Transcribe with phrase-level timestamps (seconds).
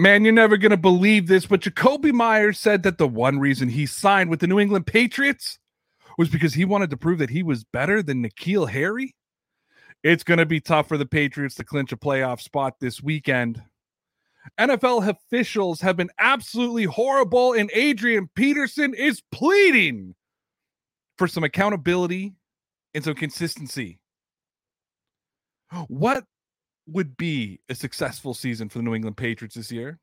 [0.00, 3.68] Man, you're never going to believe this, but Jakobi Meyers said that the one reason
[3.68, 5.58] he signed with the New England Patriots
[6.16, 9.14] was because he wanted to prove that he was better than N'Keal Harry.
[10.02, 13.62] It's going to be tough for the Patriots to clinch a playoff spot this weekend.
[14.58, 20.14] NFL officials have been absolutely horrible, and Adrian Peterson is pleading
[21.18, 22.32] for some accountability
[22.94, 23.98] and some consistency.
[25.88, 26.24] What
[26.92, 29.98] would be a successful season for the New England Patriots this year?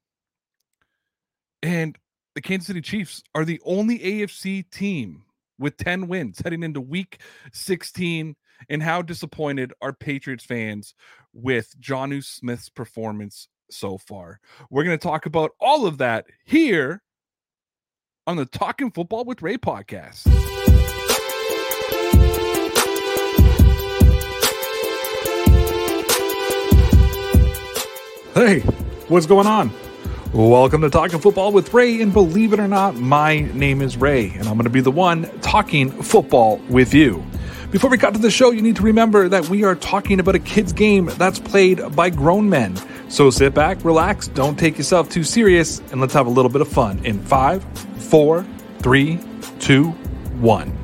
[1.63, 1.97] And
[2.35, 5.23] the Kansas City Chiefs are the only AFC team
[5.59, 7.19] with 10 wins heading into week
[7.51, 8.35] 16.
[8.69, 10.95] And how disappointed are Patriots fans
[11.33, 14.39] with Jonnu Smith's performance so far?
[14.69, 17.01] We're going to talk about all of that here
[18.25, 20.46] on the Talking Football with Ray podcast.
[28.37, 28.59] Hey,
[29.07, 29.73] what's going on?
[30.31, 34.29] Welcome to Talking Football with Ray, and believe it or not, my name is Ray,
[34.29, 37.25] and I'm going to be the one talking football with you.
[37.71, 40.35] Before we cut to the show, you need to remember that we are talking about
[40.35, 42.79] a kid's game that's played by grown men.
[43.09, 46.61] So sit back, relax, don't take yourself too serious, and let's have a little bit
[46.61, 47.63] of fun in five,
[47.97, 48.45] four,
[48.77, 49.19] three,
[49.57, 49.87] two,
[50.39, 50.77] one.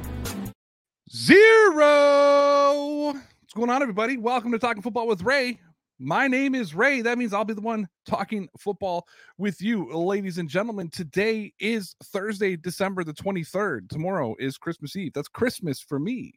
[1.15, 3.13] Zero.
[3.13, 4.17] What's going on, everybody?
[4.17, 5.59] Welcome to Talking Football with Ray.
[5.99, 7.01] My name is Ray.
[7.01, 10.89] That means I'll be the one talking football with you, ladies and gentlemen.
[10.89, 13.89] Today is Thursday, December the 23rd.
[13.89, 15.13] Tomorrow is Christmas Eve.
[15.13, 16.33] That's Christmas for me.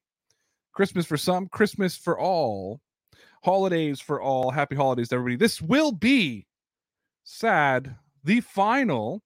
[0.73, 2.81] Christmas for some, Christmas for all,
[3.43, 4.51] holidays for all.
[4.51, 5.37] Happy holidays, everybody.
[5.37, 6.47] This will be
[7.25, 9.23] sad, the final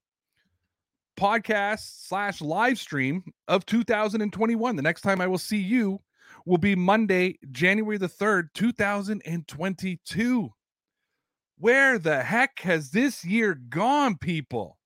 [1.19, 4.77] podcast slash live stream of 2021.
[4.77, 6.01] The next time I will see you
[6.47, 10.51] will be Monday, January the 3rd, 2022.
[11.59, 14.79] Where the heck has this year gone, people?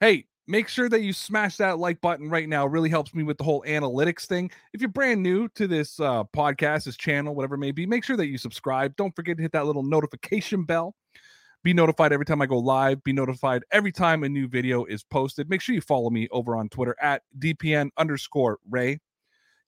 [0.00, 2.66] Hey, make sure that you smash that like button right now.
[2.66, 4.50] It really helps me with the whole analytics thing.
[4.72, 8.04] If you're brand new to this uh, podcast, this channel, whatever it may be, make
[8.04, 8.96] sure that you subscribe.
[8.96, 10.94] Don't forget to hit that little notification bell.
[11.62, 13.04] Be notified every time I go live.
[13.04, 15.50] Be notified every time a new video is posted.
[15.50, 18.98] Make sure you follow me over on Twitter at DPN underscore Ray.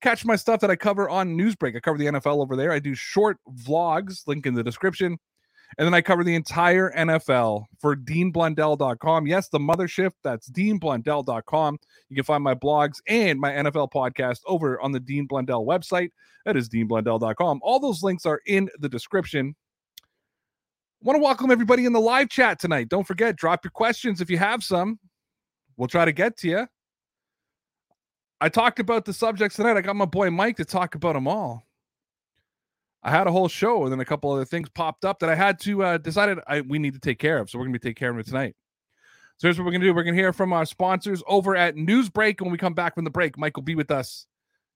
[0.02, 1.76] Catch my stuff that I cover on Newsbreak.
[1.76, 2.72] I cover the NFL over there.
[2.72, 5.16] I do short vlogs, link in the description.
[5.78, 9.26] And then I cover the entire NFL for deanblundell.com.
[9.26, 11.78] Yes, the mothership, that's deanblundell.com.
[12.10, 16.10] You can find my blogs and my NFL podcast over on the Dean Blundell website.
[16.44, 17.60] That is deanblundell.com.
[17.62, 19.54] All those links are in the description.
[21.00, 22.88] Want to welcome everybody in the live chat tonight.
[22.88, 24.98] Don't forget, drop your questions if you have some.
[25.76, 26.66] We'll try to get to you.
[28.42, 29.76] I talked about the subjects tonight.
[29.76, 31.64] I got my boy Mike to talk about them all.
[33.04, 35.36] I had a whole show, and then a couple other things popped up that I
[35.36, 37.48] had to uh, decided I we need to take care of.
[37.48, 38.56] So we're gonna be taking care of it tonight.
[39.36, 39.94] So here's what we're gonna do.
[39.94, 42.40] We're gonna hear from our sponsors over at Newsbreak.
[42.40, 44.26] When we come back from the break, Mike will be with us,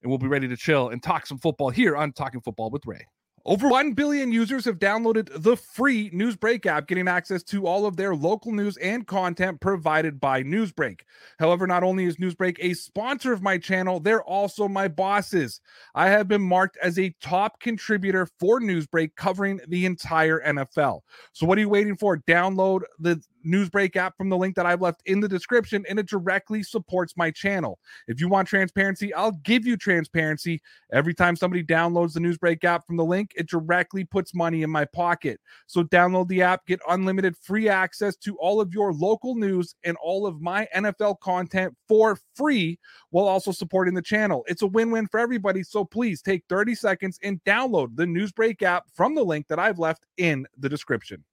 [0.00, 2.86] and we'll be ready to chill and talk some football here on Talking Football with
[2.86, 3.04] Ray.
[3.48, 7.96] Over 1 billion users have downloaded the free Newsbreak app, getting access to all of
[7.96, 11.02] their local news and content provided by Newsbreak.
[11.38, 15.60] However, not only is Newsbreak a sponsor of my channel, they're also my bosses.
[15.94, 21.02] I have been marked as a top contributor for Newsbreak covering the entire NFL.
[21.32, 22.18] So, what are you waiting for?
[22.18, 26.08] Download the Newsbreak app from the link that I've left in the description, and it
[26.08, 27.78] directly supports my channel.
[28.08, 30.60] If you want transparency, I'll give you transparency.
[30.92, 34.70] Every time somebody downloads the Newsbreak app from the link, it directly puts money in
[34.70, 35.40] my pocket.
[35.66, 39.96] So download the app, get unlimited free access to all of your local news and
[40.02, 42.78] all of my NFL content for free
[43.10, 44.44] while also supporting the channel.
[44.48, 45.62] It's a win win for everybody.
[45.62, 49.78] So please take 30 seconds and download the Newsbreak app from the link that I've
[49.78, 51.24] left in the description.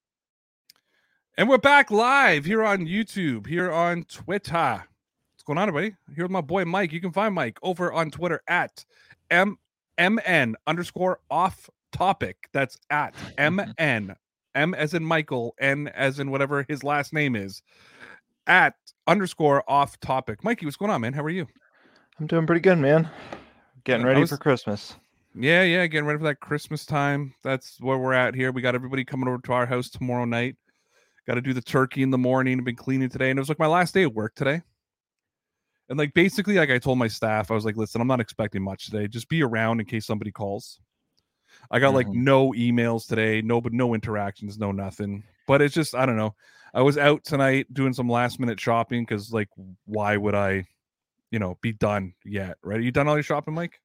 [1.36, 4.84] And we're back live here on YouTube, here on Twitter.
[5.34, 5.96] What's going on, everybody?
[6.14, 6.94] Here with my boy Mike.
[6.94, 8.86] You can find Mike over on Twitter at
[9.32, 12.38] MMN underscore off topic.
[12.54, 14.16] That's at M N.
[14.54, 17.64] M as in Michael, N as in whatever his last name is.
[18.46, 18.76] At
[19.08, 20.44] underscore off topic.
[20.44, 21.14] Mikey, what's going on, man?
[21.14, 21.48] How are you?
[22.20, 23.10] I'm doing pretty good, man.
[23.86, 24.98] Getting ready was, for Christmas.
[25.34, 27.34] Yeah, yeah, getting ready for that Christmas time.
[27.42, 28.52] That's where we're at here.
[28.52, 30.58] We got everybody coming over to our house tomorrow night
[31.26, 32.60] Got to do the turkey in the morning.
[32.60, 34.62] I've been cleaning today, and it was like my last day at work today.
[35.90, 38.62] And like basically, like I told my staff, I was like, listen, I'm not expecting
[38.62, 39.08] much today.
[39.08, 40.80] Just be around in case somebody calls.
[41.72, 41.96] I got mm-hmm.
[41.96, 45.24] like no emails today, no but no interactions, no nothing.
[45.48, 46.36] But it's just I don't know.
[46.74, 49.50] I was out tonight doing some last minute shopping because like
[49.86, 50.66] why would I,
[51.32, 52.58] you know, be done yet?
[52.64, 52.78] Right?
[52.78, 53.80] Are you done all your shopping, Mike?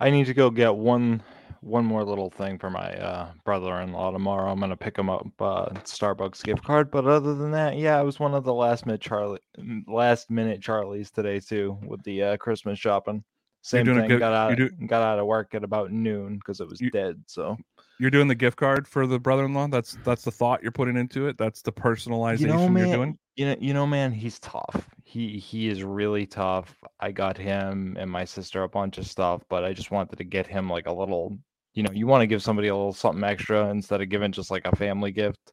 [0.00, 1.22] I need to go get one
[1.62, 4.50] one more little thing for my uh, brother-in-law tomorrow.
[4.50, 6.90] I'm gonna pick him up uh, Starbucks gift card.
[6.90, 9.40] But other than that, yeah, I was one of the last minute Charlie
[9.86, 13.24] last minute Charlies today too with the uh, Christmas shopping.
[13.62, 14.08] Same thing.
[14.08, 16.90] Good, got out do, got out of work at about noon because it was you,
[16.90, 17.22] dead.
[17.26, 17.56] So
[18.00, 19.68] you're doing the gift card for the brother-in-law.
[19.68, 21.38] That's that's the thought you're putting into it.
[21.38, 23.18] That's the personalization you know, man, you're doing.
[23.36, 24.90] You know, you know, man, he's tough.
[25.04, 26.74] He he is really tough.
[26.98, 30.24] I got him and my sister a bunch of stuff, but I just wanted to
[30.24, 31.38] get him like a little
[31.74, 34.50] you know, you want to give somebody a little something extra instead of giving just
[34.50, 35.52] like a family gift.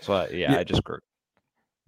[0.00, 0.82] So I, yeah, yeah, I just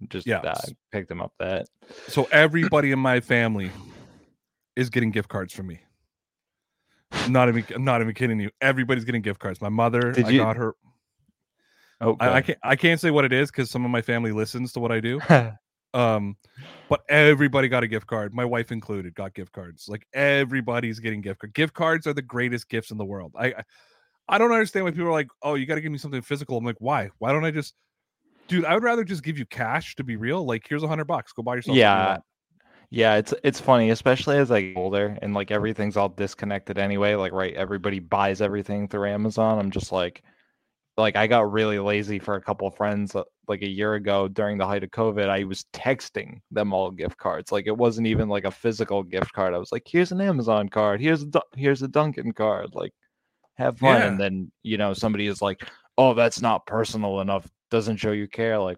[0.09, 0.39] just yeah.
[0.39, 0.59] Uh,
[0.91, 1.67] picked them up that.
[2.07, 3.71] So everybody in my family
[4.75, 5.79] is getting gift cards from me.
[7.11, 8.49] I'm not even I'm not even kidding you.
[8.61, 9.61] Everybody's getting gift cards.
[9.61, 10.39] My mother, Did I you...
[10.39, 10.75] got her.
[11.99, 14.31] Oh, I, I, can't I can't say what it is because some of my family
[14.31, 15.19] listens to what I do.
[15.93, 16.37] Um,
[16.89, 19.87] but everybody got a gift card, my wife included, got gift cards.
[19.87, 21.53] Like everybody's getting gift cards.
[21.53, 23.33] Gift cards are the greatest gifts in the world.
[23.37, 23.53] I
[24.29, 26.57] I don't understand why people are like, oh, you got to give me something physical.
[26.57, 27.09] I'm like, why?
[27.19, 27.73] Why don't I just,
[28.47, 28.65] dude?
[28.65, 30.45] I would rather just give you cash to be real.
[30.45, 31.31] Like, here's a hundred bucks.
[31.31, 31.77] Go buy yourself.
[31.77, 32.17] Yeah,
[32.89, 33.15] yeah.
[33.15, 37.15] It's it's funny, especially as I get older and like everything's all disconnected anyway.
[37.15, 39.59] Like, right, everybody buys everything through Amazon.
[39.59, 40.23] I'm just like,
[40.97, 44.27] like I got really lazy for a couple of friends uh, like a year ago
[44.27, 45.29] during the height of COVID.
[45.29, 47.51] I was texting them all gift cards.
[47.51, 49.53] Like it wasn't even like a physical gift card.
[49.53, 51.01] I was like, "Here's an Amazon card.
[51.01, 52.69] Here's a here's a Dunkin' card.
[52.73, 52.93] Like,
[53.55, 54.07] have fun." Yeah.
[54.07, 55.67] And then you know somebody is like,
[55.97, 57.49] "Oh, that's not personal enough.
[57.71, 58.77] Doesn't show you care." Like,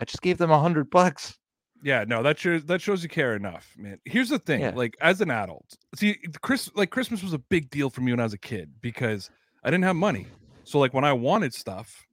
[0.00, 1.36] I just gave them a hundred bucks.
[1.82, 3.98] Yeah, no, that shows that shows you care enough, man.
[4.04, 4.72] Here's the thing: yeah.
[4.74, 8.20] like as an adult, see, Chris, like Christmas was a big deal for me when
[8.20, 9.30] I was a kid because
[9.62, 10.26] I didn't have money.
[10.64, 12.06] So like when I wanted stuff,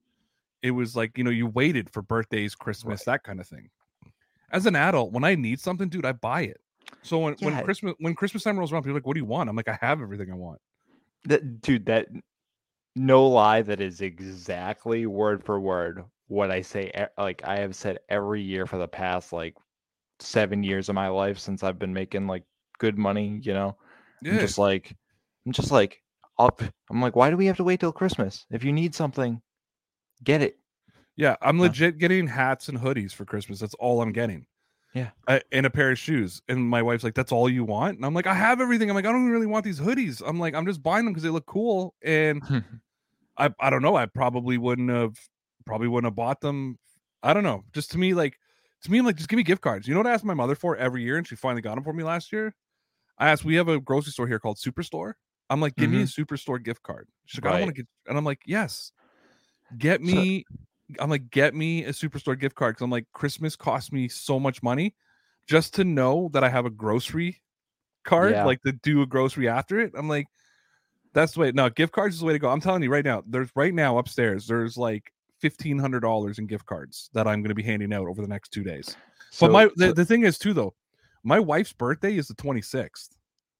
[0.66, 3.14] it was like, you know, you waited for birthdays, Christmas, right.
[3.14, 3.70] that kind of thing.
[4.52, 6.60] As an adult, when I need something, dude, I buy it.
[7.04, 7.50] So when, yeah.
[7.50, 9.56] when Christmas when Christmas time rolls around, people are like, "What do you want?" I'm
[9.56, 10.60] like, "I have everything I want."
[11.26, 12.08] That dude, that
[12.96, 17.08] no lie, that is exactly word for word what I say.
[17.16, 19.56] Like I have said every year for the past like
[20.20, 22.44] seven years of my life since I've been making like
[22.80, 23.40] good money.
[23.44, 23.78] You know,
[24.24, 24.34] yeah.
[24.34, 24.96] I'm just like,
[25.46, 26.02] I'm just like,
[26.40, 26.64] up.
[26.90, 28.46] I'm like, why do we have to wait till Christmas?
[28.50, 29.42] If you need something,
[30.24, 30.58] get it.
[31.18, 33.60] Yeah, I'm legit getting hats and hoodies for Christmas.
[33.60, 34.46] That's all I'm getting.
[34.94, 36.42] Yeah, I, and a pair of shoes.
[36.48, 38.96] And my wife's like, "That's all you want?" And I'm like, "I have everything." I'm
[38.96, 41.30] like, "I don't really want these hoodies." I'm like, "I'm just buying them because they
[41.30, 42.42] look cool." And
[43.38, 43.96] I, I don't know.
[43.96, 45.18] I probably wouldn't have,
[45.66, 46.78] probably wouldn't have bought them.
[47.24, 47.64] I don't know.
[47.74, 48.38] Just to me, like,
[48.84, 49.88] to me, I'm like, just give me gift cards.
[49.88, 51.84] You know what I ask my mother for every year, and she finally got them
[51.84, 52.54] for me last year.
[53.18, 53.46] I asked.
[53.46, 55.14] We have a grocery store here called Superstore,
[55.50, 55.98] I'm like, give mm-hmm.
[55.98, 56.22] me a mm-hmm.
[56.22, 57.08] superstore gift card.
[57.26, 57.52] She's like, right.
[57.52, 58.92] I don't want to get, and I'm like, yes,
[59.78, 60.46] get me.
[60.50, 60.56] So,
[61.00, 64.40] I'm like, get me a superstore gift card because I'm like, Christmas cost me so
[64.40, 64.94] much money
[65.48, 67.42] just to know that I have a grocery
[68.04, 68.46] card, yeah.
[68.46, 69.94] like to do a grocery after it.
[69.96, 70.28] I'm like,
[71.14, 71.52] that's the way.
[71.52, 72.50] No, gift cards is the way to go.
[72.50, 73.24] I'm telling you right now.
[73.26, 74.46] There's right now upstairs.
[74.46, 78.08] There's like fifteen hundred dollars in gift cards that I'm going to be handing out
[78.08, 78.96] over the next two days.
[79.32, 80.76] So, but my the, the thing is too though,
[81.24, 83.10] my wife's birthday is the 26th.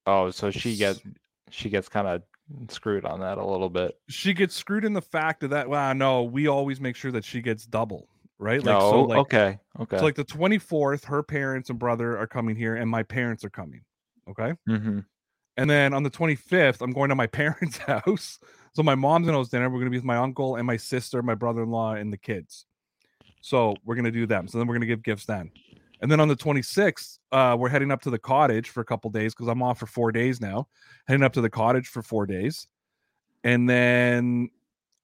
[0.06, 1.02] Oh, so she gets
[1.50, 2.22] she gets kind of
[2.70, 3.98] screwed on that a little bit.
[4.10, 5.70] She gets screwed in the fact of that.
[5.70, 8.64] Well, no, we always make sure that she gets double, right?
[8.64, 9.98] Like, no, so like, okay, okay.
[9.98, 13.50] So like the 24th, her parents and brother are coming here, and my parents are
[13.50, 13.82] coming.
[14.30, 14.54] Okay.
[14.68, 15.00] Mm-hmm.
[15.58, 18.40] And then on the 25th, I'm going to my parents' house.
[18.74, 19.70] So my mom's gonna host dinner.
[19.70, 22.66] We're gonna be with my uncle and my sister, my brother-in-law, and the kids.
[23.42, 24.48] So we're gonna do them.
[24.48, 25.52] So then we're gonna give gifts then.
[26.06, 29.10] And then on the 26th, uh, we're heading up to the cottage for a couple
[29.10, 30.68] days because I'm off for four days now.
[31.08, 32.68] Heading up to the cottage for four days.
[33.44, 34.52] And then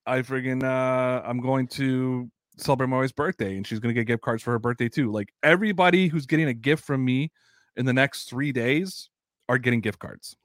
[0.06, 4.22] I friggin' uh, I'm going to celebrate my wife's birthday and she's gonna get gift
[4.22, 5.10] cards for her birthday too.
[5.10, 7.32] Like everybody who's getting a gift from me
[7.76, 9.10] in the next three days
[9.48, 10.36] are getting gift cards.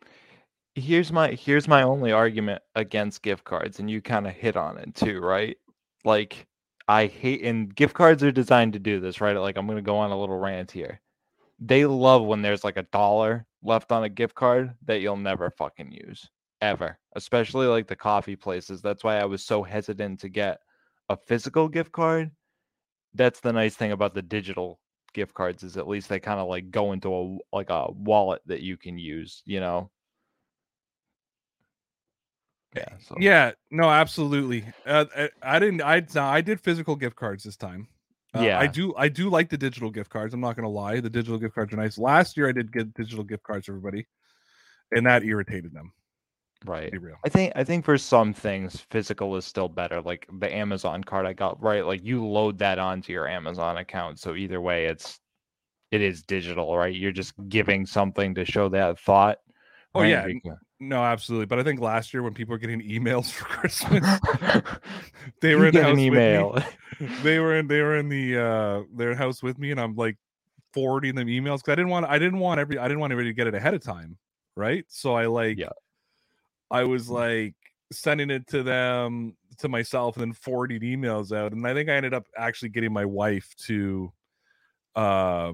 [0.74, 4.80] Here's my here's my only argument against gift cards, and you kind of hit on
[4.80, 5.56] it too, right?
[6.04, 6.48] Like
[6.88, 9.36] I hate and gift cards are designed to do this, right?
[9.38, 11.02] Like I'm to go on a little rant here.
[11.60, 15.52] They love when there's like a dollar left on a gift card that you'll never
[15.52, 16.30] fucking use
[16.62, 18.82] ever, especially like the coffee places.
[18.82, 20.60] That's why I was so hesitant to get
[21.10, 22.32] a physical gift card.
[23.14, 24.80] That's the nice thing about the digital
[25.14, 28.42] gift cards is at least they kind of like go into a like a wallet
[28.46, 29.90] that you can use, you know.
[32.76, 32.90] Yeah.
[33.00, 34.66] So Yeah, no, absolutely.
[34.86, 35.82] Uh, I, I didn't.
[35.82, 37.88] I I did physical gift cards this time.
[38.36, 38.60] Uh, Yeah.
[38.60, 38.94] I do.
[38.96, 40.34] I do like the digital gift cards.
[40.34, 41.00] I'm not gonna lie.
[41.00, 41.98] The digital gift cards are nice.
[41.98, 44.06] Last year, I did get digital gift cards everybody,
[44.92, 45.94] and that irritated them.
[46.66, 46.92] Right.
[47.24, 50.02] I think I think for some things physical is still better.
[50.02, 51.86] Like the Amazon card I got, right?
[51.86, 54.20] Like you load that onto your Amazon account.
[54.20, 55.20] So either way it's
[55.92, 56.94] it is digital, right?
[56.94, 59.38] You're just giving something to show that thought.
[59.94, 60.10] Oh, right?
[60.44, 61.48] yeah, No, absolutely.
[61.48, 64.04] But I think last year when people were getting emails for Christmas,
[65.42, 66.54] they were in the house email.
[66.54, 66.72] with me.
[67.24, 67.68] They were in.
[67.68, 70.18] They were in the uh their house with me, and I'm like
[70.74, 72.08] forwarding them emails because I didn't want.
[72.08, 72.80] I didn't want every.
[72.80, 74.18] I didn't want everybody to get it ahead of time,
[74.56, 74.84] right?
[74.88, 75.58] So I like.
[75.60, 75.70] Yeah.
[76.72, 77.56] I was like
[77.92, 81.94] sending it to them to myself and then forwarding emails out, and I think I
[81.94, 84.12] ended up actually getting my wife to,
[84.96, 85.54] uh,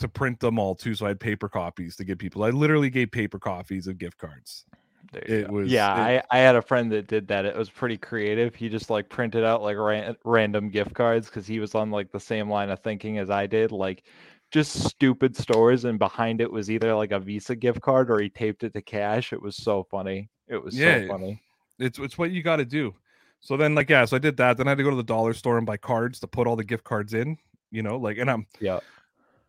[0.00, 0.94] to print them all too.
[0.94, 2.42] So I had paper copies to give people.
[2.44, 4.64] I literally gave paper copies of gift cards.
[5.12, 5.54] It go.
[5.54, 7.44] was- yeah, it- I, I had a friend that did that.
[7.44, 8.54] It was pretty creative.
[8.54, 12.12] He just like printed out like ran, random gift cards because he was on like
[12.12, 14.04] the same line of thinking as I did, like
[14.50, 15.84] just stupid stores.
[15.84, 18.82] And behind it was either like a Visa gift card or he taped it to
[18.82, 19.32] cash.
[19.32, 20.28] It was so funny.
[20.48, 21.00] It was Yeah.
[21.02, 21.42] so funny.
[21.78, 22.94] It's it's what you got to do.
[23.42, 24.58] So then, like, yeah, so I did that.
[24.58, 26.56] Then I had to go to the dollar store and buy cards to put all
[26.56, 27.38] the gift cards in.
[27.70, 28.80] You know, like, and I'm Yeah.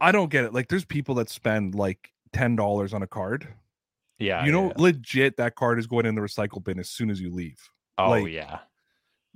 [0.01, 0.53] I don't get it.
[0.53, 3.47] Like, there's people that spend like ten dollars on a card.
[4.19, 4.45] Yeah.
[4.45, 4.73] you know, yeah.
[4.77, 7.59] legit, that card is going in the recycle bin as soon as you leave.
[7.97, 8.59] Oh like- yeah.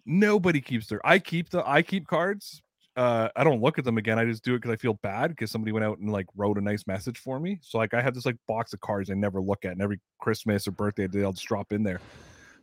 [0.06, 1.06] Nobody keeps their.
[1.06, 1.68] I keep the.
[1.68, 2.62] I keep cards.
[2.96, 4.20] Uh, I don't look at them again.
[4.20, 6.58] I just do it because I feel bad because somebody went out and like wrote
[6.58, 7.60] a nice message for me.
[7.62, 10.00] So like I have this like box of cards I never look at, and every
[10.22, 12.00] Christmas or birthday they'll just drop in there.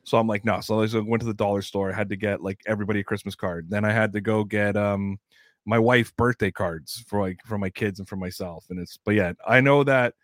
[0.04, 0.60] So I'm like, no.
[0.60, 1.92] So I just went to the dollar store.
[1.92, 3.66] I had to get like everybody a Christmas card.
[3.68, 5.18] Then I had to go get um
[5.64, 8.66] my wife birthday cards for like for my kids and for myself.
[8.70, 10.14] And it's but yeah, I know that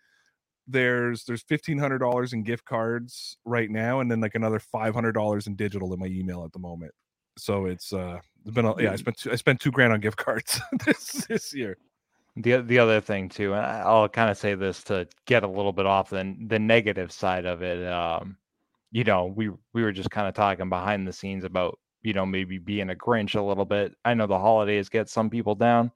[0.67, 4.93] there's there's fifteen hundred dollars in gift cards right now, and then like another five
[4.93, 6.93] hundred dollars in digital in my email at the moment.
[7.37, 9.99] So it's uh it's been a, yeah I spent two, I spent two grand on
[9.99, 11.77] gift cards this this year.
[12.35, 15.73] The the other thing too, and I'll kind of say this to get a little
[15.73, 17.85] bit off the the negative side of it.
[17.91, 18.37] Um,
[18.91, 22.25] you know, we we were just kind of talking behind the scenes about you know
[22.25, 23.93] maybe being a Grinch a little bit.
[24.05, 25.91] I know the holidays get some people down.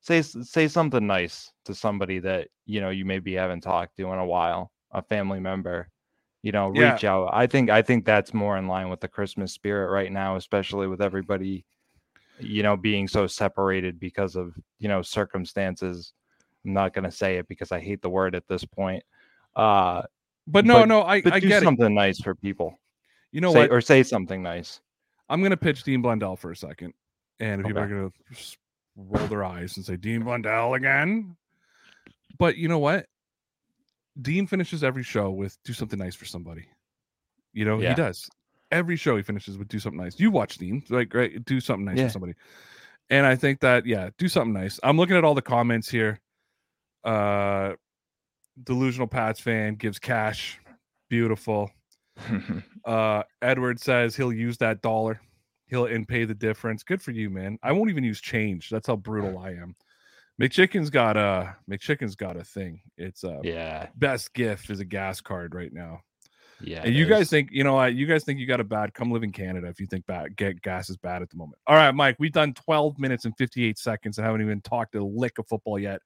[0.00, 4.18] Say say something nice to somebody that you know you maybe haven't talked to in
[4.18, 5.88] a while, a family member.
[6.42, 6.92] You know, Yeah.
[6.92, 7.30] reach out.
[7.32, 10.86] I think I think that's more in line with the Christmas spirit right now, especially
[10.86, 11.64] with everybody
[12.40, 16.12] you know being so separated because of you know circumstances
[16.64, 19.02] i'm not going to say it because i hate the word at this point
[19.56, 20.02] uh
[20.46, 21.66] But no, But- no, I, but I do get it.
[21.66, 22.78] something nice for people
[23.32, 23.72] You know say, what?
[23.72, 24.80] or say something nice
[25.28, 26.94] I'm gonna pitch Dean Blundell for a second,
[27.40, 28.10] and people are gonna
[28.96, 31.36] roll their eyes and say Dean Blundell again.
[32.38, 33.06] But you know what?
[34.20, 36.66] Dean finishes every show with "Do something nice for somebody."
[37.52, 37.90] You know Yeah.
[37.90, 38.28] he does.
[38.70, 41.44] Every show he finishes with "Do something nice." You watch Dean, like right?
[41.44, 42.06] Do something nice Yeah.
[42.06, 42.34] for somebody.
[43.10, 44.78] And I think that yeah, do something nice.
[44.82, 46.20] I'm looking at all the comments here.
[47.04, 47.74] Uh,
[48.62, 50.58] delusional Pats fan gives cash.
[51.08, 51.70] Beautiful.
[52.84, 55.20] Uh, Edward says he'll use that dollar.
[55.66, 56.82] He'll and pay the difference.
[56.82, 57.58] Good for you, man.
[57.62, 58.70] I won't even use change.
[58.70, 59.76] That's how brutal I am.
[60.40, 62.80] McChicken's got a McChicken's got a thing.
[62.96, 66.00] It's a yeah best gift is a gas card right now.
[66.62, 67.30] yeah and you guys is.
[67.30, 67.94] think you know what?
[67.94, 68.94] You guys think you got a bad?
[68.94, 70.36] Come live in Canada if you think bad.
[70.36, 71.58] Get gas is bad at the moment.
[71.66, 72.16] All right, Mike.
[72.18, 75.78] We've done 12 minutes and 58 seconds and haven't even talked a lick of football
[75.78, 76.00] yet.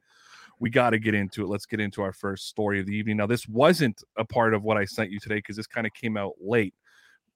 [0.62, 1.48] We got to get into it.
[1.48, 3.16] Let's get into our first story of the evening.
[3.16, 5.92] Now, this wasn't a part of what I sent you today because this kind of
[5.92, 6.72] came out late.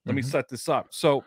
[0.05, 0.27] Let me Mhm.
[0.27, 0.95] set this up.
[0.95, 1.25] So,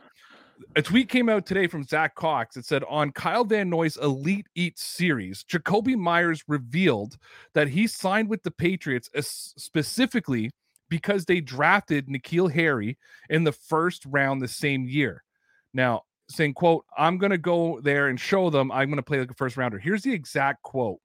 [0.78, 2.56] a tweet came out today from Zach Cox.
[2.56, 7.18] It said on Kyle Van Noy's Elite Eat series, Jakobi Meyers revealed
[7.54, 10.52] that he signed with the Patriots specifically
[10.88, 12.98] because they drafted N'Keal Harry
[13.30, 15.26] in the first round the same year.
[15.74, 19.20] Now, saying, quote, I'm going to go there and show them I'm going to play
[19.20, 19.80] like a first rounder.
[19.80, 21.02] Here's the exact quote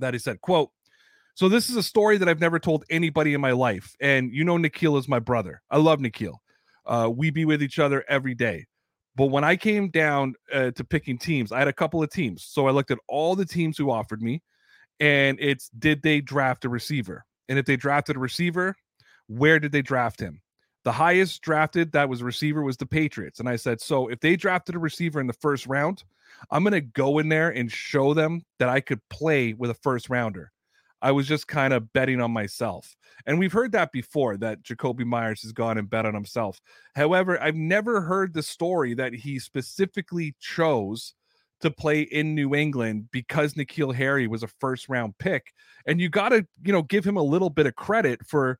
[0.00, 0.70] that he said, quote,
[1.34, 3.94] so this is a story that I've never told anybody in my life.
[4.00, 5.62] And you know, N'Keal is my brother.
[5.70, 6.34] I love N'Keal.
[6.84, 8.66] Uh, we be with each other every day.
[9.14, 12.44] But when I came down uh, to picking teams, I had a couple of teams.
[12.44, 14.42] So I looked at all the teams who offered me,
[15.00, 17.24] and it's did they draft a receiver?
[17.48, 18.74] And if they drafted a receiver,
[19.28, 20.40] where did they draft him?
[20.84, 23.40] The highest drafted that was receiver was the Patriots.
[23.40, 26.04] And I said, so if they drafted a receiver in the first round,
[26.50, 29.74] I'm going to go in there and show them that I could play with a
[29.74, 30.52] first rounder.
[31.00, 32.96] I was just kind of betting on myself.
[33.26, 36.60] And we've heard that before that Jakobi Meyers has gone and bet on himself.
[36.96, 41.14] However, I've never heard the story that he specifically chose
[41.60, 45.52] to play in New England because N'Keal Harry was a first round pick.
[45.86, 48.58] And you got to, you know, give him a little bit of credit for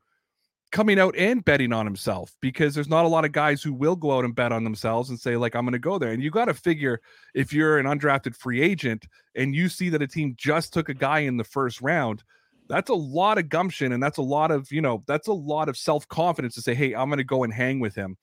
[0.70, 3.96] coming out and betting on himself because there's not a lot of guys who will
[3.96, 6.10] go out and bet on themselves and say like I'm going to go there.
[6.10, 7.00] And you got to figure
[7.34, 10.94] if you're an undrafted free agent and you see that a team just took a
[10.94, 12.22] guy in the first round,
[12.68, 15.70] that's a lot of gumption and that's a lot of, you know, that's a lot
[15.70, 18.16] of self-confidence to say, "Hey, I'm going to go and hang with him."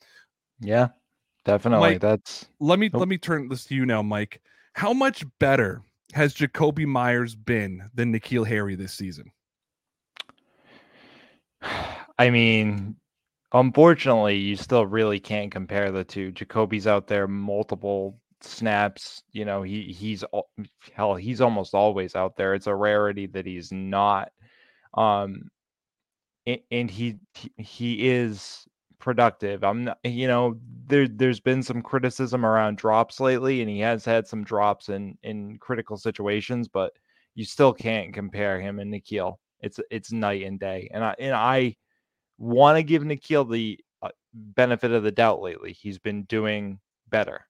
[0.60, 0.90] Yeah.
[1.46, 1.92] Definitely.
[1.92, 3.00] Mike, that's Let me oh.
[3.00, 4.42] let me turn this to you now, Mike.
[4.74, 5.82] How much better
[6.14, 9.32] has Jakobi Meyers been than N'Keal Harry this season?
[12.18, 12.96] I mean,
[13.54, 16.32] unfortunately, you still really can't compare the two.
[16.32, 19.24] Jakobi's out there multiple snaps.
[19.32, 20.24] You know, he he's
[20.94, 22.54] hell, he's almost always out there.
[22.54, 24.32] It's a rarity that he's not.
[24.96, 25.50] Um,
[26.72, 27.18] and, he
[27.58, 28.66] he is
[29.00, 29.64] productive.
[29.64, 34.06] I'm not, you know, there there's been some criticism around drops lately, and he has
[34.06, 36.94] had some drops in in critical situations, but
[37.36, 39.38] you still can't compare him and N'Keal.
[39.62, 41.76] It's it's night and day, and I and I
[42.38, 45.74] want to give N'Keal the uh, benefit of the doubt lately.
[45.74, 47.46] He's been doing better.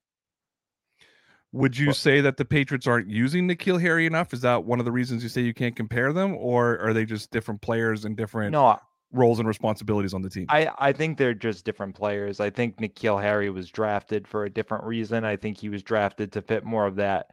[1.52, 4.34] Would you well, say that the Patriots aren't using N'Keal Harry enough?
[4.34, 7.04] Is that one of the reasons you say you can't compare them, or are they
[7.04, 8.78] just different players and different no,
[9.12, 10.46] roles and responsibilities on the team?
[10.48, 12.40] I, I think they're just different players.
[12.40, 15.24] I think N'Keal Harry was drafted for a different reason.
[15.24, 17.30] I think he was drafted to fit more of that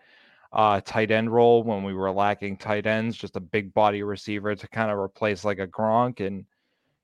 [0.53, 4.55] uh, tight end role when we were lacking tight ends, just a big body receiver
[4.55, 6.25] to kind of replace like a Gronk.
[6.25, 6.45] And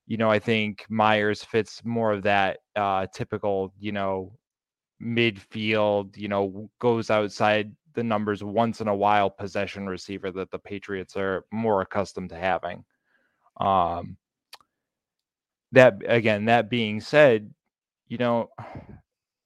[0.09, 4.33] you know, I think Meyers fits more of that uh, typical, you know,
[5.01, 10.57] midfield, you know, goes outside the numbers once in a while possession receiver that the
[10.57, 12.83] Patriots are more accustomed to having.
[13.61, 14.17] Um,
[15.73, 17.53] that again, that being said,
[18.07, 18.49] you know,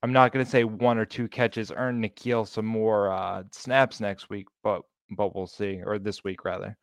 [0.02, 4.00] I'm not going to say one or two catches earn N'Keal some more uh, snaps
[4.00, 6.78] next week, but but we'll see, or this week rather.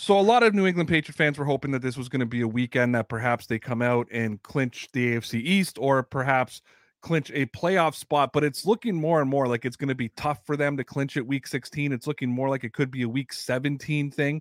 [0.00, 2.24] So a lot of New England Patriot fans were hoping that this was going to
[2.26, 6.62] be a weekend that perhaps they come out and clinch the AFC East or perhaps
[7.02, 10.10] clinch a playoff spot, but it's looking more and more like it's going to be
[10.10, 11.90] tough for them to clinch it week 16.
[11.90, 14.40] It's looking more like it could be a week 17 thing.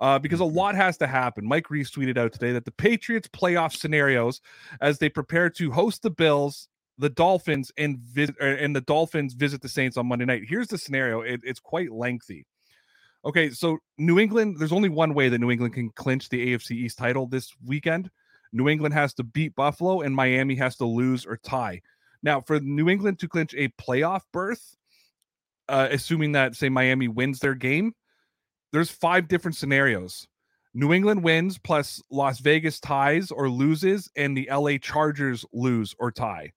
[0.00, 0.56] Uh, because a mm-hmm.
[0.56, 1.46] lot has to happen.
[1.46, 4.40] Mike Reiss tweeted out today that the Patriots playoff scenarios
[4.80, 6.66] as they prepare to host the Bills,
[6.98, 10.42] the Dolphins, and visit and the Dolphins visit the Saints on Monday night.
[10.44, 11.20] Here's the scenario.
[11.20, 12.46] It, it's quite lengthy.
[13.24, 16.72] Okay, so New England, there's only one way that New England can clinch the AFC
[16.72, 18.10] East title this weekend.
[18.52, 21.80] New England has to beat Buffalo and Miami has to lose or tie.
[22.22, 24.76] Now, for New England to clinch a playoff berth,
[25.68, 27.92] uh, assuming that, say, Miami wins their game,
[28.72, 30.26] there's five different scenarios.
[30.74, 36.12] New England wins plus Las Vegas ties or loses, and the LA Chargers lose or
[36.12, 36.52] tie.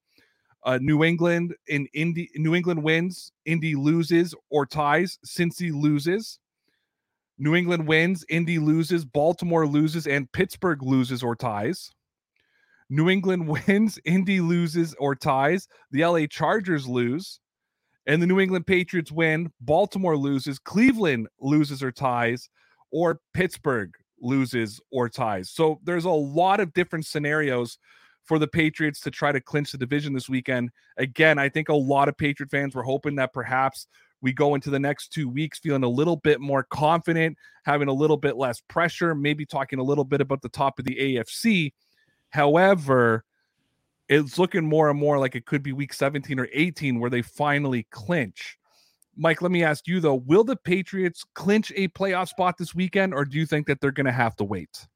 [0.63, 6.39] Uh, New England in Indy, New England wins, Indy loses or ties, Cincy loses.
[7.41, 11.89] New England wins, Indy loses, Baltimore loses, and Pittsburgh loses or ties.
[12.87, 15.67] New England wins, Indy loses or ties.
[15.89, 17.39] The LA Chargers lose.
[18.05, 22.47] And the New England Patriots win, Baltimore loses, Cleveland loses or ties,
[22.91, 23.89] or Pittsburgh
[24.21, 25.49] loses or ties.
[25.49, 27.79] So there's a lot of different scenarios
[28.23, 30.69] for the Patriots to try to clinch the division this weekend.
[30.97, 33.87] Again, I think a lot of Patriot fans were hoping that perhaps
[34.21, 37.93] we go into the next two weeks feeling a little bit more confident, having a
[37.93, 41.73] little bit less pressure, maybe talking a little bit about the top of the AFC.
[42.29, 43.23] However,
[44.07, 47.21] it's looking more and more like it could be week 17 or 18 where they
[47.21, 48.57] finally clinch.
[49.15, 53.13] Mike, let me ask you though, will the Patriots clinch a playoff spot this weekend
[53.13, 54.87] or do you think that they're going to have to wait?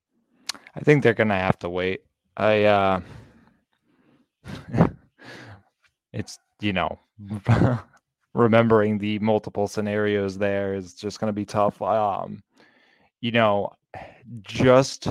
[0.76, 2.02] I think they're going to have to wait.
[2.38, 3.00] I uh
[6.14, 7.00] it's you know
[8.36, 11.82] remembering the multiple scenarios there is just going to be tough.
[11.82, 12.44] Um,
[13.22, 13.72] you know,
[14.44, 15.08] just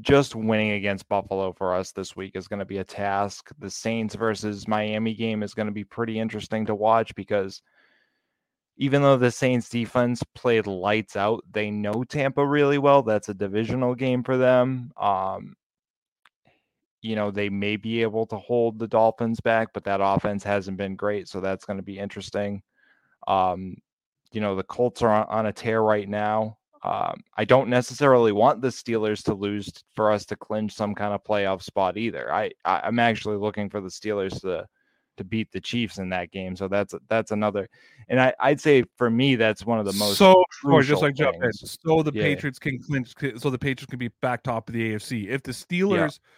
[0.00, 3.50] just winning against Buffalo for us this week is going to be a task.
[3.58, 7.62] The Saints versus Miami game is going to be pretty interesting to watch because
[8.78, 13.02] even though the Saints defense played lights out, they know Tampa really well.
[13.02, 14.92] That's a divisional game for them.
[14.98, 15.54] Um,
[17.06, 20.76] you know, they may be able to hold the Dolphins back, but that offense hasn't
[20.76, 21.28] been great.
[21.28, 22.62] So that's going to be interesting.
[23.28, 23.76] Um,
[24.32, 26.58] you know, the Colts are on, on a tear right now.
[26.82, 31.14] Um, I don't necessarily want the Steelers to lose for us to clinch some kind
[31.14, 32.32] of playoff spot either.
[32.32, 34.66] I, I am actually looking for the Steelers to
[35.16, 36.54] to beat the Chiefs in that game.
[36.56, 37.68] So that's that's another,
[38.08, 41.14] and I I'd say for me that's one of the most so or just like
[41.14, 41.52] jump in.
[41.52, 42.22] So the yeah.
[42.22, 43.14] Patriots can clinch.
[43.38, 46.18] So the Patriots can be back top of the AFC if the Steelers.
[46.22, 46.32] Yeah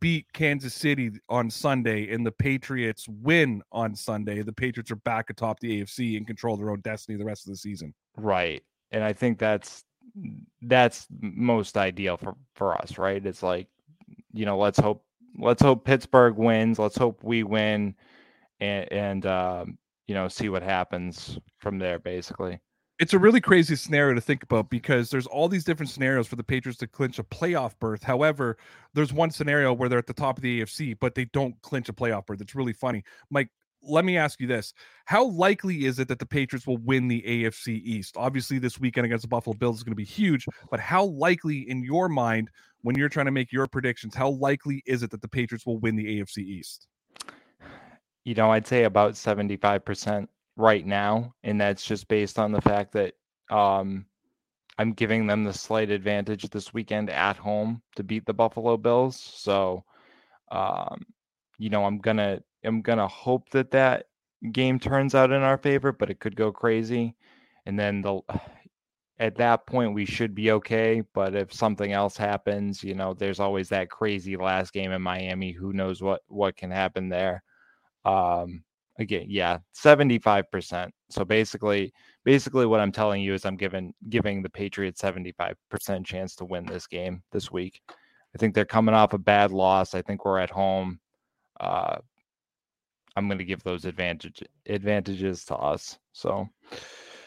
[0.00, 5.30] beat Kansas City on Sunday and the Patriots win on Sunday, the Patriots are back
[5.30, 7.94] atop the AFC and control their own destiny the rest of the season.
[8.16, 8.62] Right.
[8.90, 9.84] And I think that's
[10.62, 13.24] that's most ideal for for us, right?
[13.24, 13.68] It's like,
[14.32, 15.04] you know, let's hope
[15.38, 16.78] let's hope Pittsburgh wins.
[16.78, 17.94] Let's hope we win,
[18.60, 21.98] and and um, you know, see what happens from there.
[21.98, 22.60] Basically,
[23.02, 26.36] it's a really crazy scenario to think about because there's all these different scenarios for
[26.36, 28.00] the Patriots to clinch a playoff berth.
[28.00, 28.56] However,
[28.94, 31.88] there's one scenario where they're at the top of the AFC, but they don't clinch
[31.88, 32.40] a playoff berth.
[32.40, 33.02] It's really funny.
[33.28, 33.48] Mike,
[33.82, 34.72] let me ask you this.
[35.06, 38.14] How likely is it that the Patriots will win the AFC East?
[38.16, 41.68] Obviously, this weekend against the Buffalo Bills is going to be huge, but how likely
[41.68, 42.50] in your mind,
[42.82, 45.80] when you're trying to make your predictions, how likely is it that the Patriots will
[45.80, 46.86] win the AFC East?
[48.24, 51.34] You know, I'd say about 75% right now.
[51.42, 53.14] And that's just based on the fact that
[53.50, 54.06] um,
[54.78, 59.16] I'm giving them the slight advantage this weekend at home to beat the Buffalo Bills.
[59.20, 59.84] So,
[60.50, 61.04] um,
[61.58, 64.06] you know, I'm gonna I'm gonna hope that that
[64.50, 67.14] game turns out in our favor, but it could go crazy.
[67.66, 68.20] And then the
[69.18, 71.02] at that point we should be okay.
[71.14, 75.52] But if something else happens, you know, there's always that crazy last game in Miami.
[75.52, 77.42] Who knows what what can happen there?
[78.04, 78.64] Um,
[78.98, 80.90] again, yeah, 75%.
[81.10, 81.92] So basically,
[82.24, 86.66] basically what I'm telling you is I'm giving giving the Patriots 75% chance to win
[86.66, 87.80] this game this week.
[88.34, 89.94] I think they're coming off a bad loss.
[89.94, 91.00] I think we're at home.
[91.60, 91.98] Uh,
[93.14, 95.98] I'm going to give those advantage advantages to us.
[96.12, 96.48] So,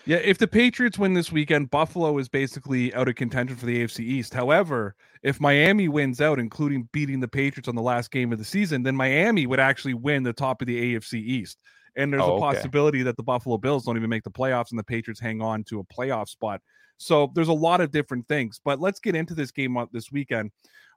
[0.05, 3.83] yeah, if the Patriots win this weekend, Buffalo is basically out of contention for the
[3.83, 4.33] AFC East.
[4.33, 8.45] However, if Miami wins out, including beating the Patriots on the last game of the
[8.45, 11.57] season, then Miami would actually win the top of the AFC East.
[11.95, 13.05] And there's oh, a possibility okay.
[13.05, 15.79] that the Buffalo Bills don't even make the playoffs and the Patriots hang on to
[15.79, 16.61] a playoff spot.
[16.97, 18.59] So there's a lot of different things.
[18.63, 20.51] But let's get into this game this weekend.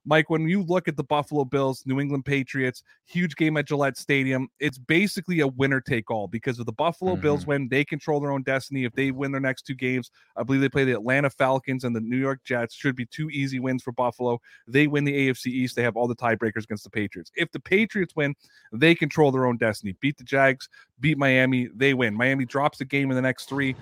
[0.08, 3.98] Mike, when you look at the Buffalo Bills, New England Patriots, huge game at Gillette
[3.98, 7.20] Stadium, it's basically a winner take all because if the Buffalo mm-hmm.
[7.20, 8.86] Bills win, they control their own destiny.
[8.86, 11.94] If they win their next two games, I believe they play the Atlanta Falcons and
[11.94, 12.74] the New York Jets.
[12.74, 14.40] Should be two easy wins for Buffalo.
[14.66, 15.76] They win the AFC East.
[15.76, 17.30] They have all the tiebreakers against the Patriots.
[17.36, 18.34] If the Patriots win,
[18.72, 19.94] they control their own destiny.
[20.00, 22.14] Beat the Jags, beat Miami, they win.
[22.14, 23.76] Miami drops the game in the next three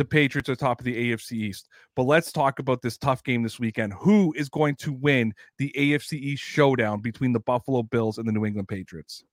[0.00, 1.68] the Patriots are top of the AFC East.
[1.94, 3.92] But let's talk about this tough game this weekend.
[4.00, 8.32] Who is going to win the AFC East showdown between the Buffalo Bills and the
[8.32, 9.24] New England Patriots?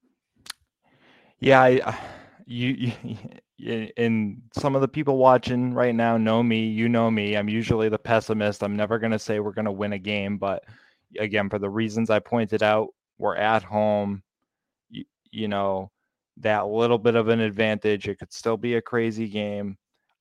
[1.40, 1.96] Yeah, I, uh,
[2.46, 2.92] you,
[3.58, 6.68] you, and some of the people watching right now know me.
[6.68, 7.38] You know me.
[7.38, 8.62] I'm usually the pessimist.
[8.62, 10.66] I'm never going to say we're going to win a game, but
[11.18, 14.22] again, for the reasons I pointed out, we're at home.
[14.90, 15.92] You, you know,
[16.42, 18.10] that little bit of an advantage.
[18.10, 19.78] It could still be a crazy game.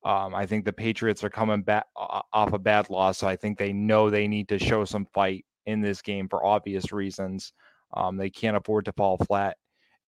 [0.06, 3.58] Um, I think the Patriots are coming back off a bad loss, so I think
[3.58, 7.52] they know they need to show some fight in this game for obvious reasons.
[7.92, 9.56] Um, they can't afford to fall flat,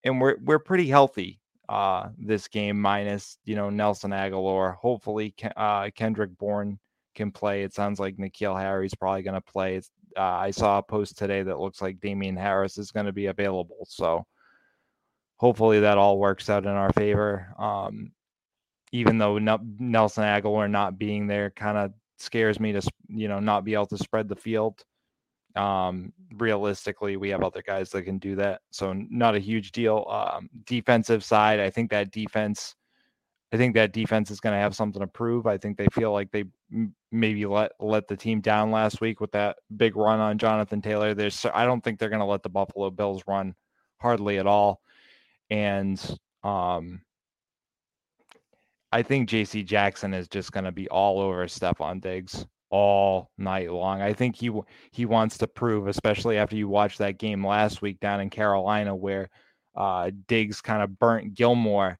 [0.04, 4.76] and we're we're pretty healthy uh, this game, minus you know Nelson Agholor.
[4.76, 6.78] Hopefully, uh, Kendrick Bourne
[7.16, 7.64] can play.
[7.64, 9.82] It sounds like N'Keal Harry's probably going to play.
[10.16, 13.26] Uh, I saw a post today that looks like Damien Harris is going to be
[13.26, 14.24] available, so
[15.38, 17.52] hopefully that all works out in our favor.
[17.58, 18.12] Um,
[18.92, 23.64] even though Nelson Agholor not being there kind of scares me to you know not
[23.64, 24.82] be able to spread the field.
[25.56, 30.06] Um, realistically, we have other guys that can do that, so not a huge deal.
[30.08, 32.76] Um, defensive side, I think that defense,
[33.52, 35.46] I think that defense is going to have something to prove.
[35.46, 39.20] I think they feel like they m- maybe let let the team down last week
[39.20, 41.14] with that big run on Jonathan Taylor.
[41.14, 43.54] There's, I don't think they're going to let the Buffalo Bills run
[43.98, 44.80] hardly at all,
[45.50, 46.00] and
[46.44, 47.00] um,
[48.90, 53.72] I think JC Jackson is just going to be all over Stefon Diggs all night
[53.72, 54.02] long.
[54.02, 54.50] I think he
[54.92, 58.94] he wants to prove, especially after you watched that game last week down in Carolina
[58.94, 59.28] where
[59.76, 61.98] uh, Diggs kind of burnt Gilmore,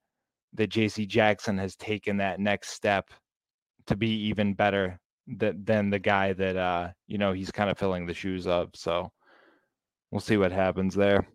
[0.55, 3.11] that JC Jackson has taken that next step
[3.87, 7.79] to be even better than, than the guy that uh, you know he's kind of
[7.79, 8.71] filling the shoes of.
[8.75, 9.13] So
[10.11, 11.27] we'll see what happens there.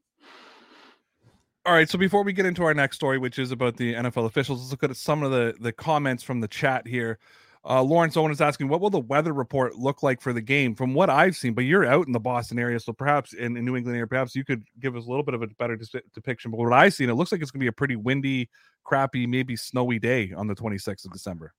[1.65, 4.25] All right, so before we get into our next story, which is about the NFL
[4.25, 7.19] officials, let's look at some of the the comments from the chat here.
[7.65, 10.75] Uh, Lawrence Owen is asking, what will the weather report look like for the game?
[10.75, 13.63] From what I've seen, but you're out in the Boston area, so perhaps in, in
[13.63, 16.01] New England area, perhaps you could give us a little bit of a better de-
[16.13, 16.51] depiction.
[16.51, 18.49] But what I've seen, it looks like it's going to be a pretty windy,
[18.83, 21.53] crappy, maybe snowy day on the 26th of December.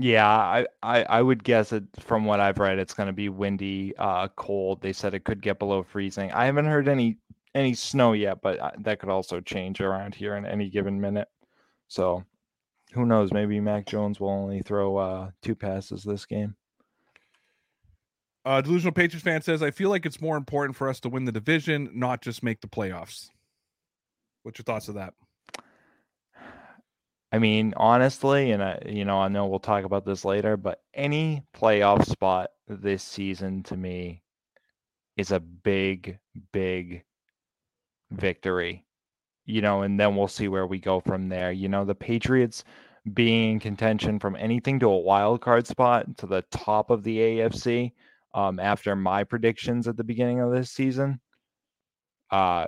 [0.00, 3.28] Yeah, I, I, I would guess it from what I've read, it's going to be
[3.28, 4.82] windy, uh, cold.
[4.82, 6.32] They said it could get below freezing.
[6.32, 7.18] I haven't heard any
[7.54, 11.28] any snow yet, but uh, that could also change around here in any given minute.
[11.88, 12.24] So
[12.92, 13.32] who knows?
[13.32, 16.56] Maybe Mac Jones will only throw uh, two passes this game.
[18.44, 21.24] Uh, Delusional Patriots fan says, I feel like it's more important for us to win
[21.24, 23.30] the division, not just make the playoffs.
[24.42, 25.14] What's your thoughts of that?
[27.32, 30.82] I mean, honestly, and I, you know, I know we'll talk about this later, but
[30.92, 34.22] any playoff spot this season to me
[35.16, 36.18] is a big,
[36.52, 37.02] big
[38.10, 38.84] victory.
[39.46, 41.52] You know, and then we'll see where we go from there.
[41.52, 42.64] You know, the Patriots
[43.12, 47.18] being in contention from anything to a wild card spot to the top of the
[47.18, 47.92] AFC
[48.32, 51.20] um, after my predictions at the beginning of this season.
[52.30, 52.66] Uh,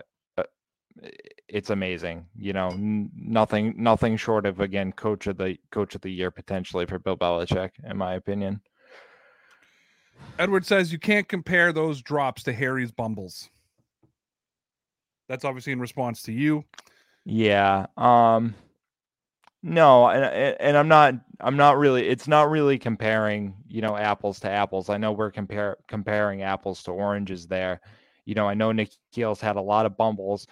[1.48, 2.26] it's amazing.
[2.36, 6.30] You know, n- nothing nothing short of again coach of the coach of the year
[6.30, 8.60] potentially for Bill Belichick, in my opinion.
[10.38, 13.50] Edward says you can't compare those drops to Harry's bumbles.
[15.28, 16.64] That's obviously in response to you.
[17.24, 17.86] Yeah.
[17.96, 18.54] Um
[19.62, 24.38] no, and and I'm not I'm not really it's not really comparing, you know, apples
[24.40, 24.88] to apples.
[24.90, 27.80] I know we're compare comparing apples to oranges there.
[28.26, 30.46] You know, I know N'Keal's had a lot of bumbles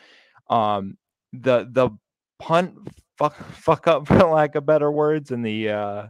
[0.49, 0.97] um,
[1.33, 1.91] the the
[2.39, 2.75] punt
[3.19, 6.07] fuck fuck up for lack of better words in the uh,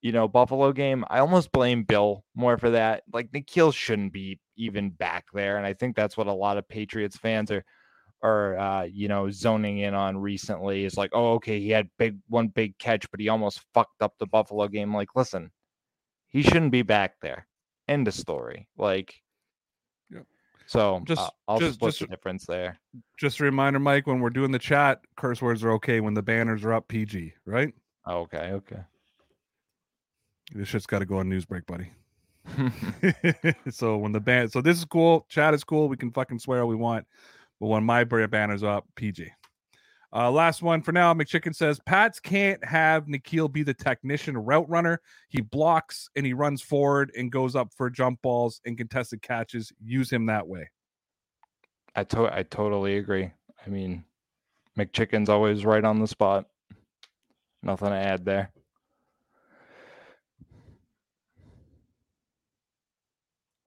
[0.00, 1.04] you know Buffalo game.
[1.08, 3.04] I almost blame Bill more for that.
[3.12, 6.68] Like N'Keal shouldn't be even back there, and I think that's what a lot of
[6.68, 7.64] Patriots fans are
[8.22, 10.84] are uh, you know zoning in on recently.
[10.84, 14.14] Is like, oh, okay, he had big one big catch, but he almost fucked up
[14.18, 14.94] the Buffalo game.
[14.94, 15.50] Like, listen,
[16.28, 17.46] he shouldn't be back there.
[17.88, 18.68] End of story.
[18.76, 19.14] Like
[20.72, 22.78] so just uh, I'll just, split just, the difference there.
[23.18, 26.00] Just a reminder, Mike, when we're doing the chat, curse words are okay.
[26.00, 27.74] When the banners are up, PG, right?
[28.08, 28.80] okay, okay.
[30.54, 31.92] This shit's got to go on news break, buddy.
[33.70, 35.26] so when the band, so this is cool.
[35.28, 35.88] Chat is cool.
[35.88, 37.06] We can fucking swear all we want,
[37.62, 39.30] but when my banner's up, PG.
[40.12, 41.14] Uh, last one for now.
[41.14, 45.00] McChicken says Pats can't have N'Keal be the technician route runner.
[45.28, 49.72] He blocks and he runs forward and goes up for jump balls and contested catches.
[49.80, 50.70] Use him that way.
[51.94, 53.30] I to- I totally agree.
[53.64, 54.04] I mean,
[54.76, 56.46] McChicken's always right on the spot.
[57.62, 58.50] Nothing to add there.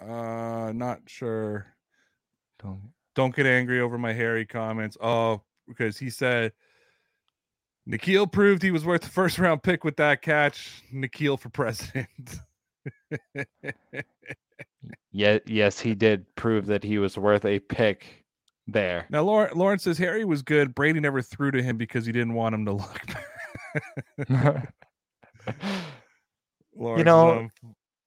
[0.02, 1.68] Uh, not sure.
[2.62, 4.98] Don't don't get angry over my Harry comments.
[5.02, 6.52] Oh, because he said
[7.90, 10.84] N'Keal proved he was worth the first round pick with that catch.
[10.94, 12.40] N'Keal for president.
[15.12, 18.26] yeah, yes, he did prove that he was worth a pick
[18.68, 19.06] there.
[19.10, 20.76] Now, Lauren, Lauren says Harry was good.
[20.76, 23.02] Brady never threw to him because he didn't want him to look.
[26.76, 27.48] you know,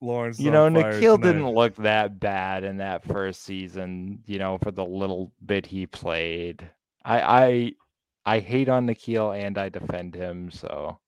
[0.00, 0.38] Lawrence.
[0.38, 4.22] You know, N'Keal didn't look that bad in that first season.
[4.26, 6.68] You know, for the little bit he played.
[7.04, 7.72] I I
[8.36, 10.50] I hate on N'Keal and I defend him.
[10.50, 10.98] So.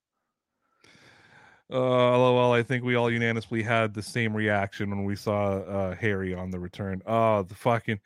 [1.71, 2.51] Uh, lol.
[2.51, 6.51] I think we all unanimously had the same reaction when we saw uh, Harry on
[6.51, 7.01] the return.
[7.05, 7.99] Oh, the fucking.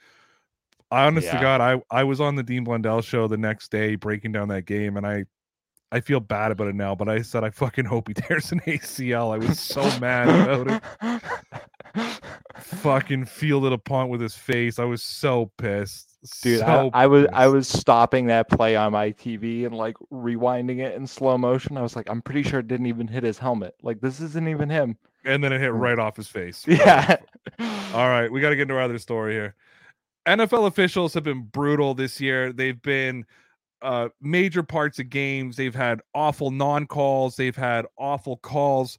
[0.91, 1.37] I honest yeah.
[1.37, 4.49] to God, I I was on the Dean Blundell show the next day breaking down
[4.49, 5.25] that game, and I
[5.91, 8.59] I feel bad about it now, but I said I fucking hope he tears an
[8.61, 9.33] ACL.
[9.33, 10.81] I was so mad about
[11.95, 12.21] it.
[12.57, 14.79] fucking fielded a punt with his face.
[14.79, 16.09] I was so pissed.
[16.41, 19.95] Dude, so I, I, was I was stopping that play on my TV and like
[20.11, 21.77] rewinding it in slow motion.
[21.77, 23.75] I was like, I'm pretty sure it didn't even hit his helmet.
[23.83, 24.97] Like this isn't even him.
[25.23, 25.79] And then it hit mm.
[25.79, 26.65] right off his face.
[26.67, 27.17] Yeah.
[27.59, 29.55] All right, we got to get into our other story here.
[30.25, 32.51] NFL officials have been brutal this year.
[32.51, 33.25] They've been
[33.81, 35.55] uh, major parts of games.
[35.55, 37.35] They've had awful non calls.
[37.35, 38.97] They've had awful calls.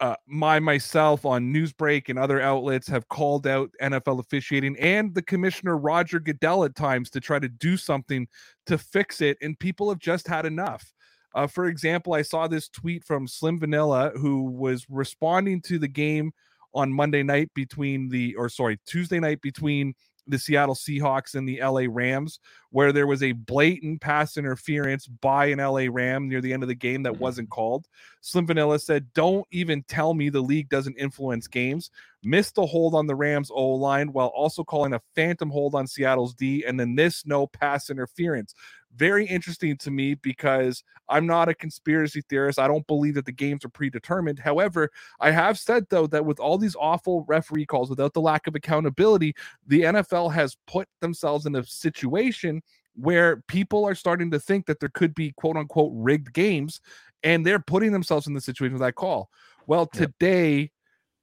[0.00, 5.22] Uh, my myself on Newsbreak and other outlets have called out NFL officiating and the
[5.22, 8.28] commissioner Roger Goodell at times to try to do something
[8.66, 10.92] to fix it, and people have just had enough.
[11.34, 15.88] Uh, for example, I saw this tweet from Slim Vanilla who was responding to the
[15.88, 16.32] game
[16.74, 19.94] on Monday night between the, or sorry, Tuesday night between
[20.28, 25.46] the Seattle Seahawks and the LA Rams, where there was a blatant pass interference by
[25.46, 27.22] an LA Ram near the end of the game that mm-hmm.
[27.22, 27.86] wasn't called.
[28.20, 31.90] Slim Vanilla said, Don't even tell me the league doesn't influence games.
[32.22, 35.86] Missed the hold on the Rams O line while also calling a phantom hold on
[35.86, 38.54] Seattle's D, and then this no pass interference
[38.96, 42.58] very interesting to me because I'm not a conspiracy theorist.
[42.58, 44.38] I don't believe that the games are predetermined.
[44.38, 48.46] However, I have said though that with all these awful referee calls, without the lack
[48.46, 49.34] of accountability,
[49.66, 52.62] the NFL has put themselves in a situation
[52.94, 56.80] where people are starting to think that there could be quote unquote rigged games
[57.22, 59.30] and they're putting themselves in the situation with that call.
[59.66, 60.70] Well, today,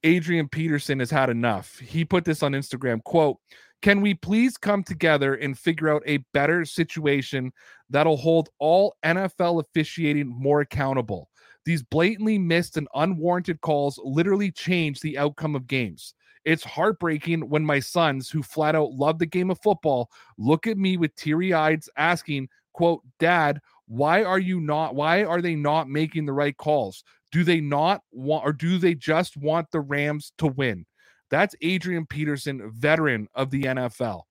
[0.02, 1.78] Adrian Peterson has had enough.
[1.78, 3.38] He put this on Instagram quote,
[3.82, 7.52] can we please come together and figure out a better situation
[7.90, 11.30] that'll hold all NFL officiating more accountable?
[11.64, 16.14] These blatantly missed and unwarranted calls literally change the outcome of games.
[16.44, 20.78] It's heartbreaking when my sons, who flat out love the game of football, look at
[20.78, 24.94] me with teary eyes asking, quote, Dad, Why are you not?
[24.94, 27.02] Why are they not making the right calls?
[27.32, 30.86] Do they not want, or do they just want the Rams to win?
[31.30, 34.22] That's Adrian Peterson, veteran of the NFL.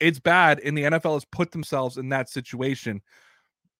[0.00, 3.00] It's bad, and the NFL has put themselves in that situation.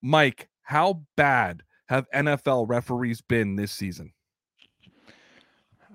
[0.00, 4.12] Mike, how bad have NFL referees been this season?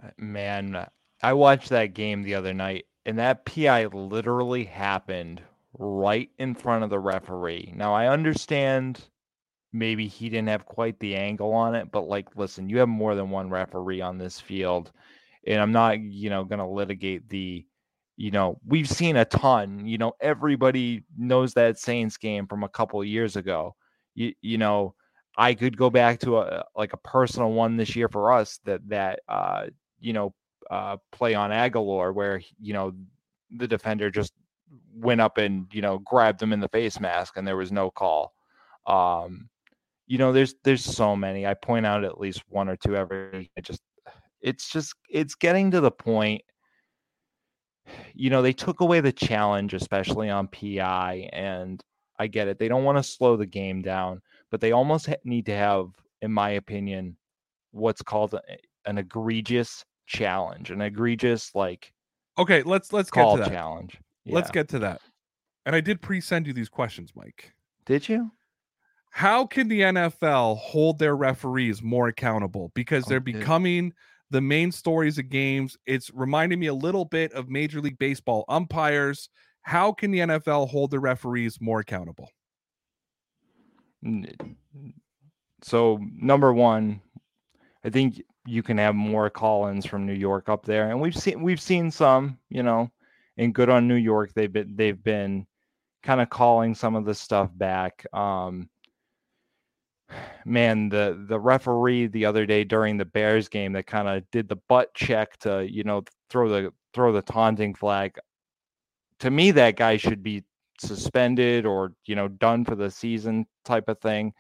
[0.03, 0.85] Uh, man,
[1.23, 5.41] I watched that game the other night, and that PI literally happened
[5.77, 7.73] right in front of the referee.
[7.75, 9.01] Now, I understand
[9.71, 13.15] maybe he didn't have quite the angle on it, but like, listen, you have more
[13.15, 14.91] than one referee on this field.
[15.47, 17.65] And I'm not, you know, going to litigate the,
[18.17, 22.69] you know, we've seen a ton, you know, everybody knows that Saints game from a
[22.69, 23.75] couple years ago.
[24.15, 24.95] You, you know,
[25.37, 28.81] I could go back to a like a personal one this year for us that
[28.89, 29.67] that uh,
[30.01, 30.33] you know
[30.69, 32.93] uh, play on Agholor where you know
[33.49, 34.33] the defender just
[34.93, 37.89] went up and you know grabbed him in the face mask and there was no
[37.89, 38.33] call.
[38.85, 39.49] Um,
[40.07, 41.47] you know, there's there's so many.
[41.47, 43.49] I point out at least one or two every.
[43.55, 43.81] It just
[44.41, 46.41] it's just it's getting to the point.
[48.13, 51.83] You know, they took away the challenge, especially on PI, and
[52.19, 52.59] I get it.
[52.59, 54.21] They don't want to slow the game down,
[54.51, 55.87] but they almost need to have,
[56.21, 57.17] in my opinion,
[57.71, 58.41] what's called a,
[58.85, 61.93] an egregious challenge, an egregious like.
[62.37, 63.99] Okay, let's let's get to that challenge.
[64.25, 64.35] Yeah.
[64.35, 65.01] Let's get to that.
[65.65, 67.53] And I did pre-send you these questions, Mike.
[67.85, 68.31] Did you?
[69.11, 72.71] How can the NFL hold their referees more accountable?
[72.75, 73.93] Because they're becoming
[74.31, 75.77] the main stories of games.
[75.85, 79.29] It's reminding me a little bit of Major League Baseball umpires.
[79.61, 82.29] How can the NFL hold the referees more accountable?
[85.61, 87.01] So, number one,
[87.83, 91.41] I think you can have more call-ins from New York up there, and we've seen
[91.43, 92.89] we've seen some, you know,
[93.37, 94.31] and good on New York.
[94.33, 95.45] They've been they've been
[96.01, 98.05] kind of calling some of the stuff back.
[98.13, 98.69] Um,
[100.45, 104.47] man, the the referee the other day during the Bears game that kind of did
[104.49, 108.17] the butt check to you know throw the throw the taunting flag.
[109.19, 110.43] To me, that guy should be
[110.79, 114.33] suspended or you know done for the season type of thing.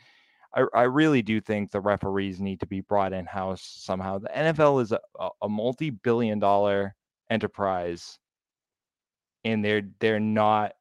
[0.55, 4.19] I, I really do think the referees need to be brought in house somehow.
[4.19, 4.99] The NFL is a,
[5.41, 6.95] a multi billion dollar
[7.29, 8.17] enterprise,
[9.43, 10.73] and they're they're not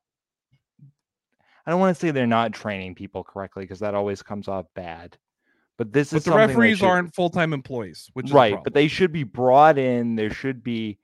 [1.68, 4.64] I don't want to say they're not training people correctly because that always comes off
[4.74, 5.18] bad.
[5.76, 8.56] But this but is the referees should, aren't full time employees, which is right.
[8.64, 10.16] But they should be brought in.
[10.16, 10.98] There should be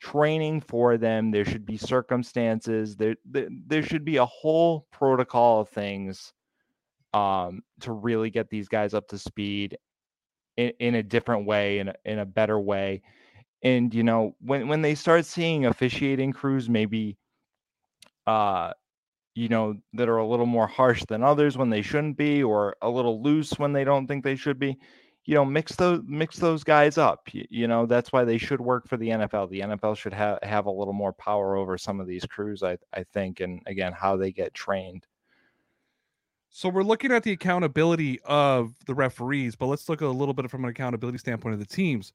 [0.00, 1.30] training for them.
[1.30, 2.96] There should be circumstances.
[2.96, 6.32] There, there, there should be a whole protocol of things
[7.12, 9.76] um, to really get these guys up to speed
[10.56, 13.02] in, in a different way, in a, in a better way.
[13.62, 17.18] And you know, when when they start seeing officiating crews, maybe
[18.26, 18.72] uh
[19.36, 22.74] you know, that are a little more harsh than others when they shouldn't be, or
[22.80, 24.78] a little loose when they don't think they should be.
[25.26, 27.28] You know, mix those mix those guys up.
[27.32, 29.50] You, you know, that's why they should work for the NFL.
[29.50, 32.78] The NFL should have have a little more power over some of these crews, I
[32.94, 35.06] I think, and again, how they get trained.
[36.48, 40.50] So we're looking at the accountability of the referees, but let's look a little bit
[40.50, 42.14] from an accountability standpoint of the teams.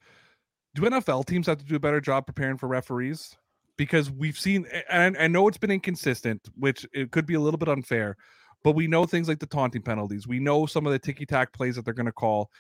[0.74, 3.36] Do NFL teams have to do a better job preparing for referees?
[3.82, 7.58] Because we've seen and I know it's been inconsistent, which it could be a little
[7.58, 8.16] bit unfair,
[8.64, 10.28] but we know things like the taunting penalties.
[10.28, 12.52] We know some of the ticky tack plays that they're going to call.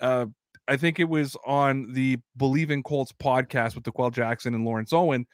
[0.00, 0.26] Uh,
[0.66, 4.92] I think it was on the Believe in Colts podcast with DeQuell Jackson and Lawrence
[4.92, 5.28] Owen.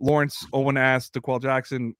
[0.00, 1.94] Lawrence Owen asked DeQuell Jackson,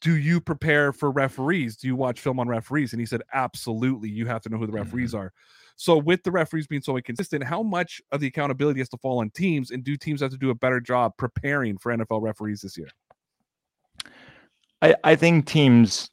[0.00, 1.76] Do you prepare for referees?
[1.76, 2.92] Do you watch film on referees?
[2.92, 4.08] And he said, Absolutely.
[4.08, 5.20] You have to know who the referees mm-hmm.
[5.20, 5.32] are.
[5.78, 9.20] So with the referees being so inconsistent, how much of the accountability has to fall
[9.20, 12.60] on teams, and do teams have to do a better job preparing for NFL referees
[12.62, 12.88] this year?
[14.82, 16.10] I, I think teams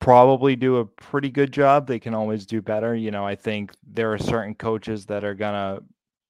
[0.00, 1.88] probably do a pretty good job.
[1.88, 2.94] They can always do better.
[2.94, 5.80] You know, I think there are certain coaches that are gonna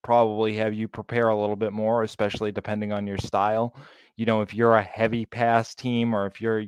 [0.02, 3.76] probably have you prepare a little bit more, especially depending on your style.
[4.16, 6.64] You know, if you're a heavy pass team or if you're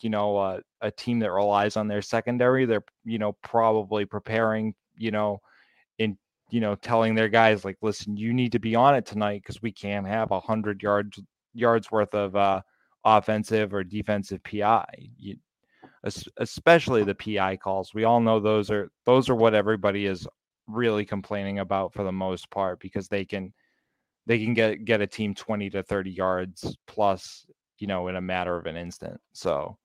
[0.00, 4.74] you know uh, a team that relies on their secondary they're you know probably preparing
[4.96, 5.40] you know,
[5.98, 6.16] in
[6.50, 9.62] you know, telling their guys like, listen, you need to be on it tonight because
[9.62, 11.20] we can't have a hundred yards
[11.54, 12.60] yards worth of uh,
[13.04, 14.86] offensive or defensive PI.
[15.18, 15.36] You,
[16.38, 17.94] especially the PI calls.
[17.94, 20.26] We all know those are those are what everybody is
[20.66, 23.52] really complaining about for the most part because they can
[24.26, 27.46] they can get get a team 20 to 30 yards plus,
[27.78, 29.20] you know, in a matter of an instant.
[29.32, 29.76] So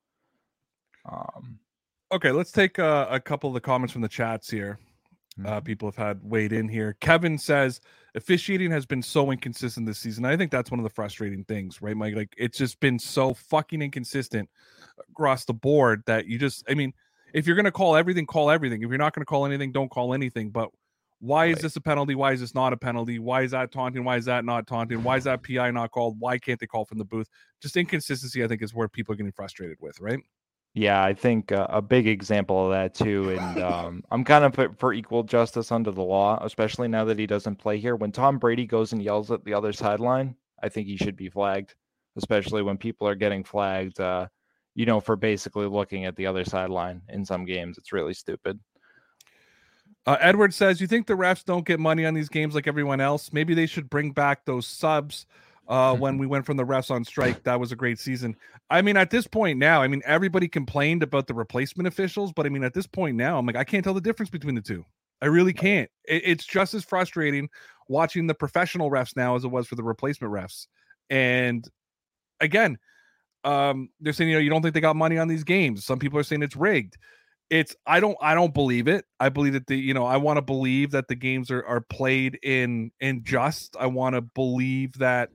[1.10, 1.60] um
[2.12, 4.80] okay, let's take a, a couple of the comments from the chats here.
[5.46, 6.98] Uh, people have had weighed in here.
[7.00, 7.80] Kevin says
[8.16, 10.26] officiating has been so inconsistent this season.
[10.26, 12.16] I think that's one of the frustrating things, right, Mike?
[12.16, 14.50] Like it's just been so fucking inconsistent
[15.10, 16.94] across the board that you just, I mean,
[17.34, 18.82] if you're going to call everything, call everything.
[18.82, 20.50] If you're not going to call anything, don't call anything.
[20.50, 20.70] But
[21.20, 21.56] why right.
[21.56, 22.16] is this a penalty?
[22.16, 23.20] Why is this not a penalty?
[23.20, 24.04] Why is that taunting?
[24.04, 25.04] Why is that not taunting?
[25.04, 26.20] Why is that PI not called?
[26.20, 27.28] Why can't they call from the booth?
[27.62, 30.20] Just inconsistency, I think, is where people are getting frustrated with, right?
[30.74, 34.54] Yeah, I think uh, a big example of that too, and um, I'm kind of
[34.54, 37.96] for, for, equal justice under the law, especially now that he doesn't play here.
[37.96, 41.30] When Tom Brady goes and yells at the other sideline, I think he should be
[41.30, 41.74] flagged,
[42.16, 44.28] especially when people are getting flagged, uh,
[44.76, 47.80] you know, for basically looking at the other sideline in some games.
[47.80, 48.60] It's really stupid.
[50.06, 53.02] Uh, Edward says, "You think the refs don't get money on these games like everyone
[53.02, 53.34] else?
[53.34, 55.26] Maybe they should bring back those subs."
[55.68, 56.22] Uh, when mm-hmm.
[56.22, 57.44] we went from the refs on strike.
[57.44, 58.36] That was a great season.
[58.70, 62.46] I mean, at this point now, I mean, everybody complained about the replacement officials, but
[62.46, 64.62] I mean, at this point now, I'm like, I can't tell the difference between the
[64.62, 64.86] two.
[65.22, 65.90] I really can't.
[66.06, 67.50] It, it's just as frustrating
[67.90, 70.68] watching the professional refs now as it was for the replacement refs.
[71.10, 71.68] And
[72.40, 72.78] again,
[73.44, 75.86] um, they're saying, you know, you don't think they got money on these games.
[75.86, 76.98] Some people are saying it's rigged.
[77.50, 79.06] It's I don't I don't believe it.
[79.22, 81.80] I believe that the you know I want to believe that the games are are
[81.80, 83.78] played in in just.
[83.80, 85.30] I want to believe that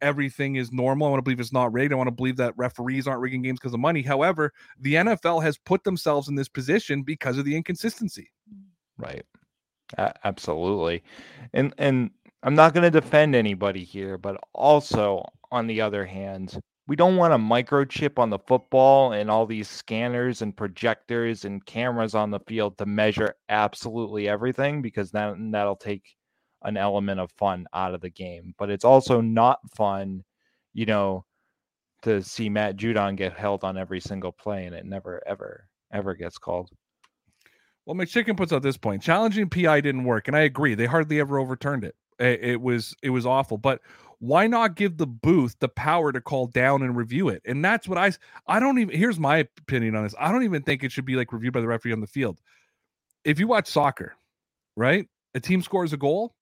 [0.00, 1.06] everything is normal.
[1.06, 1.92] I want to believe it's not rigged.
[1.92, 4.02] I want to believe that referees aren't rigging games because of money.
[4.02, 8.30] However, the NFL has put themselves in this position because of the inconsistency.
[8.96, 9.24] Right.
[10.24, 11.02] absolutely.
[11.52, 12.10] And and
[12.42, 17.16] I'm not going to defend anybody here, but also on the other hand, we don't
[17.16, 22.30] want a microchip on the football and all these scanners and projectors and cameras on
[22.30, 26.16] the field to measure absolutely everything because that that'll take
[26.62, 28.54] an element of fun out of the game.
[28.58, 30.24] But it's also not fun,
[30.74, 31.24] you know,
[32.02, 36.14] to see Matt Judon get held on every single play and it never, ever, ever
[36.14, 36.70] gets called.
[37.88, 40.74] Well, McChicken puts out this point: challenging PI didn't work, and I agree.
[40.74, 41.96] They hardly ever overturned it.
[42.18, 43.80] It, was it was awful, but
[44.18, 47.40] why not give the booth the power to call down and review it?
[47.46, 48.12] And that's what I
[48.46, 48.94] I don't even.
[48.94, 50.14] Here's my opinion on this.
[50.20, 52.40] I don't even think it should be like reviewed by the referee on the field.
[53.24, 54.14] If you watch soccer,
[54.76, 56.34] right, a team scores a goal,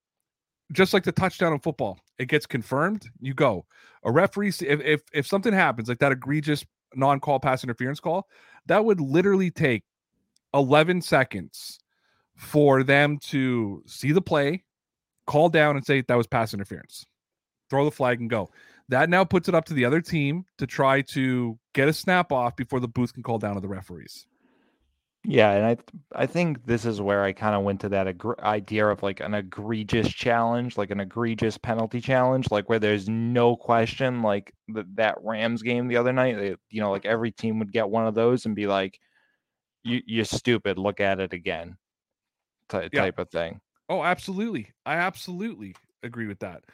[0.72, 3.08] just like the touchdown in football, it gets confirmed.
[3.20, 3.66] You go.
[4.04, 6.64] A referee, if if if something happens like that egregious
[6.94, 8.28] non-call pass interference call,
[8.66, 9.82] that would literally take
[10.54, 11.78] 11 seconds
[12.36, 14.64] for them to see the play,
[15.26, 17.06] call down, and say that was pass interference.
[17.70, 18.50] Throw the flag and go.
[18.88, 22.30] That now puts it up to the other team to try to get a snap
[22.30, 24.26] off before the booth can call down to the referees.
[25.28, 25.64] Yeah, and
[26.14, 29.02] I I think this is where I kind of went to that ag- idea of
[29.02, 34.52] like an egregious challenge, like an egregious penalty challenge, like where there's no question, like
[34.68, 37.90] the, that Rams game the other night, they, you know, like every team would get
[37.90, 39.00] one of those and be like,
[39.84, 41.78] "You you're stupid, look at it again,"
[42.70, 43.06] t- yeah.
[43.06, 43.60] type of thing.
[43.88, 46.64] Oh, absolutely, I absolutely agree with that.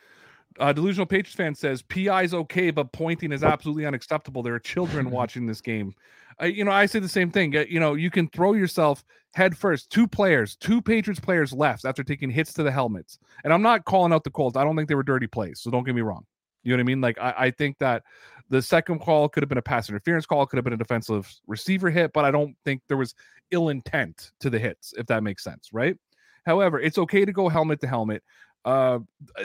[0.59, 4.43] Uh, Delusional Patriots fan says PI is okay, but pointing is absolutely unacceptable.
[4.43, 5.95] There are children watching this game.
[6.39, 7.53] I, you know, I say the same thing.
[7.53, 9.91] You know, you can throw yourself head first.
[9.91, 13.19] Two players, two Patriots players left after taking hits to the helmets.
[13.45, 14.57] And I'm not calling out the Colts.
[14.57, 15.61] I don't think they were dirty plays.
[15.61, 16.25] So don't get me wrong.
[16.63, 17.01] You know what I mean?
[17.01, 18.03] Like I, I think that
[18.49, 21.33] the second call could have been a pass interference call, could have been a defensive
[21.47, 23.15] receiver hit, but I don't think there was
[23.51, 25.97] ill intent to the hits, if that makes sense, right?
[26.45, 28.23] However, it's okay to go helmet to helmet.
[28.65, 29.01] Uh,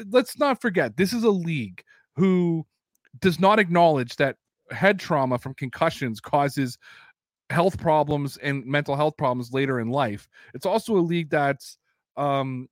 [0.10, 1.84] let's not forget this is a league
[2.16, 2.66] who
[3.20, 4.36] does not acknowledge that
[4.72, 6.78] head trauma from concussions causes
[7.50, 10.28] health problems and mental health problems later in life.
[10.54, 11.78] It's also a league that's
[12.18, 12.68] um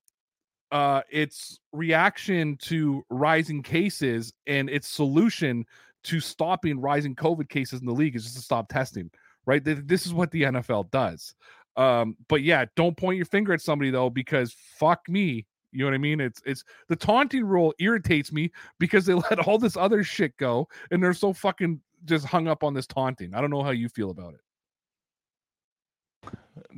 [0.71, 5.63] uh its reaction to rising cases and its solution
[6.03, 9.09] to stopping rising covid cases in the league is just to stop testing
[9.45, 11.35] right this is what the nfl does
[11.77, 15.87] um but yeah don't point your finger at somebody though because fuck me you know
[15.87, 16.19] what I mean?
[16.19, 20.67] It's it's the taunting rule irritates me because they let all this other shit go
[20.91, 23.33] and they're so fucking just hung up on this taunting.
[23.33, 24.39] I don't know how you feel about it.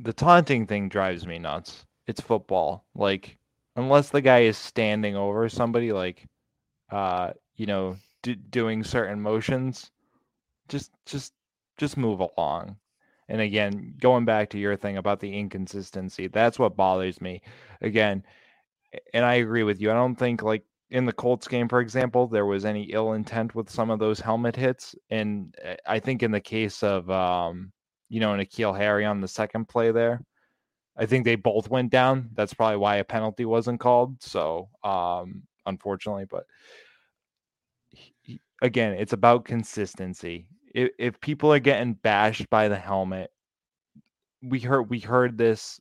[0.02, 1.84] The taunting thing drives me nuts.
[2.06, 2.84] It's football.
[2.94, 3.38] Like
[3.78, 6.26] unless the guy is standing over somebody like
[6.90, 9.92] uh you know d- doing certain motions
[10.68, 11.32] just just
[11.76, 12.76] just move along
[13.28, 17.40] and again going back to your thing about the inconsistency that's what bothers me
[17.80, 18.22] again
[19.12, 19.90] and I agree with you.
[19.90, 23.54] I don't think like in the Colts game, for example, there was any ill intent
[23.54, 24.94] with some of those helmet hits.
[25.10, 27.72] And eh, I think in the case of um,
[28.08, 30.22] you know, N'Keal Harry on the second play there,
[30.96, 32.30] I think they both went down.
[32.34, 34.22] That's probably why a penalty wasn't called.
[34.22, 36.44] So um, unfortunately, but
[38.62, 40.48] again, it's about consistency.
[40.74, 43.30] If, if people are getting bashed by the helmet,
[44.42, 45.80] we heard we heard this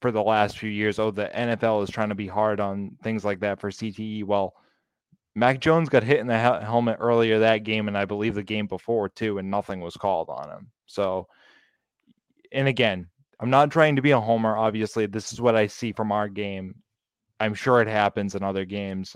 [0.00, 0.98] for the last few years.
[0.98, 4.24] Oh, the NFL is trying to be hard on things like that for CTE.
[4.24, 4.54] Well,
[5.34, 8.66] Mac Jones got hit in the helmet earlier that game, and I believe the game
[8.66, 10.70] before too, and nothing was called on him.
[10.86, 11.28] So,
[12.52, 13.06] and again,
[13.38, 14.56] I'm not trying to be a homer.
[14.56, 16.76] Obviously, this is what I see from our game.
[17.38, 19.14] I'm sure it happens in other games.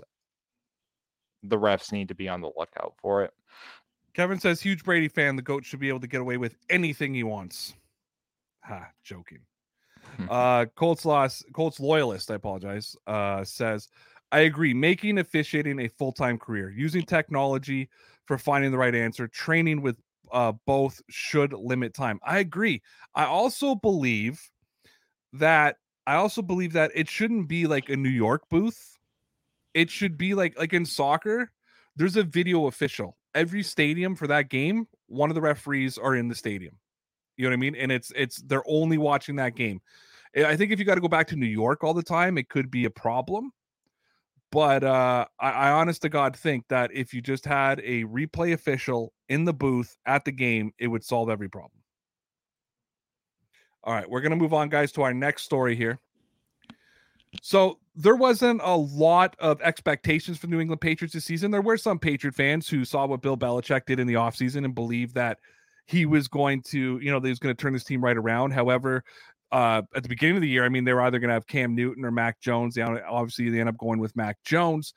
[1.43, 3.33] The refs need to be on the lookout for it.
[4.13, 5.37] Kevin says, huge Brady fan.
[5.37, 7.73] The GOAT should be able to get away with anything he wants.
[8.63, 9.39] Ha, joking.
[10.17, 10.25] Hmm.
[10.29, 13.87] uh, Colts loss, Colts loyalist, I apologize, uh, says,
[14.31, 14.73] I agree.
[14.73, 17.89] Making officiating a full time career, using technology
[18.25, 19.97] for finding the right answer, training with
[20.31, 22.19] uh, both should limit time.
[22.23, 22.81] I agree.
[23.15, 24.41] I also believe
[25.33, 28.97] that I also believe that it shouldn't be like a New York booth.
[29.73, 31.51] It should be like like in soccer.
[31.95, 33.17] There's a video official.
[33.35, 36.77] Every stadium for that game, one of the referees are in the stadium.
[37.37, 37.75] You know what I mean?
[37.75, 39.81] And it's it's they're only watching that game.
[40.35, 42.49] I think if you got to go back to New York all the time, it
[42.49, 43.51] could be a problem.
[44.51, 48.53] But uh, I, I honest to God think that if you just had a replay
[48.53, 51.81] official in the booth at the game, it would solve every problem.
[53.83, 55.99] All right, we're going to move on, guys, to our next story here.
[57.41, 61.49] So there wasn't a lot of expectations for New England Patriots this season.
[61.49, 64.75] There were some Patriot fans who saw what Bill Belichick did in the offseason and
[64.75, 65.39] believed that
[65.91, 68.51] he was going to, you know, he was going to turn this team right around.
[68.51, 69.03] However,
[69.51, 71.47] uh, at the beginning of the year, I mean, they were either going to have
[71.47, 72.75] Cam Newton or Mac Jones.
[72.75, 74.93] They, obviously, they end up going with Mac Jones.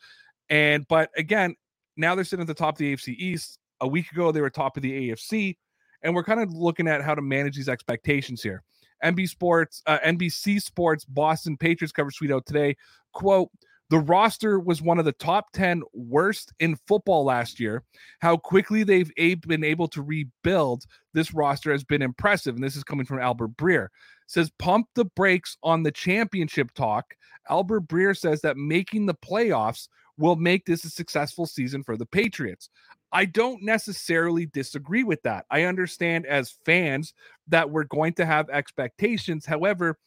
[0.49, 1.57] And, but again,
[1.97, 3.59] now they're sitting at the top of the AFC East.
[3.81, 5.57] A week ago, they were top of the AFC.
[6.03, 8.63] And we're kind of looking at how to manage these expectations here.
[9.03, 12.77] NBC Sports, uh, NBC Sports Boston Patriots cover tweet out today.
[13.13, 13.51] Quote,
[13.91, 17.83] the roster was one of the top 10 worst in football last year.
[18.21, 19.13] How quickly they've
[19.43, 22.55] been able to rebuild this roster has been impressive.
[22.55, 23.89] And this is coming from Albert Breer
[24.27, 27.15] says pump the brakes on the championship talk.
[27.49, 32.07] Albert Breer says that making the playoffs will make this a successful season for the
[32.07, 32.71] Patriots.
[33.13, 35.47] I don't necessarily disagree with that.
[35.51, 37.15] I understand as fans
[37.49, 39.47] that we're going to have expectations.
[39.47, 39.99] However,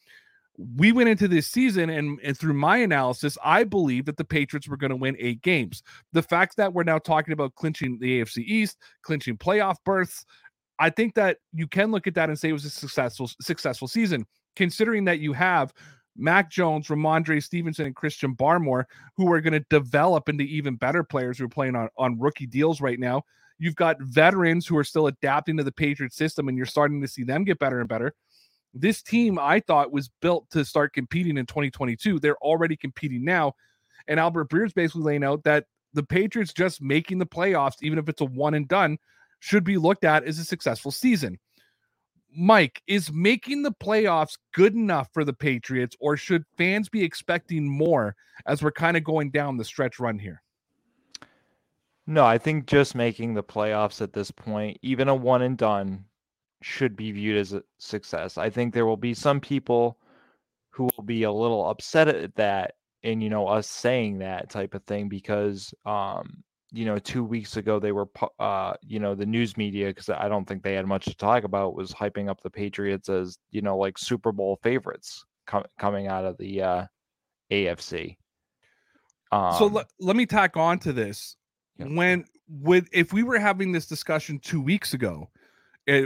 [0.58, 4.68] we went into this season and, and through my analysis, I believe that the Patriots
[4.68, 5.82] were going to win eight games.
[6.12, 10.26] The fact that we're now talking about clinching the AFC East, clinching playoff berths,
[10.80, 13.88] I think that you can look at that and say it was a successful successful
[13.88, 15.72] season, considering that you have
[16.16, 18.84] Mac Jones, Rhamondre Stevenson, and Christian Barmore,
[19.16, 22.46] who are going to develop into even better players who are playing on, on rookie
[22.46, 23.22] deals right now.
[23.60, 27.08] You've got veterans who are still adapting to the Patriot system, and you're starting to
[27.08, 28.14] see them get better and better.
[28.74, 32.18] This team, I thought, was built to start competing in 2022.
[32.18, 33.54] They're already competing now.
[34.06, 35.64] And Albert Breer's basically laying out that
[35.94, 38.98] the Patriots just making the playoffs, even if it's a one and done,
[39.40, 41.38] should be looked at as a successful season.
[42.36, 47.66] Mike, is making the playoffs good enough for the Patriots, or should fans be expecting
[47.66, 48.14] more
[48.46, 50.42] as we're kind of going down the stretch run here?
[52.06, 56.04] No, I think just making the playoffs at this point, even a one and done,
[56.62, 58.38] should be viewed as a success.
[58.38, 59.98] I think there will be some people
[60.70, 64.74] who will be a little upset at that and you know us saying that type
[64.74, 69.24] of thing because um you know, two weeks ago they were, uh, you know, the
[69.24, 72.42] news media because I don't think they had much to talk about was hyping up
[72.42, 76.84] the Patriots as you know like Super Bowl favorites com- coming out of the uh,
[77.50, 78.16] AFC.
[79.32, 81.36] Um, so let, let me tack on to this.
[81.78, 81.86] Yeah.
[81.86, 85.30] When with if we were having this discussion two weeks ago,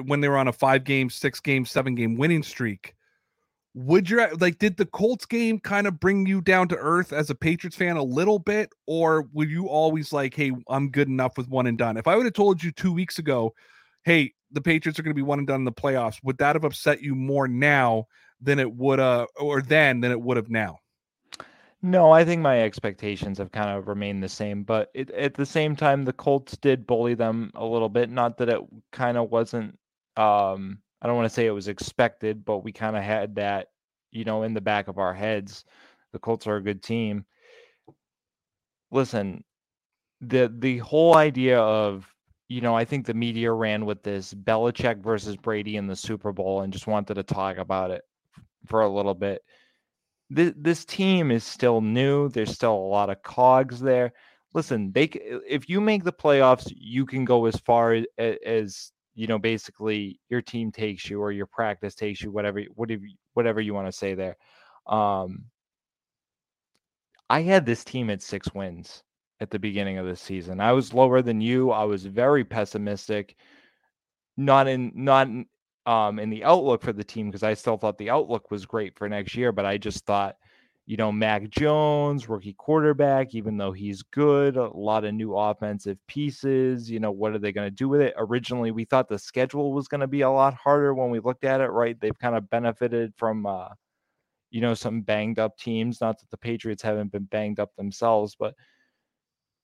[0.04, 2.94] when they were on a five game, six game, seven game winning streak,
[3.74, 7.30] would you like did the Colts game kind of bring you down to earth as
[7.30, 8.70] a Patriots fan a little bit?
[8.86, 11.96] Or were you always like hey I'm good enough with one and done.
[11.96, 13.54] If I would have told you 2 weeks ago
[14.04, 16.54] hey the Patriots are going to be one and done in the playoffs would that
[16.56, 18.06] have upset you more now
[18.40, 20.78] than it would uh or then than it would have now
[21.82, 25.46] no, I think my expectations have kind of remained the same, but it, at the
[25.46, 28.10] same time, the Colts did bully them a little bit.
[28.10, 28.60] Not that it
[28.92, 29.78] kind of wasn't
[30.16, 33.68] um, I don't want to say it was expected, but we kind of had that,
[34.12, 35.64] you know, in the back of our heads.
[36.12, 37.24] The Colts are a good team.
[38.90, 39.42] Listen,
[40.20, 42.06] the the whole idea of,
[42.48, 46.32] you know, I think the media ran with this Belichick versus Brady in the Super
[46.32, 48.02] Bowl and just wanted to talk about it
[48.66, 49.42] for a little bit.
[50.34, 52.28] This this team is still new.
[52.28, 54.12] There's still a lot of cogs there.
[54.54, 55.04] Listen, they
[55.48, 60.20] if you make the playoffs, you can go as far as, as you know, basically
[60.28, 63.04] your team takes you or your practice takes you, whatever, whatever,
[63.34, 64.36] whatever you want to say there.
[64.86, 65.44] Um,
[67.28, 69.02] I had this team at six wins
[69.40, 70.60] at the beginning of the season.
[70.60, 71.70] I was lower than you.
[71.70, 73.36] I was very pessimistic.
[74.36, 75.28] Not in, not
[75.86, 78.96] um, in the outlook for the team because I still thought the outlook was great
[78.96, 80.36] for next year, but I just thought,
[80.86, 85.96] you know, Mac Jones, rookie quarterback, even though he's good, a lot of new offensive
[86.08, 86.90] pieces.
[86.90, 88.14] You know, what are they going to do with it?
[88.16, 91.44] Originally, we thought the schedule was going to be a lot harder when we looked
[91.44, 91.98] at it, right?
[92.00, 93.68] They've kind of benefited from, uh,
[94.50, 96.00] you know, some banged up teams.
[96.00, 98.54] Not that the Patriots haven't been banged up themselves, but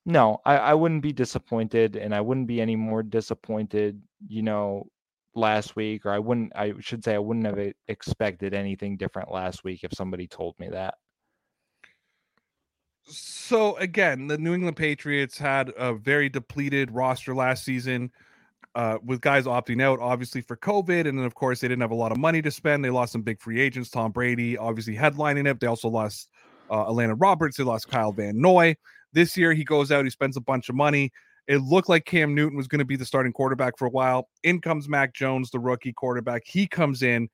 [0.06, 4.86] no, I, I wouldn't be disappointed, and I wouldn't be any more disappointed, you know,
[5.34, 9.64] last week, or I wouldn't, I should say, I wouldn't have expected anything different last
[9.64, 10.94] week if somebody told me that.
[13.04, 18.10] So again, the New England Patriots had a very depleted roster last season.
[18.74, 21.90] Uh, with guys opting out, obviously for COVID, and then of course they didn't have
[21.90, 22.84] a lot of money to spend.
[22.84, 23.90] They lost some big free agents.
[23.90, 25.58] Tom Brady, obviously headlining it.
[25.58, 26.28] They also lost
[26.70, 27.56] uh, Elandon Roberts.
[27.56, 28.76] They lost Kyle Van Noy.
[29.12, 31.10] This year he goes out, he spends a bunch of money.
[31.48, 34.28] It looked like Cam Newton was going to be the starting quarterback for a while.
[34.44, 36.42] In comes Mac Jones, the rookie quarterback.
[36.46, 37.28] He comes in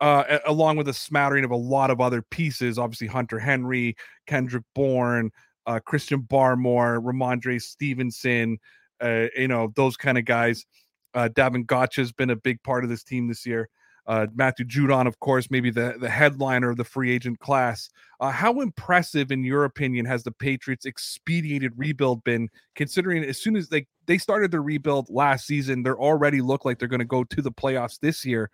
[0.00, 2.78] uh, along with a smattering of a lot of other pieces.
[2.78, 3.96] Obviously, Hunter Henry,
[4.26, 5.30] Kendrick Bourne,
[5.66, 8.58] uh, Christian Barmore, Rhamondre Stevenson,
[9.02, 10.64] uh, you know, those kind of guys.
[11.12, 13.68] Uh, Davon Godchaux has been a big part of this team this year.
[14.06, 17.90] Uh, Matthew Judon, of course, maybe the, the headliner of the free agent class.
[18.18, 22.48] Uh, how impressive, in your opinion, has the Patriots' expedited rebuild been?
[22.74, 26.78] Considering as soon as they they started their rebuild last season, they're already look like
[26.78, 28.50] they're going to go to the playoffs this year.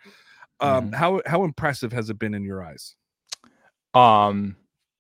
[0.61, 0.95] Um, mm-hmm.
[0.95, 2.95] How how impressive has it been in your eyes?
[3.95, 4.57] Um,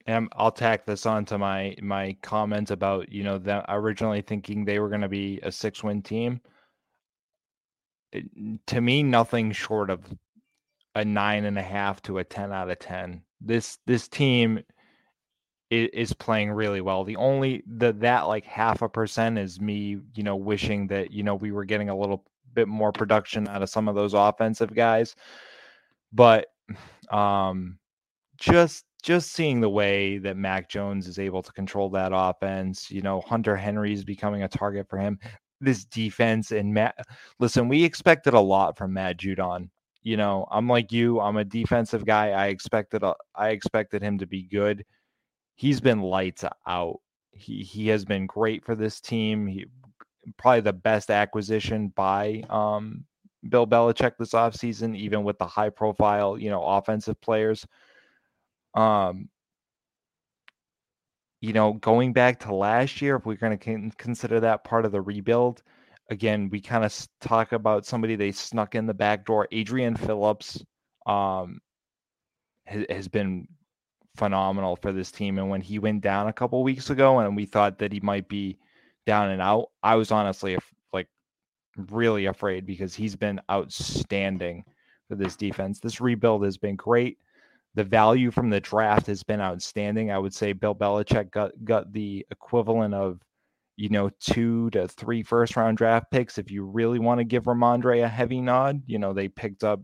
[0.06, 4.64] and I'll tack this on to my my comment about you know them originally thinking
[4.64, 6.40] they were going to be a six win team.
[8.12, 8.24] It,
[8.68, 10.00] to me, nothing short of
[10.96, 13.22] a nine and a half to a 10 out of 10.
[13.40, 14.60] This this team
[15.70, 17.04] is, is playing really well.
[17.04, 21.22] The only the that like half a percent is me, you know, wishing that, you
[21.22, 22.24] know, we were getting a little
[22.54, 25.14] bit more production out of some of those offensive guys.
[26.12, 26.46] But
[27.10, 27.78] um
[28.38, 33.02] just just seeing the way that Mac Jones is able to control that offense, you
[33.02, 35.18] know, Hunter Henry is becoming a target for him.
[35.60, 36.96] This defense and Matt,
[37.38, 39.68] listen, we expected a lot from Matt Judon
[40.06, 41.18] you know, I'm like you.
[41.18, 42.30] I'm a defensive guy.
[42.30, 44.84] I expected a, I expected him to be good.
[45.56, 47.00] He's been lights out.
[47.32, 49.48] He he has been great for this team.
[49.48, 49.66] He
[50.36, 53.04] probably the best acquisition by um,
[53.48, 57.66] Bill Belichick this offseason, even with the high profile, you know, offensive players.
[58.74, 59.28] Um,
[61.40, 64.92] you know, going back to last year, if we're going to consider that part of
[64.92, 65.64] the rebuild,
[66.08, 69.48] again, we kind of talk about somebody they snuck in the back door.
[69.52, 70.62] Adrian Phillips
[71.06, 71.60] um,
[72.64, 73.48] has, has been
[74.16, 75.38] phenomenal for this team.
[75.38, 78.28] And when he went down a couple weeks ago, and we thought that he might
[78.28, 78.58] be
[79.06, 80.56] down and out, I was honestly
[80.92, 81.08] like
[81.76, 84.64] really afraid because he's been outstanding
[85.08, 85.80] for this defense.
[85.80, 87.18] This rebuild has been great.
[87.74, 90.10] The value from the draft has been outstanding.
[90.10, 93.20] I would say Bill Belichick got got the equivalent of
[93.76, 96.38] you know, two to three first round draft picks.
[96.38, 99.80] If you really want to give Rhamondre a heavy nod, you know, they picked up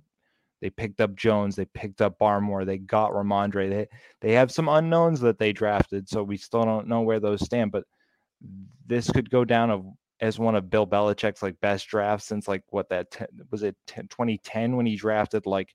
[0.63, 3.69] they picked up Jones, they picked up Barmore, they got Rhamondre.
[3.69, 3.89] They
[4.21, 7.73] they have some unknowns that they drafted, so we still don't know where those stand.
[7.73, 7.85] But
[8.87, 9.85] this could go down of,
[10.21, 13.77] as one of Bill Belichick's like best drafts since like what that ten, was it
[13.89, 15.75] 10, 2010 when he drafted like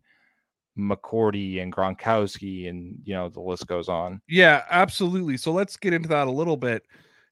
[0.79, 4.21] McCourty and Gronkowski and you know the list goes on.
[4.29, 5.35] Yeah, absolutely.
[5.35, 6.83] So let's get into that a little bit.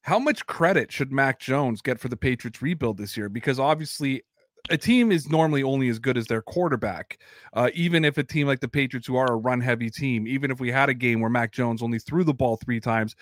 [0.06, 3.28] How much credit should Mac Jones get for the Patriots rebuild this year?
[3.28, 4.22] Because obviously,
[4.70, 7.18] a team is normally only as good as their quarterback.
[7.54, 10.52] Uh, even if a team like the Patriots, who are a run heavy team, even
[10.52, 13.16] if we had a game where Mac Jones only threw the ball three times,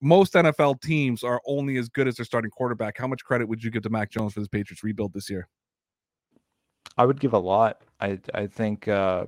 [0.00, 2.96] most NFL teams are only as good as their starting quarterback.
[2.96, 5.48] How much credit would you give to Mac Jones for this Patriots rebuild this year?
[6.96, 7.82] I would give a lot.
[7.98, 9.26] I I think uh,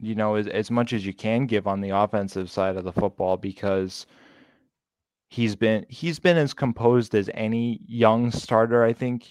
[0.00, 2.92] you know as, as much as you can give on the offensive side of the
[2.92, 4.06] football because
[5.30, 9.28] he's been he's been as composed as any young starter I think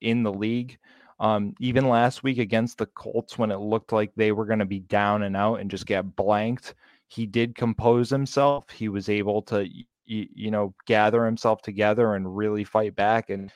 [0.00, 0.78] in the league.
[1.18, 4.64] Um, even last week against the Colts, when it looked like they were going to
[4.64, 6.74] be down and out and just get blanked,
[7.08, 8.70] he did compose himself.
[8.70, 9.68] He was able to,
[10.06, 13.28] you, know, gather himself together and really fight back.
[13.28, 13.52] And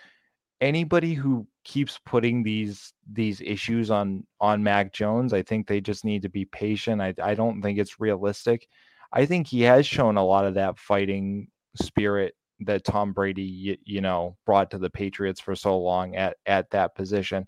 [0.60, 6.04] anybody who keeps putting these these issues on on Mac Jones, I think they just
[6.04, 7.00] need to be patient.
[7.00, 8.68] I I don't think it's realistic.
[9.14, 11.46] I think he has shown a lot of that fighting
[11.80, 16.68] spirit that Tom Brady, you, know, brought to the Patriots for so long at at
[16.70, 17.46] that position.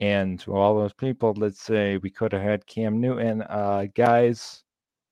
[0.00, 4.64] And to all those people let's say we could have had Cam Newton, uh, guys,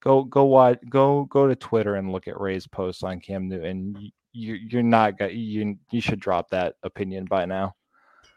[0.03, 4.11] go go watch, go go to Twitter and look at Ray's posts on Cam Newton.
[4.33, 7.75] You, you're not you you should drop that opinion by now.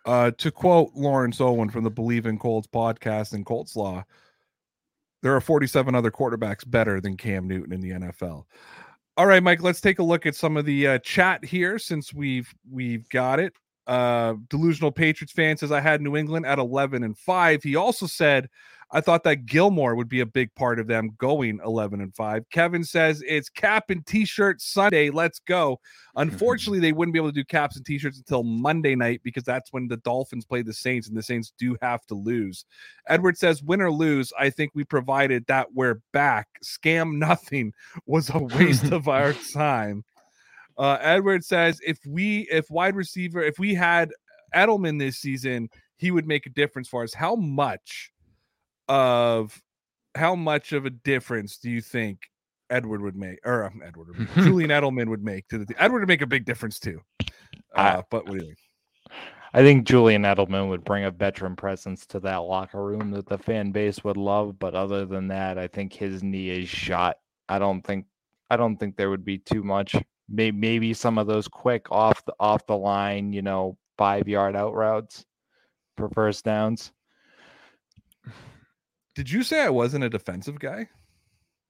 [0.06, 4.06] Uh, to quote Lawrence Owen from the Believe in Colts podcast and Colts Law,
[5.28, 8.46] there are 47 other quarterbacks better than Cam Newton in the NFL.
[9.18, 12.14] All right, Mike, let's take a look at some of the uh, chat here since
[12.14, 13.52] we've we've got it.
[13.88, 17.62] Uh, delusional Patriots fan says I had New England at 11 and 5.
[17.62, 18.48] He also said
[18.92, 22.50] I thought that Gilmore would be a big part of them going 11 and 5.
[22.52, 25.10] Kevin says it's cap and t-shirt Sunday.
[25.10, 25.82] Let's go.
[26.16, 29.74] Unfortunately, they wouldn't be able to do caps and t-shirts until Monday night because that's
[29.74, 32.66] when the Dolphins play the Saints and the Saints do have to lose.
[33.08, 36.48] Edward says win or lose, I think we provided that we're back.
[36.64, 37.74] Scam nothing
[38.06, 40.06] was a waste of our time.
[40.78, 44.12] Uh, Edward says if we if wide receiver if we had
[44.56, 47.14] Edelman this season, he would make a difference for us.
[47.14, 48.12] How much?
[48.88, 49.62] Of
[50.16, 52.20] how much of a difference do you think
[52.70, 56.22] Edward would make, or um, Edward, Julian Edelman would make to the Edward would make
[56.22, 57.02] a big difference too.
[57.76, 58.58] Uh, but what do you think?
[59.54, 63.38] I think Julian Edelman would bring a veteran presence to that locker room that the
[63.38, 64.60] fan base would love.
[64.60, 67.18] But other than that, I think his knee is shot.
[67.48, 68.06] I don't think
[68.50, 69.96] I don't think there would be too much.
[70.30, 74.56] Maybe maybe some of those quick off the off the line, you know, five yard
[74.56, 75.26] out routes
[75.96, 76.92] for first downs.
[79.18, 80.90] Did you say I wasn't a defensive guy?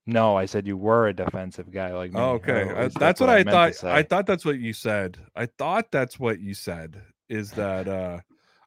[0.06, 2.20] No, I said you were a defensive guy like me.
[2.20, 3.84] Oh, okay, uh, that's, what, what I, I thought.
[3.86, 5.18] I thought that's what you said.
[5.34, 7.02] I thought that's what you said.
[7.30, 8.20] Is that uh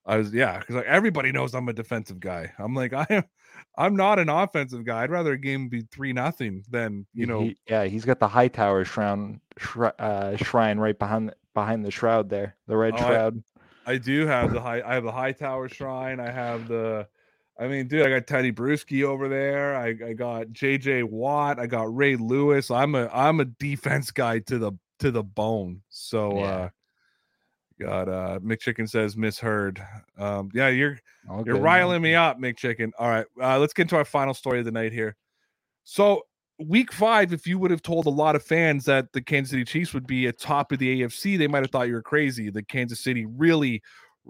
[0.07, 2.53] I was yeah, because like everybody knows I'm a defensive guy.
[2.59, 3.24] I'm like I am.
[3.76, 5.03] I'm not an offensive guy.
[5.03, 7.43] I'd rather a game be three nothing than you know.
[7.43, 9.43] He, yeah, he's got the Hightower shrine,
[9.99, 13.43] uh, shrine right behind behind the shroud there, the red oh, shroud.
[13.85, 14.81] I, I, do have the high.
[14.81, 16.18] I have the Hightower shrine.
[16.18, 17.09] I have the
[17.61, 19.77] I mean, dude, I got Teddy Bruschi over there.
[19.77, 21.59] I, I got JJ Watt.
[21.59, 22.71] I got Ray Lewis.
[22.71, 25.83] I'm a I'm a defense guy to the to the bone.
[25.91, 26.45] So yeah.
[26.45, 26.69] uh
[27.79, 29.85] got uh McChicken says misheard.
[30.17, 30.99] Um yeah, you're
[31.29, 32.11] All you're good, riling man.
[32.11, 32.93] me up, McChicken.
[32.99, 33.27] All right.
[33.41, 35.15] Uh let's get into our final story of the night here.
[35.85, 36.23] So
[36.59, 39.65] week five, if you would have told a lot of fans that the Kansas City
[39.65, 42.49] Chiefs would be at top of the AFC, they might have thought you were crazy.
[42.49, 43.83] The Kansas City really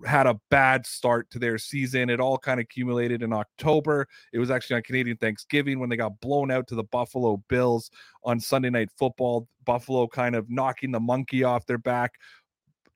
[0.07, 2.11] had a bad start to their season.
[2.11, 4.07] It all kind of accumulated in October.
[4.32, 7.90] It was actually on Canadian Thanksgiving when they got blown out to the Buffalo Bills
[8.24, 9.48] on Sunday Night Football.
[9.64, 12.14] Buffalo kind of knocking the monkey off their back.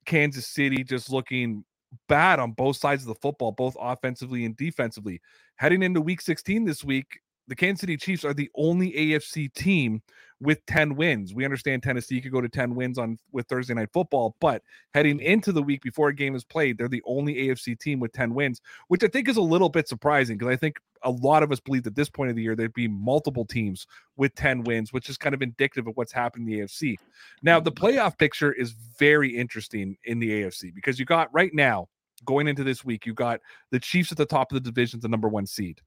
[0.05, 1.65] Kansas City just looking
[2.09, 5.21] bad on both sides of the football, both offensively and defensively.
[5.57, 10.03] Heading into week 16 this week, the Kansas City Chiefs are the only AFC team
[10.41, 11.35] with 10 wins.
[11.35, 15.21] We understand Tennessee could go to 10 wins on with Thursday night football, but heading
[15.21, 18.35] into the week before a game is played, they're the only AFC team with 10
[18.35, 21.53] wins, which I think is a little bit surprising because I think a lot of
[21.53, 23.87] us believed at this point of the year there'd be multiple teams
[24.17, 26.97] with 10 wins, which is kind of indicative of what's happening in the AFC.
[27.43, 27.85] Now, the mm-hmm.
[27.85, 31.89] playoff picture is very interesting in the AFC because you got right now
[32.25, 33.41] going into this week, you got
[33.71, 35.81] the Chiefs at the top of the division, the number one seed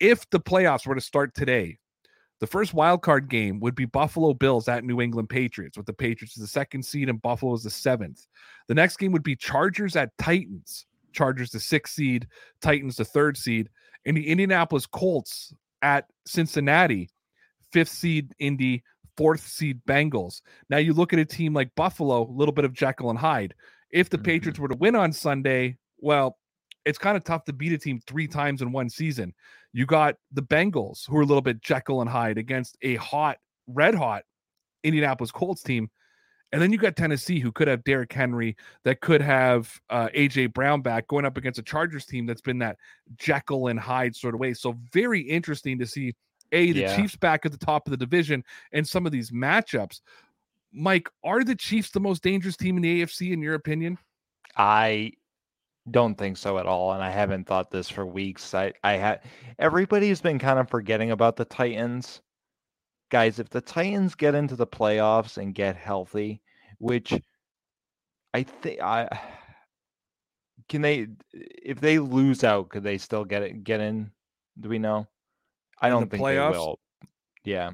[0.00, 1.78] if the playoffs were to start today,
[2.40, 5.92] the first wild card game would be Buffalo Bills at New England Patriots, with the
[5.92, 8.26] Patriots as the second seed and Buffalo as the seventh.
[8.68, 10.86] The next game would be Chargers at Titans.
[11.12, 12.26] Chargers the sixth seed,
[12.60, 13.70] Titans the third seed,
[14.04, 17.08] and the Indianapolis Colts at Cincinnati,
[17.72, 18.82] fifth seed Indy,
[19.16, 20.42] fourth seed Bengals.
[20.68, 23.54] Now you look at a team like Buffalo, a little bit of Jekyll and Hyde.
[23.90, 24.24] If the mm-hmm.
[24.24, 26.36] Patriots were to win on Sunday, well,
[26.84, 29.32] it's kind of tough to beat a team three times in one season.
[29.72, 33.38] You got the Bengals, who are a little bit Jekyll and Hyde against a hot,
[33.66, 34.24] red hot
[34.82, 35.90] Indianapolis Colts team.
[36.52, 40.52] And then you got Tennessee, who could have Derrick Henry, that could have uh, AJ
[40.52, 42.76] Brown back going up against a Chargers team that's been that
[43.16, 44.54] Jekyll and Hyde sort of way.
[44.54, 46.14] So very interesting to see
[46.52, 46.96] a the yeah.
[46.96, 50.00] Chiefs back at the top of the division and some of these matchups.
[50.72, 53.98] Mike, are the Chiefs the most dangerous team in the AFC in your opinion?
[54.56, 55.12] I
[55.90, 58.54] don't think so at all, and I haven't thought this for weeks.
[58.54, 59.20] I I had
[59.58, 62.22] everybody's been kind of forgetting about the Titans.
[63.10, 66.40] Guys, if the Titans get into the playoffs and get healthy,
[66.78, 67.12] which
[68.32, 69.08] I think I
[70.68, 74.10] can they if they lose out, could they still get it get in?
[74.58, 75.06] Do we know?
[75.80, 76.52] I don't the think playoffs?
[76.52, 76.80] they will.
[77.44, 77.70] Yeah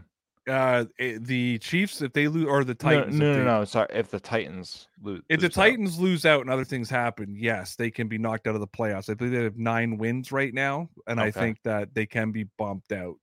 [0.48, 3.18] uh eh, the Chiefs if they lose or the Titans.
[3.18, 5.22] No, no, no, no, Sorry, if the Titans lose.
[5.28, 6.02] If the Titans out.
[6.02, 9.10] lose out and other things happen, yes, they can be knocked out of the playoffs.
[9.10, 11.28] I believe they have nine wins right now, and okay.
[11.28, 13.18] I think that they can be bumped out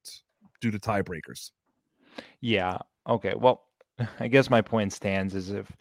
[0.62, 1.52] due to tiebreakers.
[2.42, 2.78] Yeah.
[3.08, 3.34] Okay.
[3.36, 3.64] Well,
[4.20, 5.72] I guess my point stands is if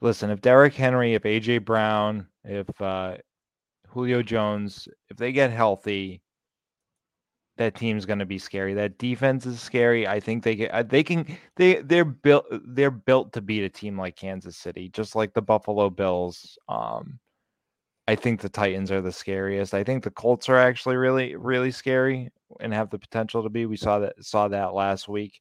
[0.00, 3.16] listen, if Derrick Henry, if AJ Brown, if uh
[3.88, 6.20] Julio Jones, if they get healthy,
[7.56, 8.74] that team's going to be scary.
[8.74, 10.06] That defense is scary.
[10.08, 11.26] I think they can uh, they can
[11.56, 15.42] they they're built they're built to beat a team like Kansas City, just like the
[15.42, 16.58] Buffalo Bills.
[16.68, 17.18] Um
[18.06, 19.72] I think the Titans are the scariest.
[19.74, 22.30] I think the Colts are actually really, really scary
[22.60, 23.66] and have the potential to be.
[23.66, 25.40] We saw that saw that last week.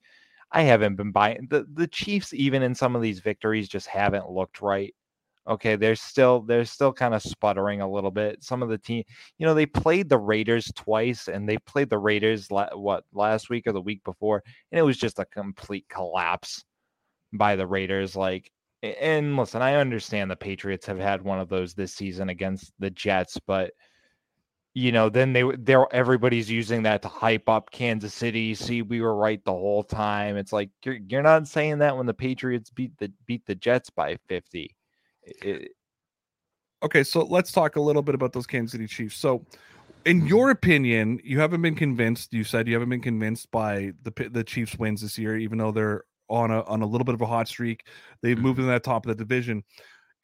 [0.51, 4.29] I haven't been buying the the Chiefs, even in some of these victories, just haven't
[4.29, 4.95] looked right.
[5.47, 8.43] Okay, they're still they're still kind of sputtering a little bit.
[8.43, 9.03] Some of the team,
[9.37, 13.49] you know, they played the Raiders twice, and they played the Raiders la- what last
[13.49, 14.41] week or the week before,
[14.71, 16.63] and it was just a complete collapse
[17.33, 18.15] by the Raiders.
[18.15, 18.51] Like
[18.83, 22.89] and listen, I understand the Patriots have had one of those this season against the
[22.89, 23.71] Jets, but
[24.75, 28.55] you know, then they they're everybody's using that to hype up Kansas City.
[28.55, 30.35] See, we were right the whole time.
[30.37, 33.89] It's like you're you're not saying that when the Patriots beat the beat the Jets
[33.91, 34.75] by 50.
[35.25, 35.71] It,
[36.83, 39.17] okay, so let's talk a little bit about those Kansas City Chiefs.
[39.17, 39.45] So,
[40.05, 40.27] in mm-hmm.
[40.27, 42.33] your opinion, you haven't been convinced.
[42.33, 45.71] You said you haven't been convinced by the the Chiefs wins this year, even though
[45.71, 47.85] they're on a on a little bit of a hot streak.
[48.21, 48.69] They've moved mm-hmm.
[48.69, 49.63] in that top of the division.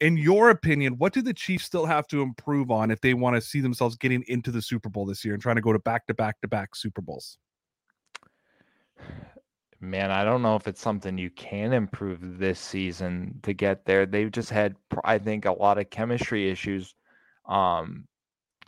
[0.00, 3.36] In your opinion, what do the Chiefs still have to improve on if they want
[3.36, 5.78] to see themselves getting into the Super Bowl this year and trying to go to
[5.78, 7.36] back to back to back Super Bowls?
[9.80, 14.04] Man, I don't know if it's something you can improve this season to get there.
[14.04, 16.94] They've just had, I think, a lot of chemistry issues.
[17.46, 18.06] Um,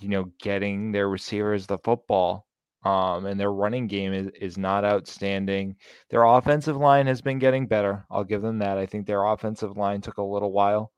[0.00, 2.46] you know, getting their receivers the football
[2.84, 5.76] um, and their running game is, is not outstanding.
[6.10, 8.04] Their offensive line has been getting better.
[8.10, 8.78] I'll give them that.
[8.78, 10.92] I think their offensive line took a little while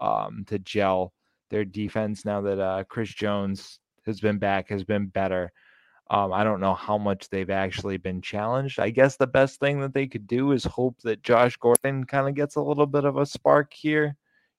[0.00, 1.12] um, to gel.
[1.50, 5.52] Their defense, now that uh, Chris Jones has been back, has been better.
[6.10, 8.80] Um, I don't know how much they've actually been challenged.
[8.80, 12.28] I guess the best thing that they could do is hope that Josh Gordon kind
[12.28, 14.16] of gets a little bit of a spark here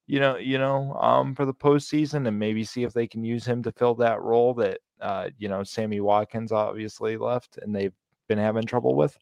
[0.10, 3.46] you know, you know, um, for the postseason, and maybe see if they can use
[3.46, 7.94] him to fill that role that uh, you know Sammy Watkins obviously left, and they've
[8.28, 9.16] been having trouble with.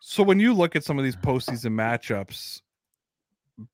[0.00, 2.60] So when you look at some of these postseason matchups,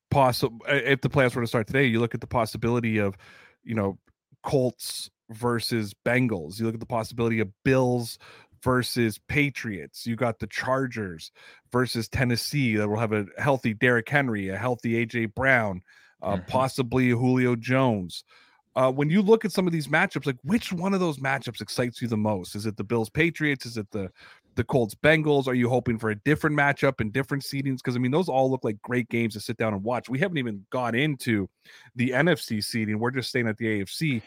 [0.09, 3.17] possible if the playoffs were to start today, you look at the possibility of,
[3.65, 3.97] you know,
[4.43, 6.59] Colts versus Bengals.
[6.59, 8.17] You look at the possibility of Bills
[8.63, 10.07] versus Patriots.
[10.07, 11.31] You got the Chargers
[11.71, 15.81] versus Tennessee that will have a healthy Derrick Henry, a healthy AJ Brown,
[16.21, 16.49] uh, mm-hmm.
[16.49, 18.23] possibly Julio Jones.
[18.75, 21.61] Uh, when you look at some of these matchups, like which one of those matchups
[21.61, 22.55] excites you the most?
[22.55, 23.65] Is it the Bills Patriots?
[23.65, 24.11] Is it the
[24.55, 25.47] the Colts Bengals?
[25.47, 27.77] Are you hoping for a different matchup and different seedings?
[27.77, 30.09] Because I mean, those all look like great games to sit down and watch.
[30.09, 31.47] We haven't even got into
[31.95, 32.99] the NFC seeding.
[32.99, 34.21] We're just staying at the AFC.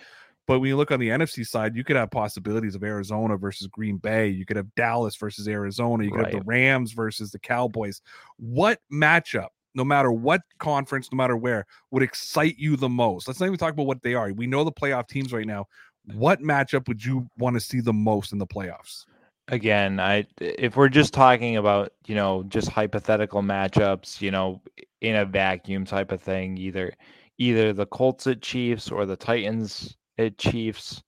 [0.49, 3.67] But when you look on the NFC side, you could have possibilities of Arizona versus
[3.67, 4.29] Green Bay.
[4.29, 6.05] You could have Dallas versus Arizona.
[6.05, 6.33] You could right.
[6.33, 8.01] have the Rams versus the Cowboys.
[8.39, 13.29] What matchup, no matter what conference, no matter where, would excite you the most?
[13.29, 14.33] Let's not even talk about what they are.
[14.33, 15.67] We know the playoff teams right now.
[16.15, 19.05] What matchup would you want to see the most in the playoffs?
[19.49, 24.63] Again, I if we're just talking about, you know, just hypothetical matchups, you know,
[25.03, 26.95] in a vacuum type of thing, either
[27.37, 29.99] either the Colts at Chiefs or the Titans
[30.39, 31.03] Chiefs.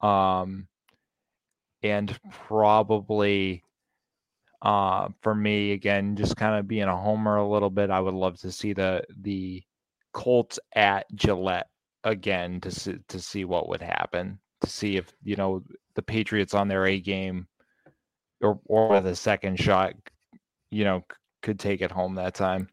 [0.00, 0.68] Um,
[1.82, 3.62] and probably
[4.64, 8.14] uh, for me, again, just kind of being a homer a little bit, I would
[8.14, 9.62] love to see the the
[10.14, 11.68] Colts at Gillette
[12.04, 14.38] again to see, to see what would happen.
[14.62, 15.62] To see if you know
[15.94, 17.46] the Patriots on their A game
[18.40, 19.94] or or the second shot,
[20.70, 21.04] you know,
[21.42, 22.68] could take it home that time.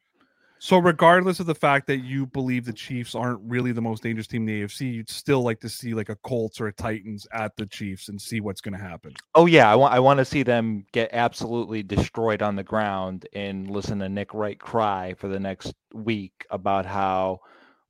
[0.64, 4.28] So, regardless of the fact that you believe the Chiefs aren't really the most dangerous
[4.28, 7.26] team in the AFC, you'd still like to see like a Colts or a Titans
[7.34, 9.12] at the Chiefs and see what's going to happen.
[9.34, 13.28] Oh yeah, I want I want to see them get absolutely destroyed on the ground
[13.34, 17.40] and listen to Nick Wright cry for the next week about how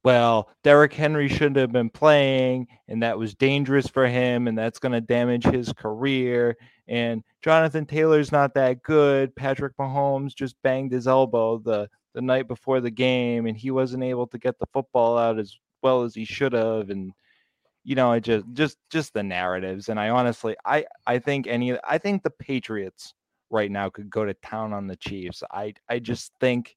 [0.05, 4.79] well Derrick Henry shouldn't have been playing and that was dangerous for him and that's
[4.79, 6.55] going to damage his career
[6.87, 9.35] and Jonathan Taylor's not that good.
[9.35, 11.57] Patrick Mahomes just banged his elbow.
[11.57, 15.39] The the night before the game and he wasn't able to get the football out
[15.39, 17.13] as well as he should have and
[17.83, 21.77] you know, I just just just the narratives and I honestly I I think any
[21.83, 23.13] I think the Patriots
[23.49, 25.43] right now could go to town on the Chiefs.
[25.51, 26.75] I I just think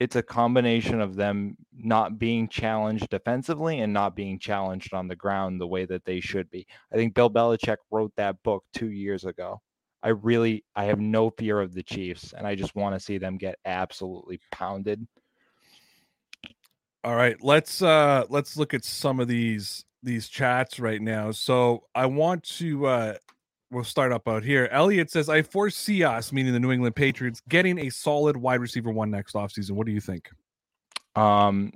[0.00, 5.16] it's a combination of them not being challenged defensively and not being challenged on the
[5.16, 6.66] ground the way that they should be.
[6.92, 9.60] I think Bill Belichick wrote that book 2 years ago.
[10.04, 13.16] I really I have no fear of the Chiefs, and I just want to see
[13.16, 15.06] them get absolutely pounded.
[17.02, 21.30] All right, let's uh let's look at some of these these chats right now.
[21.30, 23.14] So I want to uh
[23.70, 24.68] we'll start up out here.
[24.70, 28.90] Elliot says, I foresee us, meaning the New England Patriots, getting a solid wide receiver
[28.90, 29.72] one next offseason.
[29.72, 30.28] What do you think?
[31.16, 31.72] Um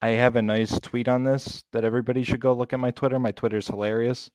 [0.00, 3.18] I have a nice tweet on this that everybody should go look at my Twitter.
[3.18, 4.30] My Twitter is hilarious.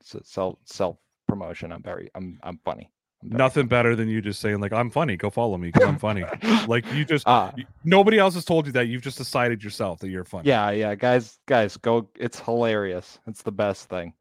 [0.00, 0.98] It's self self
[1.32, 1.72] promotion.
[1.72, 2.90] I'm very I'm I'm funny.
[3.22, 5.16] Nothing better than you just saying like I'm funny.
[5.16, 6.24] Go follow me because I'm funny.
[6.68, 7.50] like you just Uh,
[7.84, 8.88] nobody else has told you that.
[8.88, 10.48] You've just decided yourself that you're funny.
[10.48, 12.10] yeah, yeah, guys, guys, go.
[12.18, 13.18] It's hilarious.
[13.26, 14.12] It's the best thing.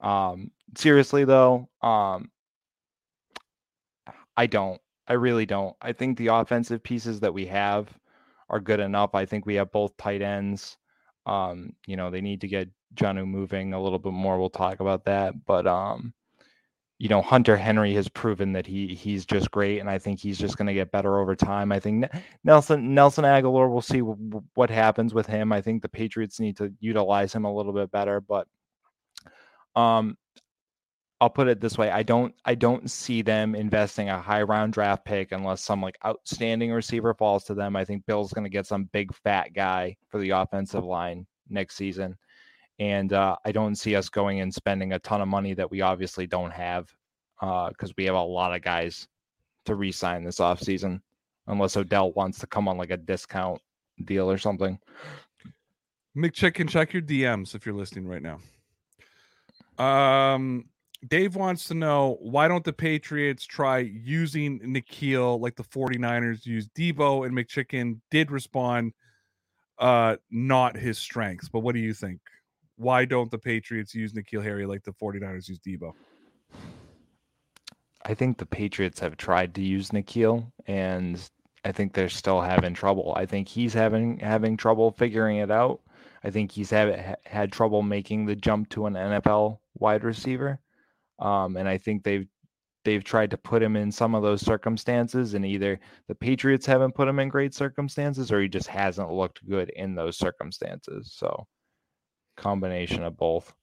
[0.00, 2.30] Um, seriously though, um,
[4.36, 4.80] I don't.
[5.06, 5.76] I really don't.
[5.82, 7.88] I think the offensive pieces that we have
[8.48, 9.14] are good enough.
[9.14, 10.78] I think we have both tight ends.
[11.26, 14.38] Um, you know, they need to get Jonnu moving a little bit more.
[14.38, 15.44] We'll talk about that.
[15.44, 16.14] But um,
[16.98, 20.38] you know, Hunter Henry has proven that he he's just great, and I think he's
[20.38, 21.70] just going to get better over time.
[21.70, 22.06] I think
[22.42, 23.70] Nelson Nelson Agholor.
[23.70, 25.52] We'll see w- what happens with him.
[25.52, 28.48] I think the Patriots need to utilize him a little bit better, but
[29.76, 30.16] um,
[31.20, 34.72] I'll put it this way: I don't I don't see them investing a high round
[34.72, 37.76] draft pick unless some like outstanding receiver falls to them.
[37.76, 41.76] I think Bill's going to get some big fat guy for the offensive line next
[41.76, 42.16] season.
[42.78, 45.80] And uh, I don't see us going and spending a ton of money that we
[45.80, 46.88] obviously don't have
[47.40, 49.06] because we have a lot of guys
[49.66, 51.00] to re-sign this offseason
[51.46, 53.60] unless Odell wants to come on like a discount
[54.04, 54.78] deal or something.
[56.16, 58.40] McChicken, check your DMs if you're listening right now.
[59.78, 60.66] Um,
[61.06, 66.74] Dave wants to know why don't the Patriots try using N'Keal like the 49ers used
[66.74, 68.92] Deebo and McChicken did respond
[69.78, 71.48] uh not his strengths.
[71.48, 72.20] But what do you think?
[72.78, 75.92] Why don't the Patriots use N'Keal Harry like the 49ers use Deebo?
[78.04, 81.20] I think the Patriots have tried to use N'Keal, and
[81.64, 83.12] I think they're still having trouble.
[83.16, 85.80] I think he's having having trouble figuring it out.
[86.22, 90.60] I think he's have, ha- had trouble making the jump to an NFL wide receiver,
[91.18, 92.28] um, and I think they've
[92.84, 96.94] they've tried to put him in some of those circumstances, and either the Patriots haven't
[96.94, 101.12] put him in great circumstances, or he just hasn't looked good in those circumstances.
[101.12, 101.46] So,
[102.38, 103.54] combination of both.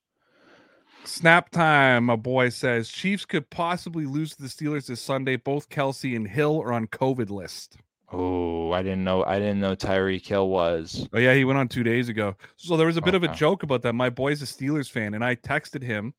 [1.03, 5.35] Snap time, my boy says Chiefs could possibly lose to the Steelers this Sunday.
[5.35, 7.77] Both Kelce and Hill are on COVID list.
[8.11, 9.23] Oh, I didn't know.
[9.23, 11.07] I didn't know Tyreek Hill was.
[11.13, 12.35] Oh yeah, he went on two days ago.
[12.57, 13.93] So there was a bit of a joke about that.
[13.93, 16.13] My boy's a Steelers fan, and I texted him.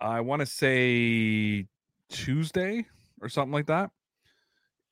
[0.00, 1.66] I want to say
[2.10, 2.86] Tuesday
[3.20, 3.90] or something like that,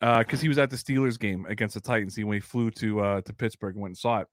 [0.01, 2.17] Uh, because he was at the Steelers game against the Titans.
[2.17, 4.29] He when he flew to uh, to Pittsburgh and went and saw it.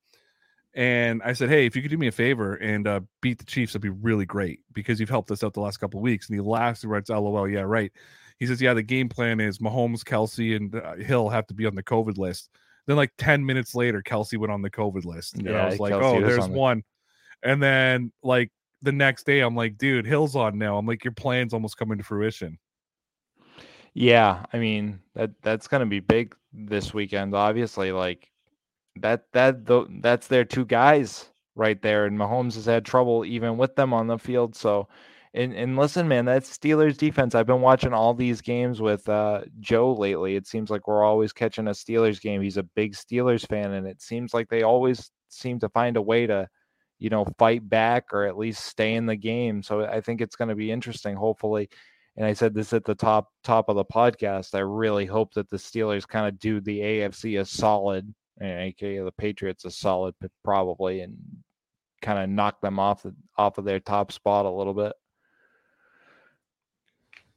[0.75, 3.45] And I said, "Hey, if you could do me a favor and uh, beat the
[3.45, 6.27] Chiefs, that'd be really great because you've helped us out the last couple of weeks."
[6.27, 7.91] And he laughs and writes, "LOL, yeah, right."
[8.39, 11.65] He says, "Yeah, the game plan is Mahomes, Kelce, and uh, Hill have to be
[11.67, 12.49] on the COVID list."
[12.87, 15.93] Then, like ten minutes later, Kelce went on the COVID list, and I was like,
[15.93, 16.83] Kelce "Oh, was there's on the- one."
[17.43, 18.51] And then, like
[18.81, 21.99] the next day, I'm like, "Dude, Hill's on now." I'm like, "Your plan's almost coming
[21.99, 22.57] to fruition."
[23.93, 27.35] Yeah, I mean that that's gonna be big this weekend.
[27.35, 28.27] Obviously, like
[28.97, 33.57] that that tho- that's their two guys right there, and Mahomes has had trouble even
[33.57, 34.55] with them on the field.
[34.55, 34.87] So,
[35.33, 37.35] and and listen, man, that Steelers defense.
[37.35, 40.35] I've been watching all these games with uh, Joe lately.
[40.35, 42.41] It seems like we're always catching a Steelers game.
[42.41, 46.01] He's a big Steelers fan, and it seems like they always seem to find a
[46.01, 46.47] way to,
[46.99, 49.63] you know, fight back or at least stay in the game.
[49.63, 51.15] So I think it's going to be interesting.
[51.15, 51.69] Hopefully
[52.15, 54.53] and I said this at the top top of the podcast.
[54.53, 59.11] I really hope that the Steelers kind of do the AFC a solid, aka the
[59.11, 61.17] Patriots a solid, probably, and
[62.01, 64.93] kind of knock them off the, off of their top spot a little bit.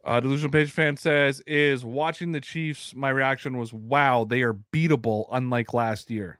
[0.04, 2.94] Uh, Delusional Page fan says, "Is watching the Chiefs.
[2.94, 6.38] My reaction was, wow, they are beatable, unlike last year."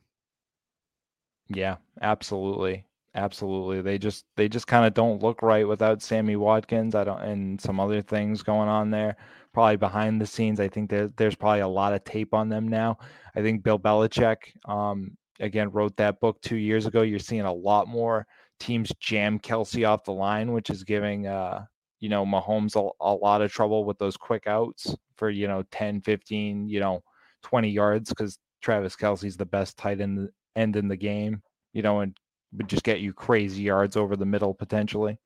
[1.49, 2.85] Yeah, absolutely,
[3.15, 3.81] absolutely.
[3.81, 6.95] They just they just kind of don't look right without Sammy Watkins.
[6.95, 9.17] I don't, and some other things going on there.
[9.57, 12.69] Probably behind the scenes, I think there, there's probably a lot of tape on them
[12.69, 12.99] now.
[13.35, 14.37] I think Bill Belichick,
[14.69, 17.01] um, again, wrote that book two years ago.
[17.01, 18.27] You're seeing a lot more
[18.61, 21.65] teams jam Kelce off the line, which is giving uh,
[22.01, 25.65] you know Mahomes a, a lot of trouble with those quick outs for you know
[25.71, 27.03] 10, 15, you know
[27.43, 31.41] 20 yards because Travis Kelce's the best tight end end in the game,
[31.73, 32.15] you know, and
[32.53, 35.17] would just get you crazy yards over the middle potentially.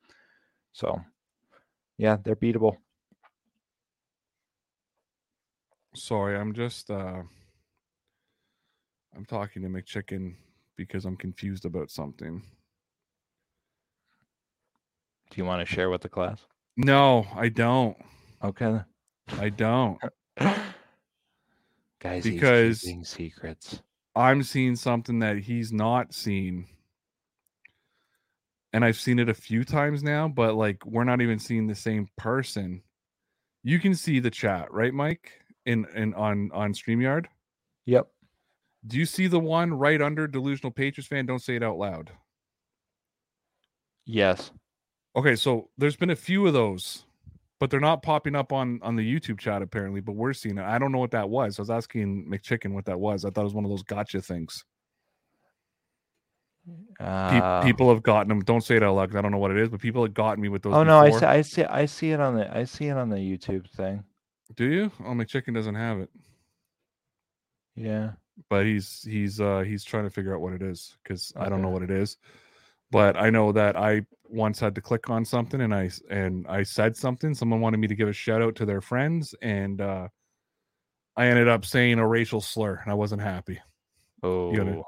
[0.72, 1.00] So,
[1.98, 2.76] yeah, they're beatable.
[5.94, 7.22] Sorry, I'm just uh
[9.16, 10.34] I'm talking to McChicken
[10.76, 12.42] because I'm confused about something.
[15.30, 16.38] Do you want to share with the class?
[16.76, 17.96] No, I don't.
[18.42, 18.80] Okay.
[19.38, 19.98] I don't.
[22.00, 23.82] Guys, Because- secrets.
[24.16, 26.66] I'm seeing something that he's not seen.
[28.72, 31.74] And I've seen it a few times now, but like we're not even seeing the
[31.76, 32.82] same person.
[33.62, 35.39] You can see the chat, right, Mike?
[35.66, 37.26] In in on on StreamYard.
[37.86, 38.08] Yep.
[38.86, 41.26] Do you see the one right under delusional Patriots fan?
[41.26, 42.10] Don't say it out loud.
[44.06, 44.50] Yes.
[45.14, 47.04] Okay, so there's been a few of those
[47.60, 50.00] but they're not popping up on on the YouTube chat apparently.
[50.00, 50.64] But we're seeing it.
[50.64, 51.58] I don't know what that was.
[51.58, 53.24] I was asking McChicken what that was.
[53.24, 54.64] I thought it was one of those gotcha things.
[56.98, 58.40] Pe- Uh, people have gotten them.
[58.40, 60.42] Don't say it out loud I don't know what it is, but people have gotten
[60.42, 60.74] me with those.
[60.74, 63.10] Oh no, I see, I see, I see it on the, I see it on
[63.10, 64.04] the YouTube thing.
[64.56, 64.92] Do you?
[65.00, 66.10] Oh, McChicken doesn't have it,
[67.76, 68.12] Yeah.
[68.48, 71.62] but he's he's uh he's trying to figure out what it is because I don't
[71.62, 72.16] know what it is.
[72.90, 76.64] But I know that I once had to click on something and I and I
[76.64, 77.34] said something.
[77.34, 80.08] Someone wanted me to give a shout out to their friends, and uh
[81.16, 83.60] I ended up saying a racial slur, and I wasn't happy.
[84.22, 84.82] Oh, gotta-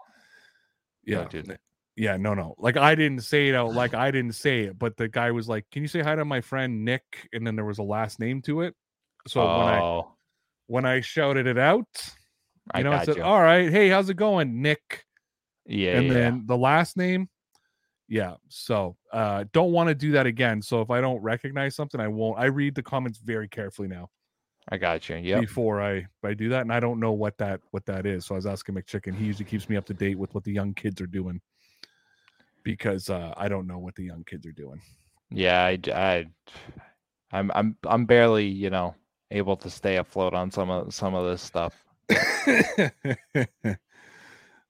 [1.04, 1.58] Yeah, Noted.
[1.96, 2.54] yeah, no, no.
[2.58, 3.72] Like I didn't say it out.
[3.74, 6.24] Like I didn't say it, but the guy was like, "Can you say hi to
[6.24, 8.74] my friend Nick?" And then there was a last name to it.
[9.26, 10.12] So when I oh,
[10.66, 11.86] when I shouted it out,
[12.70, 13.22] I you know, I said, you.
[13.22, 15.04] "All right, hey, how's it going, Nick?"
[15.66, 16.12] yeah, and yeah.
[16.12, 17.28] then the last name,
[18.08, 18.34] yeah.
[18.48, 20.62] So uh, don't want to do that again.
[20.62, 22.38] So if I don't recognize something, I won't.
[22.38, 24.10] I read the comments very carefully now
[24.68, 25.16] I got you.
[25.16, 25.40] Yep.
[25.40, 28.26] before I I do that, and I don't know what that what that is.
[28.26, 29.16] So I was asking McChicken.
[29.16, 31.40] He usually keeps me up to date with what the young kids are doing
[32.62, 34.80] because uh, I don't know what the young kids are doing.
[35.30, 36.26] Yeah, I
[37.32, 38.94] I'm I'm, I'm barely, you know,
[39.32, 41.84] able to stay afloat on some of some of this stuff.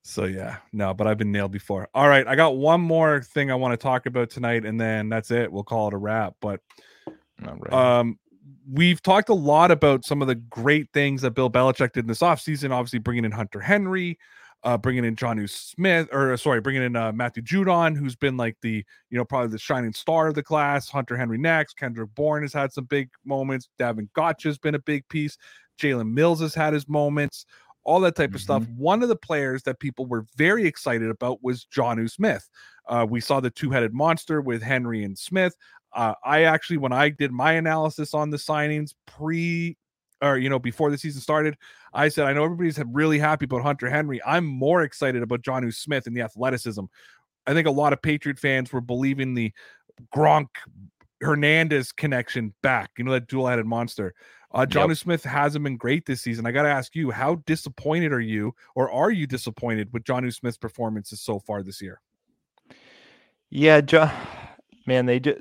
[0.02, 1.88] so yeah, no, but I've been nailed before.
[1.94, 5.08] All right, I got one more thing I want to talk about tonight, and then
[5.08, 5.52] that's it.
[5.52, 6.34] We'll call it a wrap.
[6.40, 6.60] But
[7.40, 7.72] right.
[7.72, 8.18] um,
[8.70, 12.06] we've talked a lot about some of the great things that Bill Belichick did in
[12.06, 12.70] this offseason.
[12.70, 14.18] Obviously, bringing in Hunter Henry,
[14.64, 18.56] uh, bringing in Jonnu Smith, or sorry, bringing in uh, Matthew Judon, who's been like
[18.62, 20.88] the you know probably the shining star of the class.
[20.88, 21.76] Hunter Henry next.
[21.76, 23.68] Kendrick Bourne has had some big moments.
[23.78, 25.36] Davon Godchaux's been a big piece.
[25.80, 27.46] Jalen Mills has had his moments.
[27.84, 28.64] All that type of stuff.
[28.76, 32.48] One of the players that people were very excited about was Jonnu Smith.
[32.88, 35.56] Uh, we saw the two-headed monster with Henry and Smith.
[35.92, 39.76] Uh, I actually, when I did my analysis on the signings pre,
[40.22, 41.56] or you know, before the season started,
[41.92, 44.20] I said I know everybody's really happy about Hunter Henry.
[44.24, 46.84] I'm more excited about Jonnu Smith and the athleticism.
[47.46, 49.52] I think a lot of Patriot fans were believing the
[50.14, 50.46] Gronk
[51.20, 52.92] Hernandez connection back.
[52.96, 54.14] You know that dual-headed monster.
[54.54, 54.98] Uh, Jonnu Yep.
[54.98, 56.46] Smith hasn't been great this season.
[56.46, 60.32] I got to ask you, how disappointed are you, or are you disappointed with Jonnu
[60.32, 62.00] Smith's performances so far this year?
[63.48, 64.10] Yeah, jo-
[64.86, 65.40] man, they just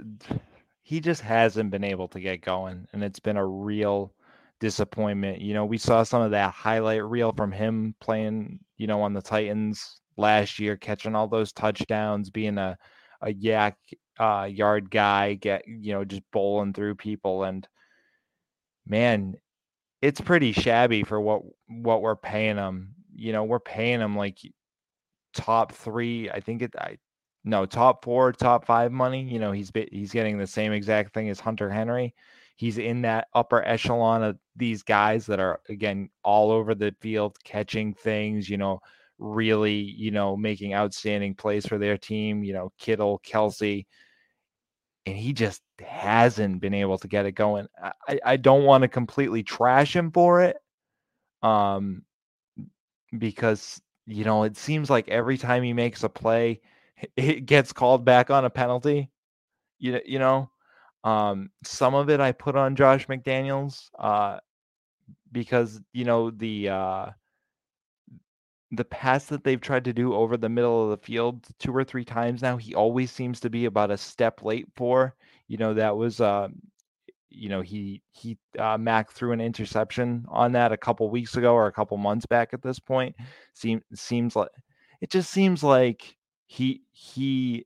[0.81, 4.13] he just hasn't been able to get going, and it's been a real
[4.61, 5.41] disappointment.
[5.41, 9.13] You know, we saw some of that highlight reel from him playing, you know, on
[9.13, 12.77] the Titans last year, catching all those touchdowns, being a
[13.21, 13.73] a YAC
[14.19, 17.67] uh, yard guy, get you know, just bowling through people, and
[18.87, 19.35] man,
[20.01, 22.95] it's pretty shabby for what what we're paying him.
[23.13, 24.39] You know, we're paying him like
[25.33, 26.29] top three.
[26.29, 26.73] I think it.
[26.77, 26.97] I
[27.43, 29.23] no top four, top five money.
[29.23, 32.13] You know, he's he's getting the same exact thing as Hunter Henry.
[32.61, 37.35] He's in that upper echelon of these guys that are again all over the field
[37.43, 38.47] catching things.
[38.47, 38.81] You know,
[39.17, 42.43] really you know making outstanding plays for their team.
[42.43, 43.87] You know, Kittle, Kelce,
[45.07, 47.65] and he just hasn't been able to get it going.
[48.07, 50.57] I- I, don't want to completely trash him for it,
[51.41, 52.03] um,
[53.17, 56.61] because you know it seems like every time he makes a play,
[57.15, 59.09] it gets called back on a penalty.
[59.79, 60.50] You you know,
[61.03, 64.39] um, some of it I put on Josh McDaniels, uh,
[65.31, 67.05] because you know the uh,
[68.71, 71.83] the pass that they've tried to do over the middle of the field two or
[71.83, 75.15] three times now, he always seems to be about a step late for.
[75.47, 76.47] You know, that was uh,
[77.29, 81.53] you know, he he uh Mac threw an interception on that a couple weeks ago
[81.53, 83.15] or a couple months back at this point.
[83.53, 84.49] Seems seems like
[85.01, 87.65] it just seems like he he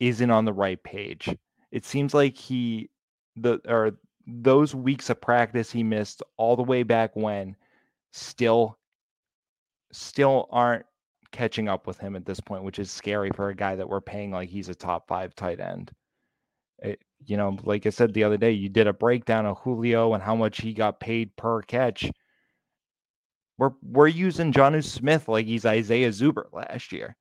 [0.00, 1.28] isn't on the right page.
[1.72, 2.90] It seems like he
[3.36, 3.92] the or
[4.26, 7.56] those weeks of practice he missed all the way back when
[8.12, 8.78] still
[9.92, 10.86] still aren't
[11.32, 14.00] catching up with him at this point, which is scary for a guy that we're
[14.00, 15.90] paying like he's a top five tight end.
[16.80, 20.14] It, you know, like I said the other day, you did a breakdown of Julio
[20.14, 22.10] and how much he got paid per catch.
[23.58, 27.16] We're we're using Jonnu Smith like he's Isaiah Zuber last year.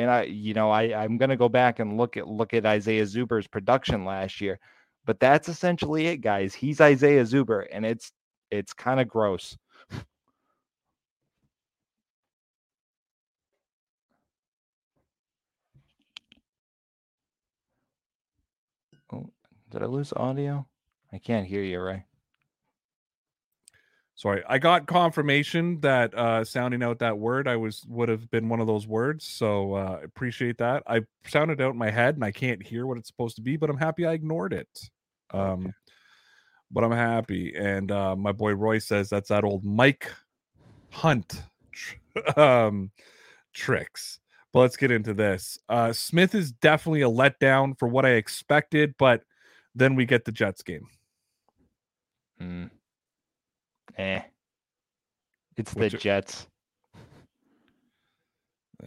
[0.00, 3.04] And I, you know, I, I'm gonna go back and look at look at Isaiah
[3.04, 4.58] Zuber's production last year.
[5.06, 6.54] But that's essentially it, guys.
[6.54, 8.12] He's Isaiah Zuber, and it's
[8.50, 9.58] it's kind of gross.
[19.12, 19.30] Oh,
[19.70, 20.66] did I lose audio?
[21.12, 22.06] I can't hear you, Ray.
[24.20, 28.50] Sorry, I got confirmation that uh sounding out that word I was would have been
[28.50, 29.24] one of those words.
[29.24, 30.82] So uh appreciate that.
[30.86, 33.56] I sounded out in my head and I can't hear what it's supposed to be,
[33.56, 34.68] but I'm happy I ignored it.
[35.32, 35.72] Um,
[36.70, 37.54] but I'm happy.
[37.56, 40.12] And uh, my boy Roy says that's that old Mike
[40.90, 41.42] Hunt
[41.72, 41.96] tr-
[42.38, 42.90] um,
[43.54, 44.20] tricks.
[44.52, 45.58] But let's get into this.
[45.66, 49.22] Uh, Smith is definitely a letdown for what I expected, but
[49.74, 50.88] then we get the Jets game.
[52.38, 52.70] Mm.
[53.98, 54.22] Eh.
[55.56, 56.46] It's the Jets.
[58.82, 58.86] Uh,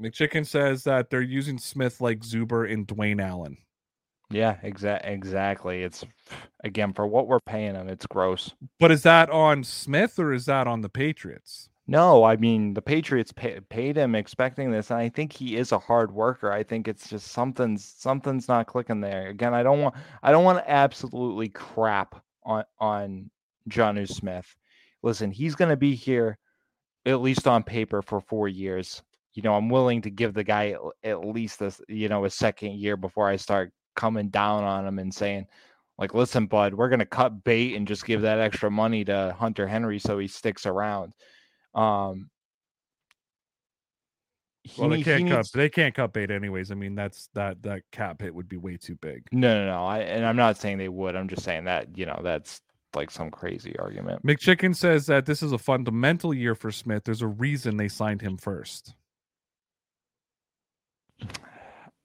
[0.00, 3.58] McChicken says that they're using Smith like Zuber and Dwayne Allen.
[4.30, 5.82] Yeah, exa- exactly.
[5.82, 6.04] It's
[6.64, 8.52] again for what we're paying him, it's gross.
[8.78, 11.68] But is that on Smith or is that on the Patriots?
[11.86, 15.72] No, I mean the Patriots pay, paid him expecting this, and I think he is
[15.72, 16.52] a hard worker.
[16.52, 19.28] I think it's just something's something's not clicking there.
[19.28, 23.30] Again, I don't want I don't want to absolutely crap on on
[23.68, 24.46] Jonnu Smith.
[25.02, 26.38] Listen, he's going to be here
[27.06, 29.02] at least on paper for four years.
[29.34, 32.72] You know, I'm willing to give the guy at- least this, you know, a second
[32.72, 35.46] year before I start coming down on him and saying,
[35.96, 39.34] like, listen, bud, we're going to cut bait and just give that extra money to
[39.38, 41.12] Hunter Henry so he sticks around.
[41.74, 42.30] Um,
[44.62, 45.46] he Well, they can't cut.
[45.52, 46.70] They can't cut bait anyways.
[46.70, 49.26] I mean, that's that that cap hit would be way too big.
[49.32, 49.86] No, no, no.
[49.86, 51.16] I and I'm not saying they would.
[51.16, 52.60] I'm just saying that you know that's
[52.94, 54.24] like some crazy argument.
[54.26, 57.04] McChicken says that this is a fundamental year for Smith.
[57.04, 58.94] There's a reason they signed him first.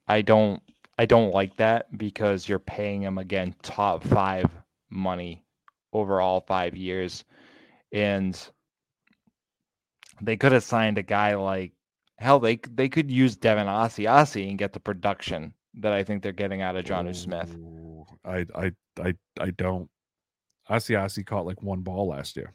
[0.06, 0.62] I don't.
[0.96, 4.48] I don't like that because you're paying him again top five
[4.90, 5.44] money
[5.92, 7.24] over all five years,
[7.92, 8.38] and
[10.20, 11.72] they could have signed a guy like
[12.18, 12.38] hell.
[12.38, 16.62] They they could use Devin Asiasi and get the production that I think they're getting
[16.62, 17.56] out of John Smith.
[18.24, 19.88] I I I I don't.
[20.70, 22.52] Asiasi caught like one ball last year.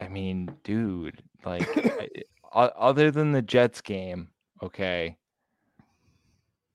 [0.00, 1.68] I mean, dude, like
[2.54, 4.28] I- other than the Jets game,
[4.62, 5.16] okay,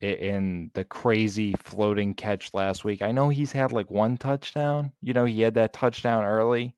[0.01, 4.91] in the crazy floating catch last week, I know he's had like one touchdown.
[5.01, 6.75] You know, he had that touchdown early.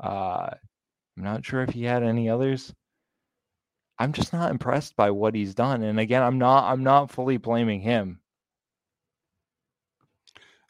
[0.00, 0.50] Uh,
[1.16, 2.72] I'm not sure if he had any others.
[3.98, 5.82] I'm just not impressed by what he's done.
[5.82, 8.21] And again, I'm not I'm not fully blaming him.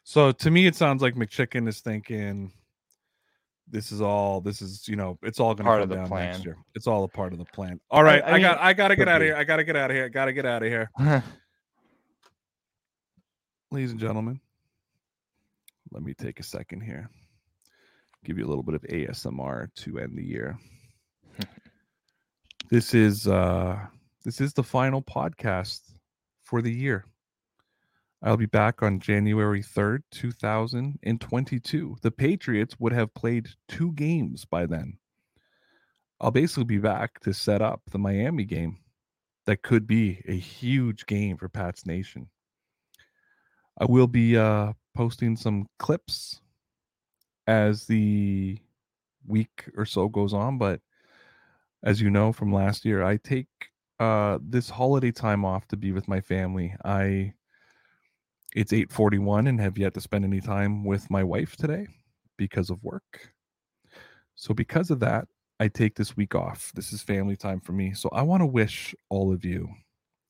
[0.03, 2.51] So to me, it sounds like McChicken is thinking,
[3.69, 4.41] "This is all.
[4.41, 6.31] This is you know, it's all going to come of the down plan.
[6.31, 6.57] next year.
[6.75, 8.57] It's all a part of the plan." All right, I, I got.
[8.57, 9.35] mean, I got to get out of here.
[9.35, 10.05] I got to get out of here.
[10.05, 10.91] I Got to get out of here.
[13.71, 14.39] Ladies and gentlemen,
[15.91, 17.09] let me take a second here.
[18.23, 20.57] Give you a little bit of ASMR to end the year.
[22.69, 23.79] this is uh
[24.23, 25.81] this is the final podcast
[26.43, 27.05] for the year.
[28.25, 31.97] I'll be back on January 3rd, 2022.
[32.01, 34.97] The Patriots would have played two games by then.
[36.21, 38.77] I'll basically be back to set up the Miami game.
[39.45, 42.29] That could be a huge game for Pats Nation.
[43.77, 46.39] I will be uh, posting some clips
[47.45, 48.57] as the
[49.27, 50.79] week or so goes on, but
[51.83, 53.49] as you know from last year, I take
[53.99, 56.73] uh, this holiday time off to be with my family.
[56.85, 57.33] I
[58.55, 61.87] it's 8:41 and have yet to spend any time with my wife today
[62.37, 63.33] because of work.
[64.35, 65.27] So because of that,
[65.59, 66.71] I take this week off.
[66.75, 67.93] This is family time for me.
[67.93, 69.69] So I want to wish all of you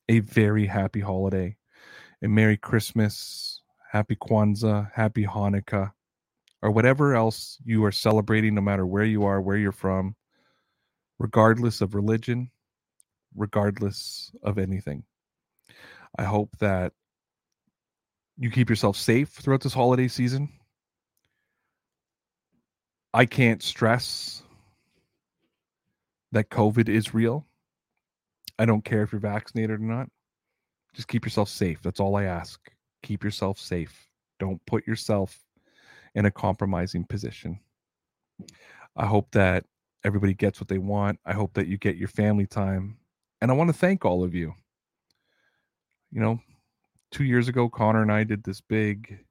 [0.08, 1.56] a very happy holiday,
[2.22, 5.92] a Merry Christmas, Happy Kwanzaa, Happy Hanukkah,
[6.62, 10.14] or whatever else you are celebrating, no matter where you are, where you're from,
[11.18, 12.50] regardless of religion,
[13.34, 15.04] regardless of anything.
[16.18, 16.92] I hope that
[18.38, 20.48] you keep yourself safe throughout this holiday season.
[23.12, 24.42] I can't stress
[26.32, 27.46] that COVID is real.
[28.58, 30.08] I don't care if you're vaccinated or not.
[30.94, 31.80] Just keep yourself safe.
[31.82, 32.60] That's all I ask.
[33.02, 34.08] Keep yourself safe.
[34.40, 35.38] Don't put yourself
[36.14, 37.58] in a compromising position.
[38.96, 39.64] I hope that
[40.04, 41.18] everybody gets what they want.
[41.24, 42.96] I hope that you get your family time.
[43.40, 44.54] And I want to thank all of you.
[46.12, 46.40] You know,
[47.14, 49.24] two years ago, Connor and I did this big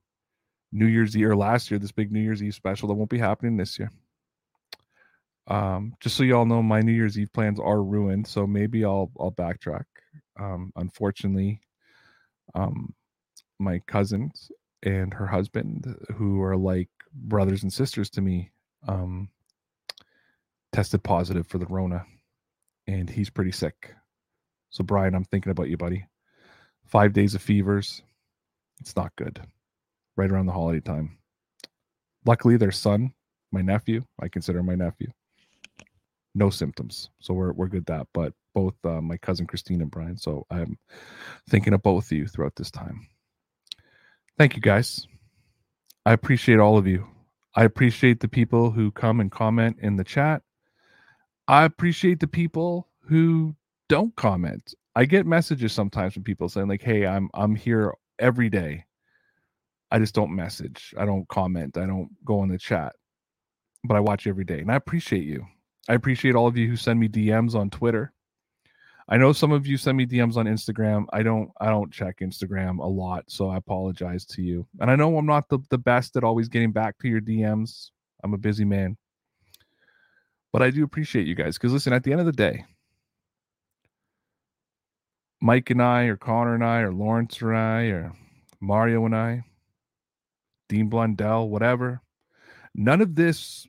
[0.72, 3.20] New Year's Eve, or last year, this big New Year's Eve special that won't be
[3.20, 3.92] happening this year.
[5.48, 8.86] Um, just so you all know, my New Year's Eve plans are ruined, so maybe
[8.86, 9.84] I'll I'll backtrack.
[10.40, 11.60] Um, unfortunately,
[12.56, 12.94] um,
[13.60, 14.50] my cousins
[14.84, 18.52] and her husband, who are like brothers and sisters to me,
[18.88, 19.28] um,
[20.72, 22.06] tested positive for the Rona,
[22.88, 23.94] and he's pretty sick.
[24.70, 26.06] So Brian, I'm thinking about you, buddy.
[26.86, 28.02] Five days of fevers.
[28.80, 29.42] It's not good.
[30.16, 31.18] Right around the holiday time.
[32.26, 33.14] Luckily, their son,
[33.52, 35.12] my nephew, I consider my nephew,
[36.36, 38.08] no symptoms, so we're we're good that.
[38.14, 40.18] But both uh, my cousin Christine and Brian.
[40.18, 40.78] So I'm
[41.50, 43.08] thinking of both of you throughout this time.
[44.38, 45.08] Thank you guys.
[46.06, 47.08] I appreciate all of you.
[47.56, 50.42] I appreciate the people who come and comment in the chat.
[51.48, 53.56] I appreciate the people who
[53.90, 54.74] don't comment.
[54.96, 58.86] I get messages sometimes from people saying like, "Hey, I'm I'm here every day.
[59.92, 60.94] I just don't message.
[60.98, 61.78] I don't comment.
[61.78, 62.94] I don't go in the chat.
[63.84, 65.46] But I watch you every day." And I appreciate you.
[65.90, 68.14] I appreciate all of you who send me DMs on Twitter.
[69.10, 71.06] I know some of you send me DMs on Instagram.
[71.12, 74.66] I don't I don't check Instagram a lot, so I apologize to you.
[74.80, 77.90] And I know I'm not the, the best at always getting back to your DMs.
[78.24, 78.98] I'm a busy man.
[80.54, 82.64] But I do appreciate you guys because listen, at the end of the day,
[85.44, 88.14] Mike and I, or Connor and I, or Lawrence and I, or
[88.62, 89.44] Mario and I,
[90.70, 92.00] Dean Blundell, whatever,
[92.74, 93.68] none of this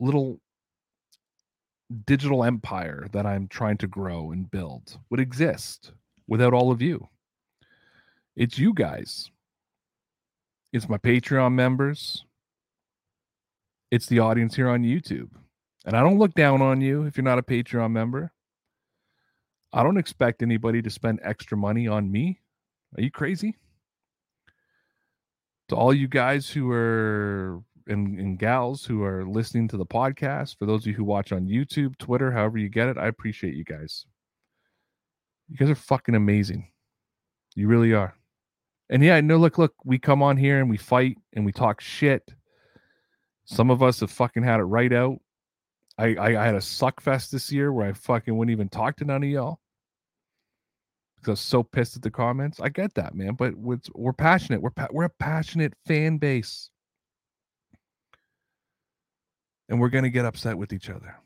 [0.00, 0.40] little
[2.06, 5.92] digital empire that I'm trying to grow and build would exist
[6.26, 7.06] without all of you.
[8.34, 9.30] It's you guys.
[10.72, 12.24] It's my Patreon members.
[13.90, 15.28] It's the audience here on YouTube.
[15.84, 18.32] And I don't look down on you if you're not a Patreon member.
[19.72, 22.40] I don't expect anybody to spend extra money on me.
[22.96, 23.56] Are you crazy?
[25.68, 30.58] To all you guys who are and, and gals who are listening to the podcast,
[30.58, 33.54] for those of you who watch on YouTube, Twitter, however you get it, I appreciate
[33.54, 34.06] you guys.
[35.48, 36.68] You guys are fucking amazing.
[37.54, 38.14] You really are.
[38.88, 41.80] And yeah, no, look, look, we come on here and we fight and we talk
[41.80, 42.28] shit.
[43.44, 45.20] Some of us have fucking had it right out.
[46.00, 48.96] I, I, I had a suck fest this year where I fucking wouldn't even talk
[48.96, 49.60] to none of y'all
[51.16, 52.58] because I was so pissed at the comments.
[52.60, 53.80] I get that, man, but we're,
[54.12, 54.62] passionate.
[54.62, 56.70] We're pa- we're a passionate fan base
[59.68, 61.16] and we're to get upset with each other.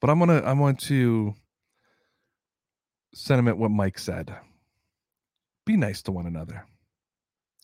[0.00, 1.34] But I'm to I'm going to
[3.14, 4.34] sentiment what Mike said.
[5.66, 6.66] Be nice to one another.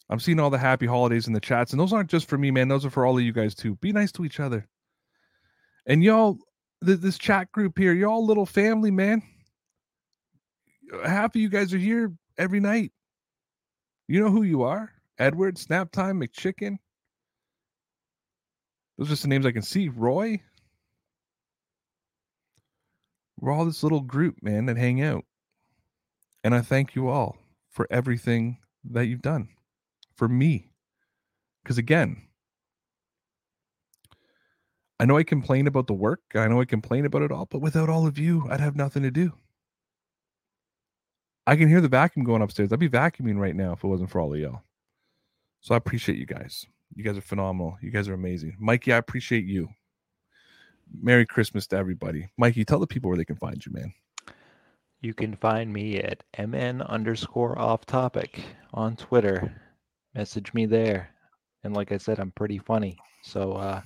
[0.09, 2.51] I'm seeing all the happy holidays in the chats, and those aren't just for me,
[2.51, 2.69] man.
[2.69, 3.77] Those are for all of you guys too.
[3.77, 4.66] Be nice to each other.
[5.86, 6.39] And y'all,
[6.85, 9.23] th- this chat group here, you're all little family, man.
[10.93, 12.93] Uh, half of you guys are here every night.
[14.09, 14.93] You know who you are?
[15.19, 16.78] Edward, Snap Time, McChicken,
[19.01, 19.89] those are just the names I can see.
[19.89, 20.43] Roy.
[23.39, 25.24] We're all this little group, man, that hang out.
[26.44, 27.39] And I thank you all
[27.70, 28.59] for everything
[28.90, 29.48] that you've done
[30.16, 30.70] for me.
[31.62, 32.20] Because again,
[35.01, 37.63] I know I complain about the work, I know I complain about it all, but
[37.63, 39.33] without all of you, I'd have nothing to do.
[41.47, 42.71] I can hear the vacuum going upstairs.
[42.71, 44.61] I'd be vacuuming right now if it wasn't for all of y'all.
[45.63, 46.67] So I appreciate you guys.
[46.95, 47.79] You guys are phenomenal.
[47.81, 48.59] You guys are amazing.
[48.61, 49.71] Mikey, I appreciate you.
[51.01, 52.29] Merry Christmas to everybody.
[52.37, 53.95] Mikey, tell the people where they can find you, man.
[55.01, 58.43] You can find me at mn underscore off topic
[58.75, 59.51] on Twitter.
[60.15, 61.09] Message me there.
[61.65, 62.99] And like I said, I'm pretty funny.
[63.23, 63.81] So uh,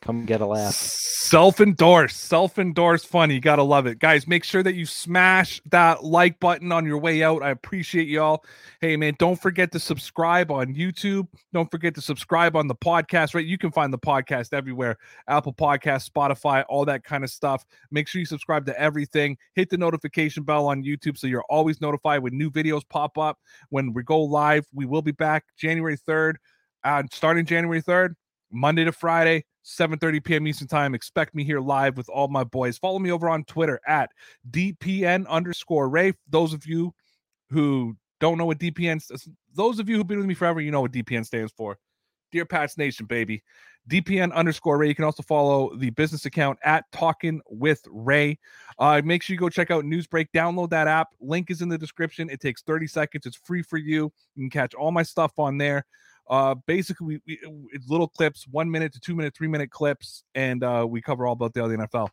[0.00, 0.74] come get a laugh.
[0.74, 3.34] Self endorse, self endorse, funny.
[3.34, 3.98] You gotta love it.
[3.98, 7.42] Guys, make sure that you smash that like button on your way out.
[7.42, 8.44] I appreciate y'all.
[8.80, 11.28] Hey man, don't forget to subscribe on YouTube.
[11.52, 13.44] Don't forget to subscribe on the podcast, right?
[13.44, 14.96] You can find the podcast everywhere.
[15.28, 17.64] Apple Podcast, Spotify, all that kind of stuff.
[17.90, 19.36] Make sure you subscribe to everything.
[19.54, 23.38] Hit the notification bell on YouTube so you're always notified when new videos pop up.
[23.70, 26.34] When we go live, we will be back January 3rd.
[26.84, 28.14] Uh, starting January 3rd,
[28.50, 30.46] Monday to Friday, 7:30 p.m.
[30.46, 30.94] Eastern Time.
[30.94, 32.78] Expect me here live with all my boys.
[32.78, 34.10] Follow me over on Twitter at
[34.50, 36.12] DPN underscore Ray.
[36.28, 36.94] Those of you
[37.50, 39.00] who don't know what DPN
[39.54, 41.78] those of you who've been with me forever, you know what DPN stands for.
[42.30, 43.42] Dear Pats Nation, baby.
[43.88, 44.88] DPN underscore Ray.
[44.88, 48.38] You can also follow the business account at Talking with Ray.
[48.78, 50.26] Uh, make sure you go check out Newsbreak.
[50.34, 51.08] Download that app.
[51.20, 52.28] Link is in the description.
[52.28, 53.24] It takes 30 seconds.
[53.24, 54.12] It's free for you.
[54.34, 55.86] You can catch all my stuff on there.
[56.28, 60.24] Uh, basically, we, we, it's little clips, one minute to two minute, three minute clips,
[60.34, 62.08] and uh, we cover all about the NFL.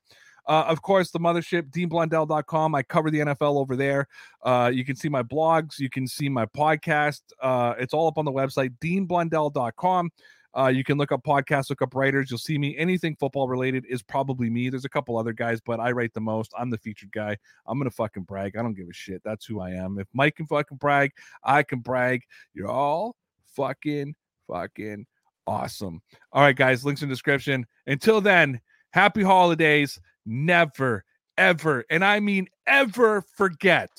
[0.47, 2.75] Uh, of course, the mothership, deanblundell.com.
[2.75, 4.07] I cover the NFL over there.
[4.43, 7.21] Uh, you can see my blogs, you can see my podcast.
[7.41, 10.11] Uh, it's all up on the website, deanblundell.com.
[10.57, 12.31] Uh, you can look up podcasts, look up writers.
[12.31, 12.77] You'll see me.
[12.77, 14.69] Anything football related is probably me.
[14.69, 16.53] There's a couple other guys, but I write the most.
[16.57, 17.35] I'm the featured guy.
[17.67, 18.55] I'm gonna fucking brag.
[18.55, 19.21] I don't give a shit.
[19.25, 19.99] That's who I am.
[19.99, 21.11] If Mike can fucking brag,
[21.43, 22.21] I can brag.
[22.53, 23.17] You're all
[23.55, 24.15] fucking,
[24.47, 25.05] fucking
[25.47, 26.01] awesome.
[26.31, 27.65] All right, guys, links in description.
[27.87, 28.59] Until then,
[28.91, 29.99] happy holidays.
[30.25, 31.03] Never,
[31.37, 33.89] ever, and I mean ever forget.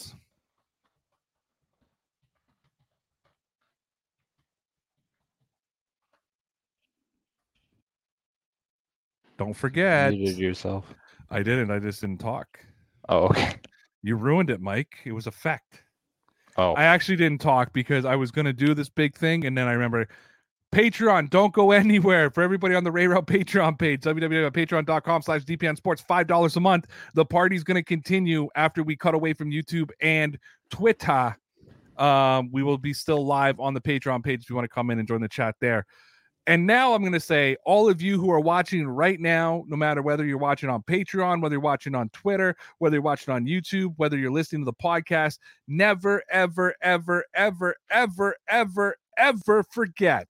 [9.39, 10.15] Don't forget.
[10.15, 10.95] You did yourself.
[11.31, 11.71] I didn't.
[11.71, 12.59] I just didn't talk.
[13.09, 13.57] Oh, okay.
[14.03, 14.99] You ruined it, Mike.
[15.05, 15.83] It was a fact.
[16.59, 19.57] Oh, I actually didn't talk because I was going to do this big thing, and
[19.57, 20.09] then I remember
[20.73, 21.31] Patreon.
[21.31, 26.05] Don't go anywhere for everybody on the Ray Route Patreon page, www.patreon.com slash DPN Sports,
[26.09, 26.87] $5 a month.
[27.15, 30.39] The party's going to continue after we cut away from YouTube and
[30.71, 31.37] Twitter.
[31.97, 34.91] Um, we will be still live on the Patreon page if you want to come
[34.91, 35.87] in and join the chat there.
[36.49, 39.77] And now I'm going to say, all of you who are watching right now, no
[39.77, 43.47] matter whether you're watching on Patreon, whether you're watching on Twitter, whether you're watching on
[43.47, 50.29] YouTube, whether you're listening to the podcast, never, ever, ever, ever, ever, ever, ever forget.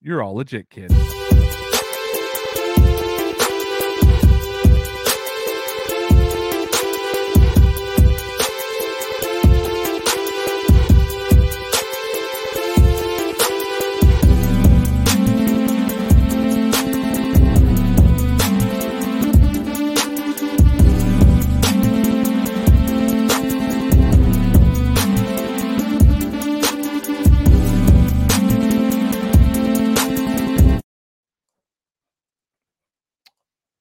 [0.00, 1.17] You're all legit, kids.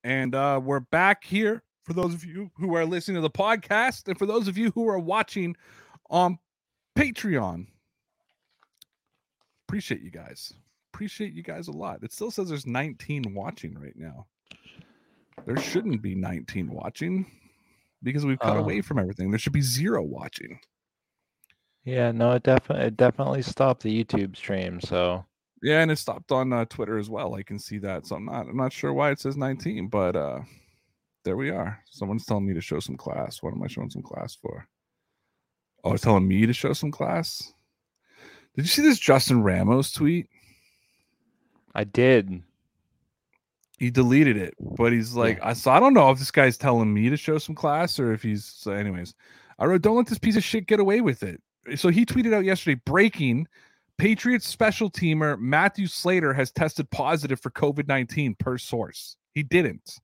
[0.07, 4.07] And uh, we're back here for those of you who are listening to the podcast
[4.07, 5.53] and for those of you who are watching
[6.09, 6.39] on
[6.97, 7.67] Patreon.
[9.67, 10.53] Appreciate you guys.
[10.93, 12.03] Appreciate you guys a lot.
[12.03, 14.27] It still says there's 19 watching right now.
[15.45, 17.29] There shouldn't be 19 watching
[18.01, 18.61] because we've cut Uh.
[18.61, 19.29] away from everything.
[19.29, 20.57] There should be zero watching.
[21.83, 24.79] yeah, no, it definitely it definitely stopped the YouTube stream.
[24.79, 25.25] So
[25.61, 27.35] Yeah, and it stopped on uh, Twitter as well.
[27.35, 28.05] I can see that.
[28.05, 30.39] So I'm not I'm not sure why it says 19, but uh
[31.23, 31.83] there we are.
[31.89, 33.43] Someone's telling me to show some class.
[33.43, 34.65] What am I showing some class for?
[35.83, 37.53] Oh, it's telling me to show some class.
[38.55, 40.29] Did you see this Justin Ramos tweet?
[41.75, 42.41] I did.
[43.77, 46.93] He deleted it, but he's like, I so I don't know if this guy's telling
[46.93, 49.13] me to show some class or if he's so anyways.
[49.59, 51.41] I wrote, don't let this piece of shit get away with it.
[51.75, 53.47] So he tweeted out yesterday, breaking
[53.97, 59.15] Patriots special teamer Matthew Slater has tested positive for COVID 19 per source.
[59.33, 59.99] He didn't.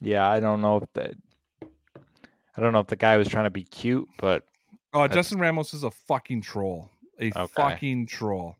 [0.00, 1.14] Yeah, I don't know if that.
[1.62, 4.44] I don't know if the guy was trying to be cute, but
[4.92, 6.90] Oh, Justin Ramos is a fucking troll.
[7.20, 7.46] A Okay.
[7.54, 8.56] fucking troll.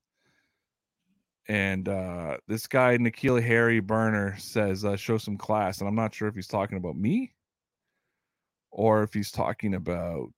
[1.49, 5.81] And uh this guy, N'Keal Harry Burner, says, uh, show some class.
[5.81, 7.33] And I'm not sure if he's talking about me
[8.71, 10.31] or if he's talking about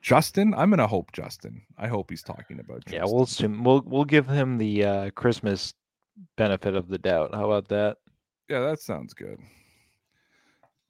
[0.00, 0.54] Justin.
[0.54, 1.62] I'm gonna hope Justin.
[1.78, 2.94] I hope he's talking about Justin.
[2.94, 5.74] yeah, we'll assume we'll we'll give him the uh, Christmas
[6.36, 7.34] benefit of the doubt.
[7.34, 7.98] How about that?
[8.48, 9.38] Yeah, that sounds good.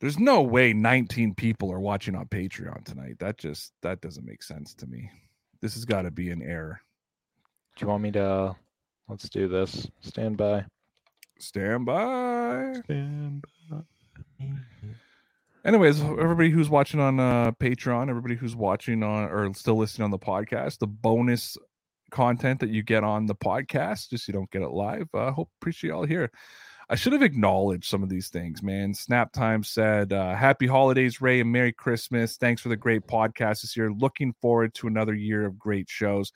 [0.01, 3.19] There's no way 19 people are watching on Patreon tonight.
[3.19, 5.11] That just that doesn't make sense to me.
[5.61, 6.81] This has got to be an error.
[7.77, 8.57] Do you want me to?
[9.09, 9.89] Let's do this.
[10.01, 10.65] Stand by.
[11.39, 12.81] Stand by.
[12.85, 13.81] Stand by.
[15.63, 20.11] Anyways, everybody who's watching on uh, Patreon, everybody who's watching on or still listening on
[20.11, 21.59] the podcast, the bonus
[22.11, 25.07] content that you get on the podcast, just you don't get it live.
[25.13, 26.31] uh, hope appreciate y'all here.
[26.89, 28.95] I should have acknowledged some of these things, man.
[28.95, 32.39] Snap Time said, uh, "Happy holidays, Ray, and Merry Christmas.
[32.39, 33.93] Thanks for the great podcast this year.
[33.93, 36.33] Looking forward to another year of great shows."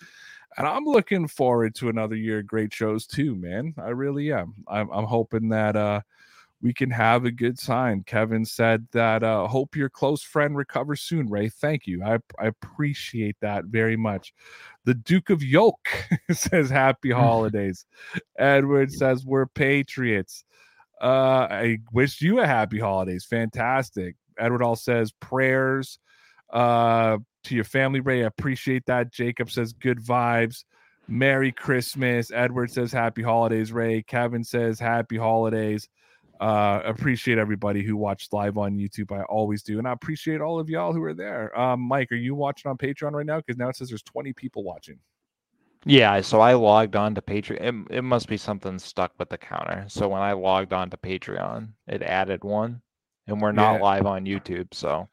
[0.59, 3.75] And I'm looking forward to another year of great shows too, man.
[3.79, 4.55] I really am.
[4.69, 6.03] I'm, I'm hoping that uh,
[6.65, 8.03] we can have a good time.
[8.07, 11.51] Kevin said that uh, hope your close friend recovers soon, Ray.
[11.51, 12.03] Thank you.
[12.03, 14.33] I, I appreciate that very much.
[14.87, 15.91] The Duke of Yoke
[16.33, 17.85] says happy holidays.
[18.39, 20.47] Edward says we're patriots.
[21.03, 23.27] Uh, I wish you a happy holidays.
[23.29, 24.17] Fantastic.
[24.39, 25.99] Edward all says prayers
[26.51, 28.25] uh, to your family, Ray.
[28.25, 29.13] I appreciate that.
[29.13, 30.65] Jacob says good vibes.
[31.09, 32.31] Merry Christmas.
[32.33, 34.03] Edward says happy holidays, Ray.
[34.03, 35.91] Kevin says happy holidays.
[36.41, 39.17] Uh, appreciate everybody who watched live on YouTube.
[39.17, 41.57] I always do, and I appreciate all of y'all who are there.
[41.59, 43.39] Um, Mike, are you watching on Patreon right now?
[43.39, 44.99] Because now it says there's 20 people watching.
[45.87, 47.61] Yeah, so I logged on to Patreon.
[47.91, 49.85] It, it must be something stuck with the counter.
[49.89, 52.81] So when I logged on to Patreon, it added one,
[53.27, 53.83] and we're not Yeah.
[53.83, 54.73] live on YouTube.
[54.73, 55.09] So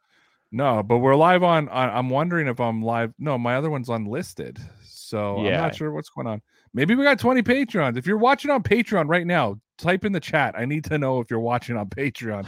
[0.52, 1.68] No, but we're live on.
[1.70, 3.14] on I'm wondering if I'm live.
[3.20, 6.42] No, my other one's unlisted, so I'm not sure what's going on.
[6.74, 7.98] Maybe we got 20 Patreons.
[7.98, 10.56] If you're watching on Patreon right now, type in the chat.
[10.58, 12.48] I need to know if you're watching on Patreon.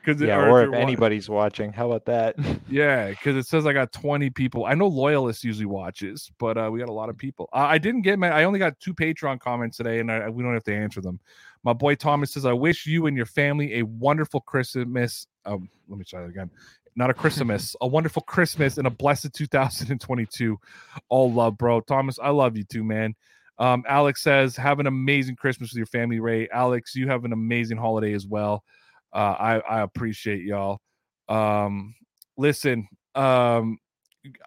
[0.00, 2.36] Because yeah, or if you're anybody's watching, how about that?
[2.70, 4.66] Yeah, because it says I got 20 people.
[4.66, 7.48] I know loyalists usually watches, but uh, we got a lot of people.
[7.50, 8.28] Uh, I didn't get my.
[8.28, 11.18] I only got two Patreon comments today, and I, we don't have to answer them.
[11.64, 15.98] My boy Thomas says, "I wish you and your family a wonderful Christmas." Um, let
[15.98, 16.50] me try that again.
[16.94, 20.58] Not a Christmas, a wonderful Christmas and a blessed 2022.
[21.08, 21.80] All love, bro.
[21.80, 23.14] Thomas, I love you too, man.
[23.58, 27.32] Um, Alex says, "Have an amazing Christmas with your family, Ray." Alex, you have an
[27.32, 28.62] amazing holiday as well.
[29.12, 30.80] Uh, I I appreciate y'all.
[31.28, 31.94] Um,
[32.36, 33.78] listen, um,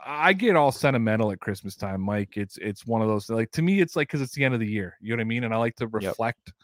[0.05, 2.37] I get all sentimental at Christmas time, Mike.
[2.37, 4.59] It's it's one of those like to me, it's like because it's the end of
[4.59, 4.97] the year.
[5.01, 5.43] You know what I mean?
[5.43, 6.55] And I like to reflect yep.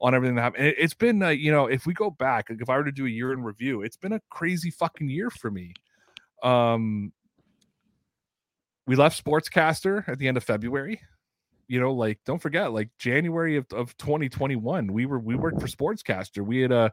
[0.00, 0.66] on everything that happened.
[0.66, 2.92] It, has been, uh, you know, if we go back, like if I were to
[2.92, 5.74] do a year in review, it's been a crazy fucking year for me.
[6.42, 7.12] Um,
[8.86, 11.00] we left Sportscaster at the end of February.
[11.68, 15.66] You know, like don't forget, like January of, of 2021, we were we worked for
[15.66, 16.44] Sportscaster.
[16.44, 16.92] We had a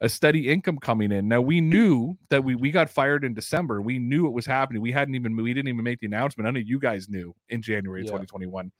[0.00, 1.28] a steady income coming in.
[1.28, 3.80] Now we knew that we we got fired in December.
[3.80, 4.82] We knew it was happening.
[4.82, 6.46] We hadn't even we didn't even make the announcement.
[6.46, 8.06] None of you guys knew in January yeah.
[8.06, 8.72] 2021.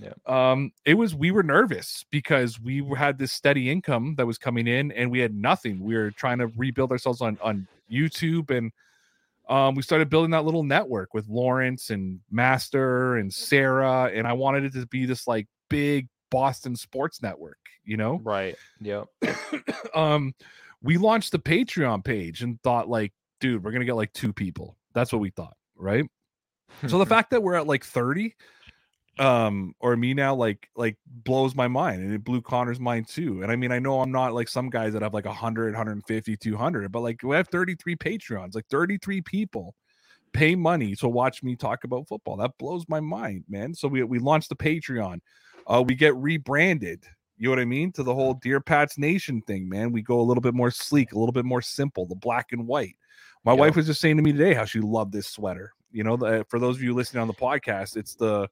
[0.00, 0.12] Yeah.
[0.26, 4.66] Um, it was we were nervous because we had this steady income that was coming
[4.66, 5.82] in and we had nothing.
[5.82, 8.72] We were trying to rebuild ourselves on on YouTube and
[9.52, 14.32] um, we started building that little network with Lawrence and Master and Sarah, and I
[14.32, 18.18] wanted it to be this like big Boston sports network, you know?
[18.24, 18.56] Right.
[18.80, 19.08] Yep.
[19.94, 20.34] um,
[20.82, 24.78] we launched the Patreon page and thought like, dude, we're gonna get like two people.
[24.94, 26.06] That's what we thought, right?
[26.88, 28.34] so the fact that we're at like 30
[29.18, 33.42] um or me now like like blows my mind and it blew connor's mind too
[33.42, 36.36] and i mean i know i'm not like some guys that have like 100 150
[36.36, 39.74] 200 but like we have 33 patreons like 33 people
[40.32, 44.02] pay money to watch me talk about football that blows my mind man so we,
[44.02, 45.20] we launched the patreon
[45.66, 47.04] uh, we get rebranded.
[47.38, 47.92] You know what I mean?
[47.92, 49.92] To the whole Dear Pats Nation thing, man.
[49.92, 52.66] We go a little bit more sleek, a little bit more simple, the black and
[52.66, 52.96] white.
[53.44, 53.58] My yep.
[53.58, 55.72] wife was just saying to me today how she loved this sweater.
[55.90, 58.48] You know, the, for those of you listening on the podcast, it's the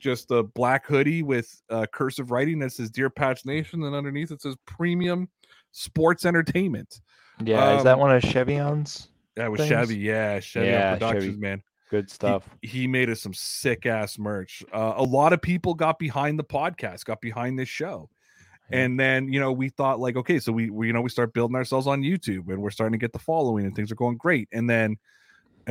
[0.00, 4.32] just a black hoodie with uh, cursive writing that says Dear Pats Nation, and underneath
[4.32, 5.28] it says Premium
[5.72, 7.00] Sports Entertainment.
[7.44, 9.08] Yeah, um, is that um, one of Chevion's?
[9.36, 9.96] That was Chevy.
[9.96, 11.36] Yeah, Chevy yeah, Productions, Chevy.
[11.38, 11.62] man.
[11.90, 12.48] Good stuff.
[12.62, 14.64] He, he made us some sick ass merch.
[14.72, 18.08] Uh, a lot of people got behind the podcast, got behind this show.
[18.72, 21.32] And then, you know, we thought like, okay, so we, we, you know, we start
[21.32, 24.16] building ourselves on YouTube and we're starting to get the following and things are going
[24.16, 24.48] great.
[24.52, 24.96] And then,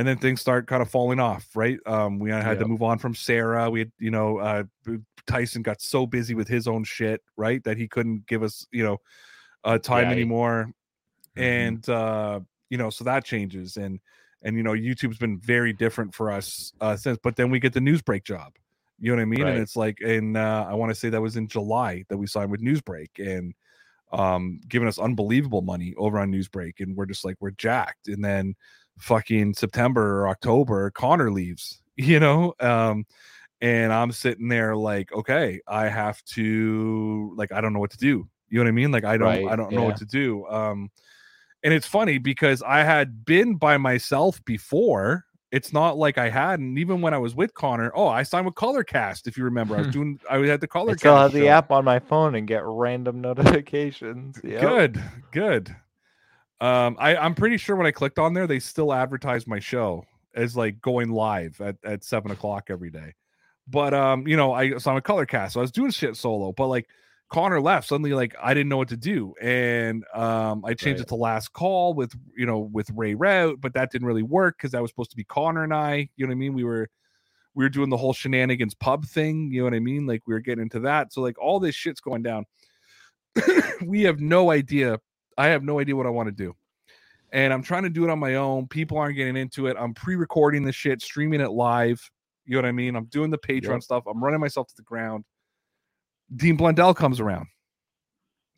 [0.00, 1.78] and then things start kind of falling off, right?
[1.84, 2.58] Um, we had yep.
[2.60, 3.68] to move on from Sarah.
[3.68, 4.62] We had, you know, uh,
[5.26, 8.82] Tyson got so busy with his own shit, right, that he couldn't give us, you
[8.82, 8.96] know,
[9.62, 10.72] uh, time yeah, anymore.
[11.36, 11.42] Mm-hmm.
[11.42, 12.40] And, uh,
[12.70, 13.76] you know, so that changes.
[13.76, 14.00] And,
[14.40, 17.18] and you know YouTube's been very different for us uh, since.
[17.22, 18.54] But then we get the Newsbreak job,
[19.00, 19.42] you know what I mean?
[19.42, 19.52] Right.
[19.52, 22.26] And it's like, and uh, I want to say that was in July that we
[22.26, 23.52] signed with Newsbreak and
[24.12, 28.08] um, giving us unbelievable money over on Newsbreak, and we're just like we're jacked.
[28.08, 28.56] And then
[29.00, 32.54] fucking September or October, Connor leaves, you know.
[32.60, 33.06] Um,
[33.60, 37.98] and I'm sitting there like, okay, I have to like, I don't know what to
[37.98, 38.28] do.
[38.48, 38.90] You know what I mean?
[38.90, 39.46] Like, I don't, right.
[39.46, 40.46] I don't know what to do.
[40.46, 40.90] Um,
[41.62, 45.24] and it's funny because I had been by myself before.
[45.52, 47.92] It's not like I hadn't, even when I was with Connor.
[47.94, 49.26] Oh, I signed with Colorcast.
[49.26, 50.20] If you remember, I was doing.
[50.30, 50.92] I had the Colorcast.
[50.92, 54.40] I still have the app on my phone and get random notifications.
[54.42, 54.60] Yep.
[54.60, 55.02] Good,
[55.32, 55.76] good.
[56.60, 60.04] Um, I I'm pretty sure when I clicked on there, they still advertised my show
[60.34, 63.14] as like going live at at seven o'clock every day.
[63.66, 66.52] But um, you know, I so I'm a Colorcast, so I was doing shit solo.
[66.52, 66.88] But like
[67.30, 71.06] Connor left, suddenly like I didn't know what to do, and um, I changed right.
[71.06, 74.56] it to last call with you know with Ray Route, but that didn't really work
[74.58, 76.08] because that was supposed to be Connor and I.
[76.16, 76.52] You know what I mean?
[76.52, 76.90] We were
[77.54, 79.50] we were doing the whole shenanigans pub thing.
[79.50, 80.06] You know what I mean?
[80.06, 81.12] Like we were getting into that.
[81.12, 82.46] So like all this shit's going down.
[83.84, 84.98] we have no idea.
[85.40, 86.54] I have no idea what I want to do.
[87.32, 88.66] And I'm trying to do it on my own.
[88.66, 89.76] People aren't getting into it.
[89.78, 91.98] I'm pre-recording the shit, streaming it live.
[92.44, 92.94] You know what I mean?
[92.94, 93.82] I'm doing the Patreon yep.
[93.82, 94.04] stuff.
[94.06, 95.24] I'm running myself to the ground.
[96.36, 97.46] Dean Blundell comes around.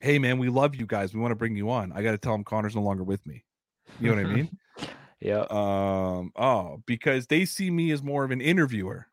[0.01, 1.15] Hey man, we love you guys.
[1.15, 1.93] We want to bring you on.
[1.93, 3.45] I got to tell him Connor's no longer with me.
[4.01, 4.59] You know what I mean?
[5.21, 5.45] yeah.
[5.51, 6.33] Um.
[6.35, 9.07] Oh, because they see me as more of an interviewer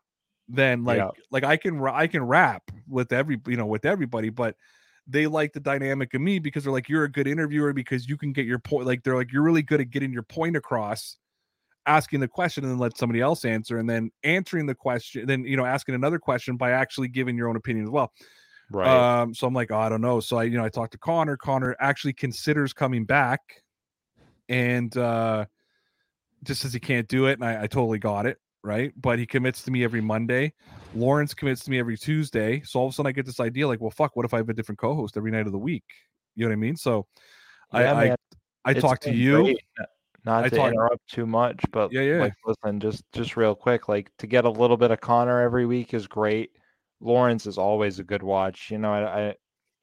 [0.48, 1.12] than like yeah.
[1.30, 4.56] like I can I can rap with every you know with everybody, but
[5.10, 8.18] they like the dynamic of me because they're like you're a good interviewer because you
[8.18, 8.86] can get your point.
[8.86, 11.18] Like they're like you're really good at getting your point across
[11.86, 15.44] asking the question and then let somebody else answer and then answering the question then
[15.46, 18.12] you know asking another question by actually giving your own opinion as well
[18.72, 19.22] Right.
[19.22, 20.20] Um, so I'm like, oh, I don't know.
[20.20, 21.38] So I, you know, I talked to Connor.
[21.38, 23.42] Connor actually considers coming back,
[24.48, 25.46] and uh,
[26.44, 28.92] just says he can't do it, and I, I totally got it, right?
[29.00, 30.54] But he commits to me every Monday.
[30.96, 32.62] Lawrence commits to me every Tuesday.
[32.66, 34.38] So all of a sudden, I get this idea, like, well, fuck, what if I
[34.38, 35.86] have a different co-host every night of the week?
[36.36, 36.76] You know what I mean?
[36.76, 37.08] So
[37.74, 38.16] yeah, I, I,
[38.66, 39.44] I talked to you.
[39.44, 39.60] Great.
[40.26, 42.20] Not I to talk, interrupt too much, but yeah, yeah.
[42.20, 45.66] Like, listen, just just real quick, like to get a little bit of Connor every
[45.66, 46.52] week is great
[47.02, 48.72] Lawrence is always a good watch.
[48.72, 49.36] You know, I, I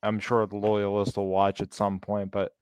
[0.02, 2.52] I'm sure the loyalists will watch at some point, but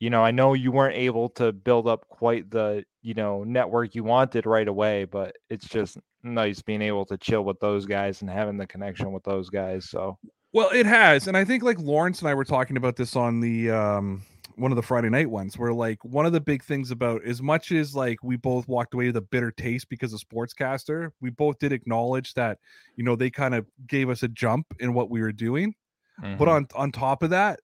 [0.00, 3.94] you know, I know you weren't able to build up quite the, you know, network
[3.94, 8.22] you wanted right away, but it's just nice being able to chill with those guys
[8.22, 9.88] and having the connection with those guys.
[9.88, 10.18] So,
[10.52, 11.28] well, it has.
[11.28, 14.22] And I think like Lawrence and I were talking about this on the, um,
[14.56, 17.40] one of the Friday night ones where like one of the big things about as
[17.40, 21.30] much as like we both walked away with a bitter taste because of sportscaster, we
[21.30, 22.58] both did acknowledge that
[22.96, 25.74] you know they kind of gave us a jump in what we were doing.
[26.22, 26.36] Mm-hmm.
[26.36, 27.60] But on on top of that,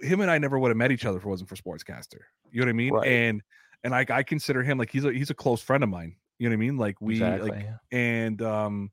[0.00, 2.20] him and I never would have met each other if it wasn't for sportscaster.
[2.50, 2.92] You know what I mean?
[2.92, 3.08] Right.
[3.08, 3.42] And
[3.84, 6.16] and I I consider him like he's a he's a close friend of mine.
[6.38, 6.76] You know what I mean?
[6.76, 7.50] Like we exactly.
[7.50, 8.90] like and um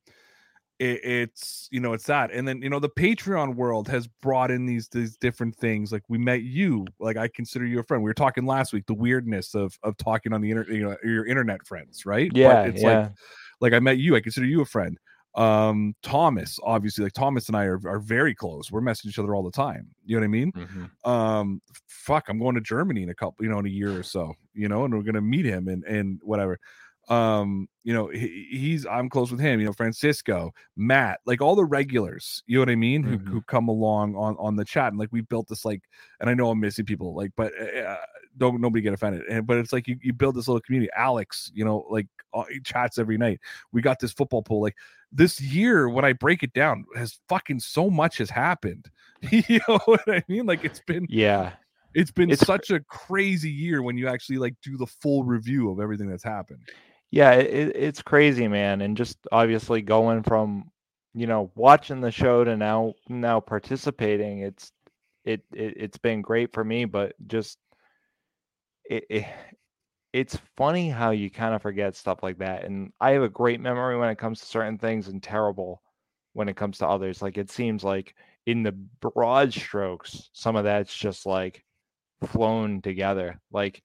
[0.80, 4.50] it, it's you know it's that and then you know the patreon world has brought
[4.50, 8.02] in these these different things like we met you like i consider you a friend
[8.02, 10.96] we were talking last week the weirdness of of talking on the internet you know
[11.04, 13.00] your internet friends right yeah, but it's yeah.
[13.00, 13.12] like
[13.60, 14.98] like i met you i consider you a friend
[15.40, 19.34] um thomas obviously like thomas and i are, are very close we're messaging each other
[19.36, 20.92] all the time you know what i mean Mhm.
[21.06, 24.04] um fuck i'm going to germany in a couple you know in a year or
[24.04, 26.60] so you know and we're gonna meet him and and whatever
[27.08, 31.56] um you know he, he's i'm close with him you know francisco matt like all
[31.56, 33.32] the regulars you know what i mean who, Mhm.
[33.32, 35.82] who come along on on the chat and like we built this like
[36.20, 37.98] and i know i'm missing people like but uh,
[38.40, 39.24] don't nobody get offended.
[39.30, 40.90] And but it's like you, you build this little community.
[40.96, 43.40] Alex you know like uh, he chats every night.
[43.72, 44.62] We got this football pool.
[44.62, 44.76] Like
[45.12, 48.90] this year when i break it down has fucking so much has happened.
[49.32, 50.46] You know what i mean?
[50.46, 51.52] Like it's been yeah.
[51.94, 55.70] it's been It's such a crazy year when you actually like do the full review
[55.72, 56.62] of everything that's happened.
[57.12, 58.82] Yeah it- it's crazy man.
[58.82, 60.72] And just obviously going from
[61.16, 64.72] you know watching the show to now now participating it's
[65.26, 67.58] it, it it's been great for me but just
[68.90, 69.26] it, it
[70.12, 73.62] it's funny how you kind of forget stuff like that and i have a great
[73.62, 75.82] memory when it comes to certain things and terrible
[76.34, 80.64] when it comes to others like it seems like in the broad strokes some of
[80.66, 81.64] that's just like
[82.26, 83.84] flown together like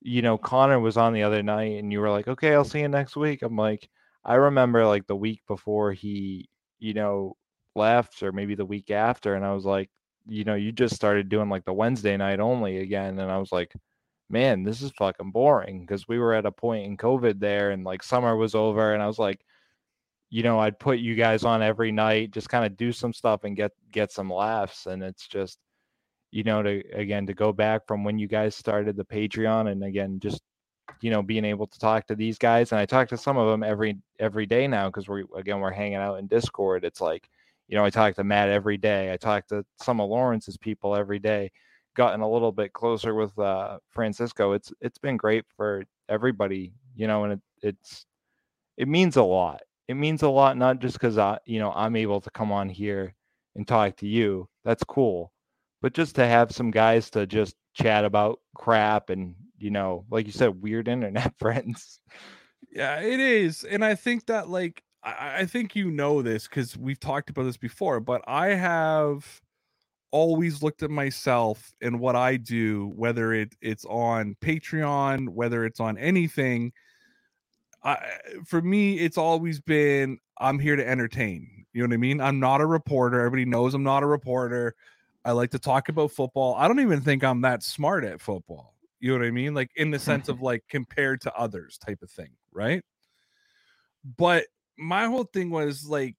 [0.00, 2.80] you know, Connor was on the other night and you were like, okay, I'll see
[2.80, 3.42] you next week.
[3.42, 3.88] I'm like,
[4.24, 6.48] I remember like the week before he,
[6.78, 7.36] you know,
[7.74, 9.34] left or maybe the week after.
[9.34, 9.90] And I was like,
[10.26, 13.18] you know, you just started doing like the Wednesday night only again.
[13.18, 13.72] And I was like,
[14.30, 17.84] man, this is fucking boring because we were at a point in COVID there and
[17.84, 18.94] like summer was over.
[18.94, 19.40] And I was like,
[20.30, 23.44] you know, I'd put you guys on every night, just kind of do some stuff
[23.44, 24.86] and get get some laughs.
[24.86, 25.58] And it's just,
[26.30, 29.84] you know, to again to go back from when you guys started the Patreon and
[29.84, 30.42] again just
[31.00, 33.48] you know being able to talk to these guys and I talk to some of
[33.50, 36.84] them every every day now because we're again we're hanging out in Discord.
[36.84, 37.28] It's like
[37.68, 39.12] you know I talk to Matt every day.
[39.12, 41.50] I talk to some of Lawrence's people every day.
[41.96, 44.52] Gotten a little bit closer with uh, Francisco.
[44.52, 48.06] It's it's been great for everybody, you know, and it, it's
[48.76, 49.62] it means a lot.
[49.88, 52.68] It means a lot not just because I you know I'm able to come on
[52.68, 53.14] here
[53.56, 54.48] and talk to you.
[54.64, 55.32] That's cool
[55.82, 60.26] but just to have some guys to just chat about crap and you know like
[60.26, 62.00] you said weird internet friends
[62.72, 66.76] yeah it is and i think that like i, I think you know this because
[66.76, 69.40] we've talked about this before but i have
[70.12, 75.80] always looked at myself and what i do whether it it's on patreon whether it's
[75.80, 76.72] on anything
[77.82, 77.98] I,
[78.46, 82.40] for me it's always been i'm here to entertain you know what i mean i'm
[82.40, 84.74] not a reporter everybody knows i'm not a reporter
[85.24, 86.54] I like to talk about football.
[86.54, 88.74] I don't even think I'm that smart at football.
[89.00, 89.54] You know what I mean?
[89.54, 90.32] Like in the sense mm-hmm.
[90.32, 92.82] of like compared to others type of thing, right?
[94.16, 94.46] But
[94.78, 96.16] my whole thing was like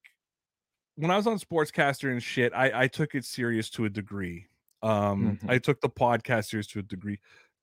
[1.01, 4.45] when I was on Sportscaster and shit, I, I took it serious to a degree.
[4.83, 5.49] Um, Mhm.
[5.49, 7.19] I took the podcast serious to a degree.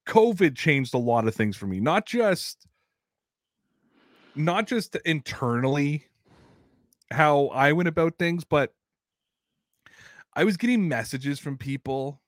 [0.06, 2.66] COVID changed a lot of things for me, not just
[4.34, 6.06] not just internally
[7.10, 8.72] how I went about things, but
[10.34, 12.20] I was getting messages from people,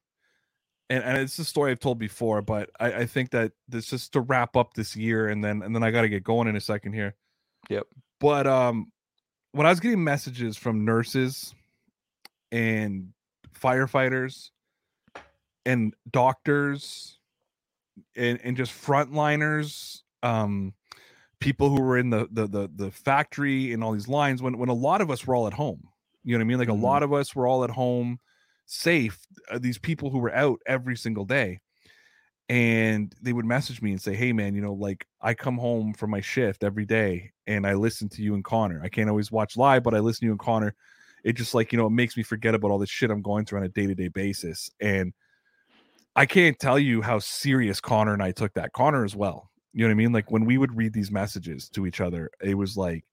[0.88, 4.12] and, and it's a story I've told before, but I, I think that this just
[4.14, 6.56] to wrap up this year, and then and then I got to get going in
[6.56, 7.14] a second here.
[7.68, 7.86] Yep.
[8.18, 8.90] But um,
[9.52, 11.55] when I was getting messages from nurses
[12.52, 13.12] and
[13.59, 14.51] firefighters
[15.66, 17.18] and doctors
[18.16, 20.74] and and just frontliners, um,
[21.40, 24.68] people who were in the the the, the factory and all these lines, when when
[24.68, 25.90] a lot of us were all at home
[26.24, 26.59] you know what I mean?
[26.59, 28.18] Like a lot of us were all at home,
[28.66, 29.18] safe.
[29.51, 31.60] Uh, these people who were out every single day,
[32.51, 35.94] and they would message me and say, "Hey, man, you know, like I come home
[35.94, 38.82] from my shift every day, and I listen to you and Connor.
[38.82, 40.74] I can't always watch live, but I listen to you and Connor.
[41.22, 43.44] It just like you know, it makes me forget about all this shit I'm going
[43.44, 44.68] through on a day to day basis.
[44.81, 45.12] And
[46.16, 48.72] I can't tell you how serious Connor and I took that.
[48.72, 49.48] Connor as well.
[49.72, 50.12] You know what I mean?
[50.12, 53.05] Like when we would read these messages to each other, it was like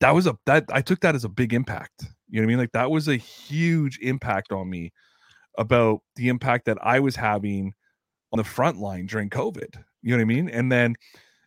[0.00, 2.06] that was a that I took that as a big impact.
[2.28, 2.58] You know what I mean?
[2.58, 4.92] Like that was a huge impact on me
[5.56, 7.74] about the impact that I was having
[8.32, 9.82] on the front line during COVID.
[10.02, 10.48] You know what I mean?
[10.48, 10.94] And then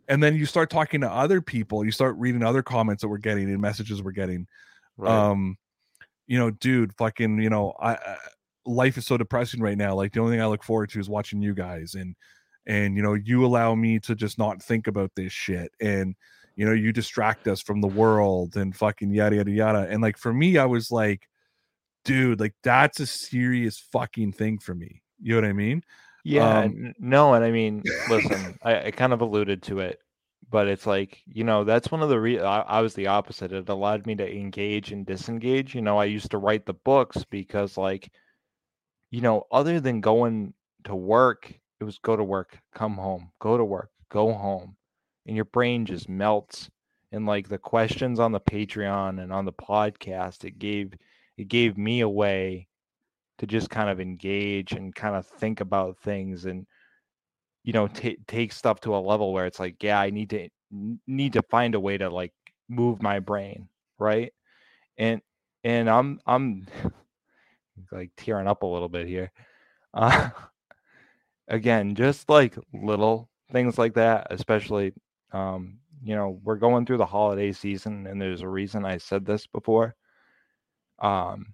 [0.08, 3.18] and then you start talking to other people, you start reading other comments that we're
[3.18, 4.48] getting and messages we're getting.
[5.02, 5.58] Um,
[6.28, 8.18] you know, dude, fucking, you know, I, I
[8.66, 9.96] life is so depressing right now.
[9.96, 12.16] Like the only thing I look forward to is watching you guys and
[12.68, 16.16] and you know you allow me to just not think about this shit and
[16.56, 20.18] you know you distract us from the world and fucking yada yada yada and like
[20.18, 21.28] for me i was like
[22.06, 25.84] dude like that's a serious fucking thing for me you know what i mean
[26.24, 30.00] yeah um, no and i mean listen I, I, kind of alluded to it
[30.50, 33.52] but it's like you know that's one of the re- I, I was the opposite
[33.52, 37.24] it allowed me to engage and disengage you know i used to write the books
[37.30, 38.12] because like
[39.10, 40.54] you know other than going
[40.84, 44.76] to work it was go to work come home go to work go home
[45.26, 46.70] and your brain just melts
[47.12, 50.94] and like the questions on the patreon and on the podcast it gave
[51.38, 52.68] it gave me a way
[53.42, 56.66] to just kind of engage and kind of think about things and
[57.64, 60.48] you know t- take stuff to a level where it's like yeah i need to
[61.08, 62.34] need to find a way to like
[62.70, 63.68] move my brain
[64.00, 64.32] right
[64.98, 65.22] and
[65.64, 66.66] and i'm i'm
[67.92, 69.32] like tearing up a little bit here
[69.94, 70.30] uh
[71.48, 74.94] again just like little things like that especially
[75.34, 79.26] um, you know, we're going through the holiday season, and there's a reason I said
[79.26, 79.96] this before.
[81.00, 81.54] Um,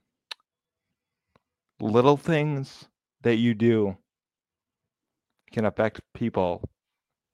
[1.80, 2.88] little things
[3.22, 3.98] that you do
[5.52, 6.62] can affect people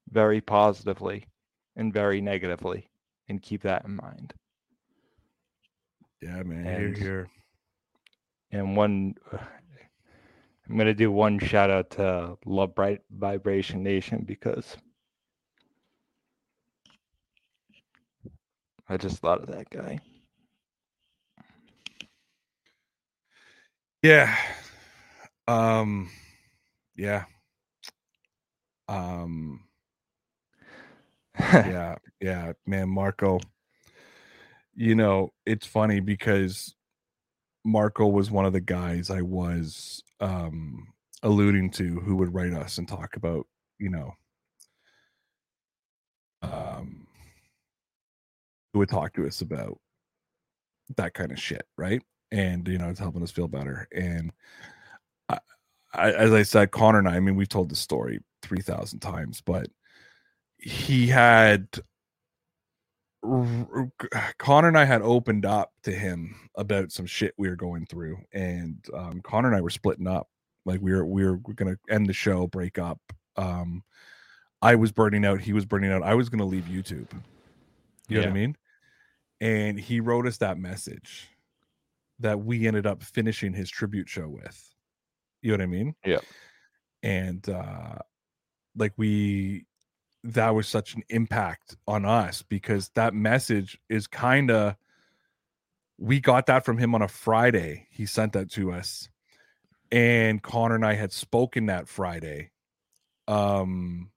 [0.09, 1.25] very positively
[1.75, 2.87] and very negatively,
[3.29, 4.33] and keep that in mind.
[6.21, 6.65] Yeah, man.
[6.67, 7.29] And, here, here.
[8.51, 9.37] And one, uh,
[10.69, 14.77] I'm gonna do one shout out to Love Bright Vibration Nation because
[18.87, 19.99] I just thought of that guy.
[24.03, 24.35] Yeah.
[25.47, 26.11] Um
[26.95, 27.25] yeah.
[28.87, 29.65] Um
[31.39, 33.39] yeah, yeah, man, Marco.
[34.75, 36.75] You know, it's funny because
[37.65, 40.87] Marco was one of the guys I was um
[41.23, 43.47] alluding to who would write us and talk about,
[43.79, 44.13] you know,
[46.43, 47.07] um
[48.73, 49.79] who would talk to us about
[50.97, 52.01] that kind of shit, right?
[52.33, 53.87] And you know, it's helping us feel better.
[53.95, 54.31] And
[55.29, 55.39] I,
[55.93, 58.99] I, as I said, Connor and I, I mean, we've told the story three thousand
[58.99, 59.67] times, but
[60.57, 61.67] he had
[64.39, 68.17] Connor and I had opened up to him about some shit we were going through,
[68.33, 70.27] and um, Connor and I were splitting up.
[70.65, 72.99] Like we were we were gonna end the show, break up.
[73.37, 73.83] Um,
[74.61, 75.41] I was burning out.
[75.41, 76.01] He was burning out.
[76.03, 77.11] I was gonna leave YouTube.
[78.09, 78.57] You know what I mean?
[79.43, 81.27] and he wrote us that message
[82.23, 84.73] that we ended up finishing his tribute show with.
[85.41, 85.95] You know what I mean?
[86.05, 86.19] Yeah.
[87.03, 87.99] And uh
[88.75, 89.65] like we
[90.23, 94.75] that was such an impact on us because that message is kind of
[95.97, 97.87] we got that from him on a Friday.
[97.91, 99.09] He sent that to us.
[99.91, 102.51] And Connor and I had spoken that Friday.
[103.27, 104.09] Um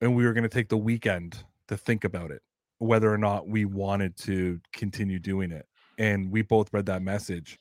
[0.00, 2.42] and we were going to take the weekend to think about it
[2.78, 5.64] whether or not we wanted to continue doing it.
[6.02, 7.60] And we both read that message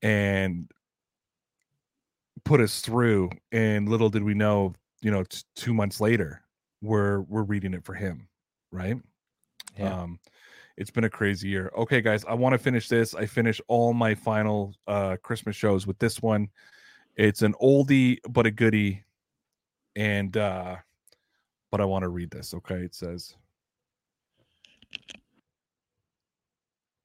[0.00, 0.70] and
[2.44, 3.30] put us through.
[3.50, 6.42] And little did we know, you know, t- two months later,
[6.80, 8.28] we're we're reading it for him,
[8.70, 8.96] right?
[9.76, 10.02] Yeah.
[10.02, 10.20] Um,
[10.76, 11.72] it's been a crazy year.
[11.76, 13.14] Okay, guys, I want to finish this.
[13.14, 16.48] I finish all my final uh Christmas shows with this one.
[17.16, 19.02] It's an oldie but a goodie,
[19.96, 20.76] and uh,
[21.72, 22.54] but I want to read this.
[22.54, 23.34] Okay, it says.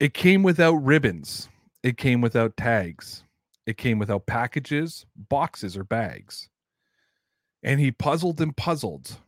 [0.00, 1.48] It came without ribbons.
[1.82, 3.24] It came without tags.
[3.66, 6.48] It came without packages, boxes, or bags.
[7.62, 9.18] And he puzzled and puzzled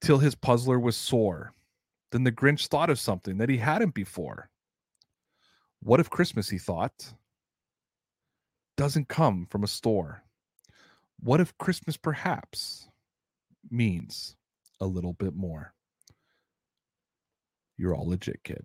[0.00, 1.52] till his puzzler was sore.
[2.12, 4.48] Then the Grinch thought of something that he hadn't before.
[5.82, 7.12] What if Christmas, he thought,
[8.76, 10.22] doesn't come from a store?
[11.20, 12.88] What if Christmas perhaps
[13.70, 14.36] means
[14.80, 15.74] a little bit more?
[17.76, 18.64] You're all legit, kid.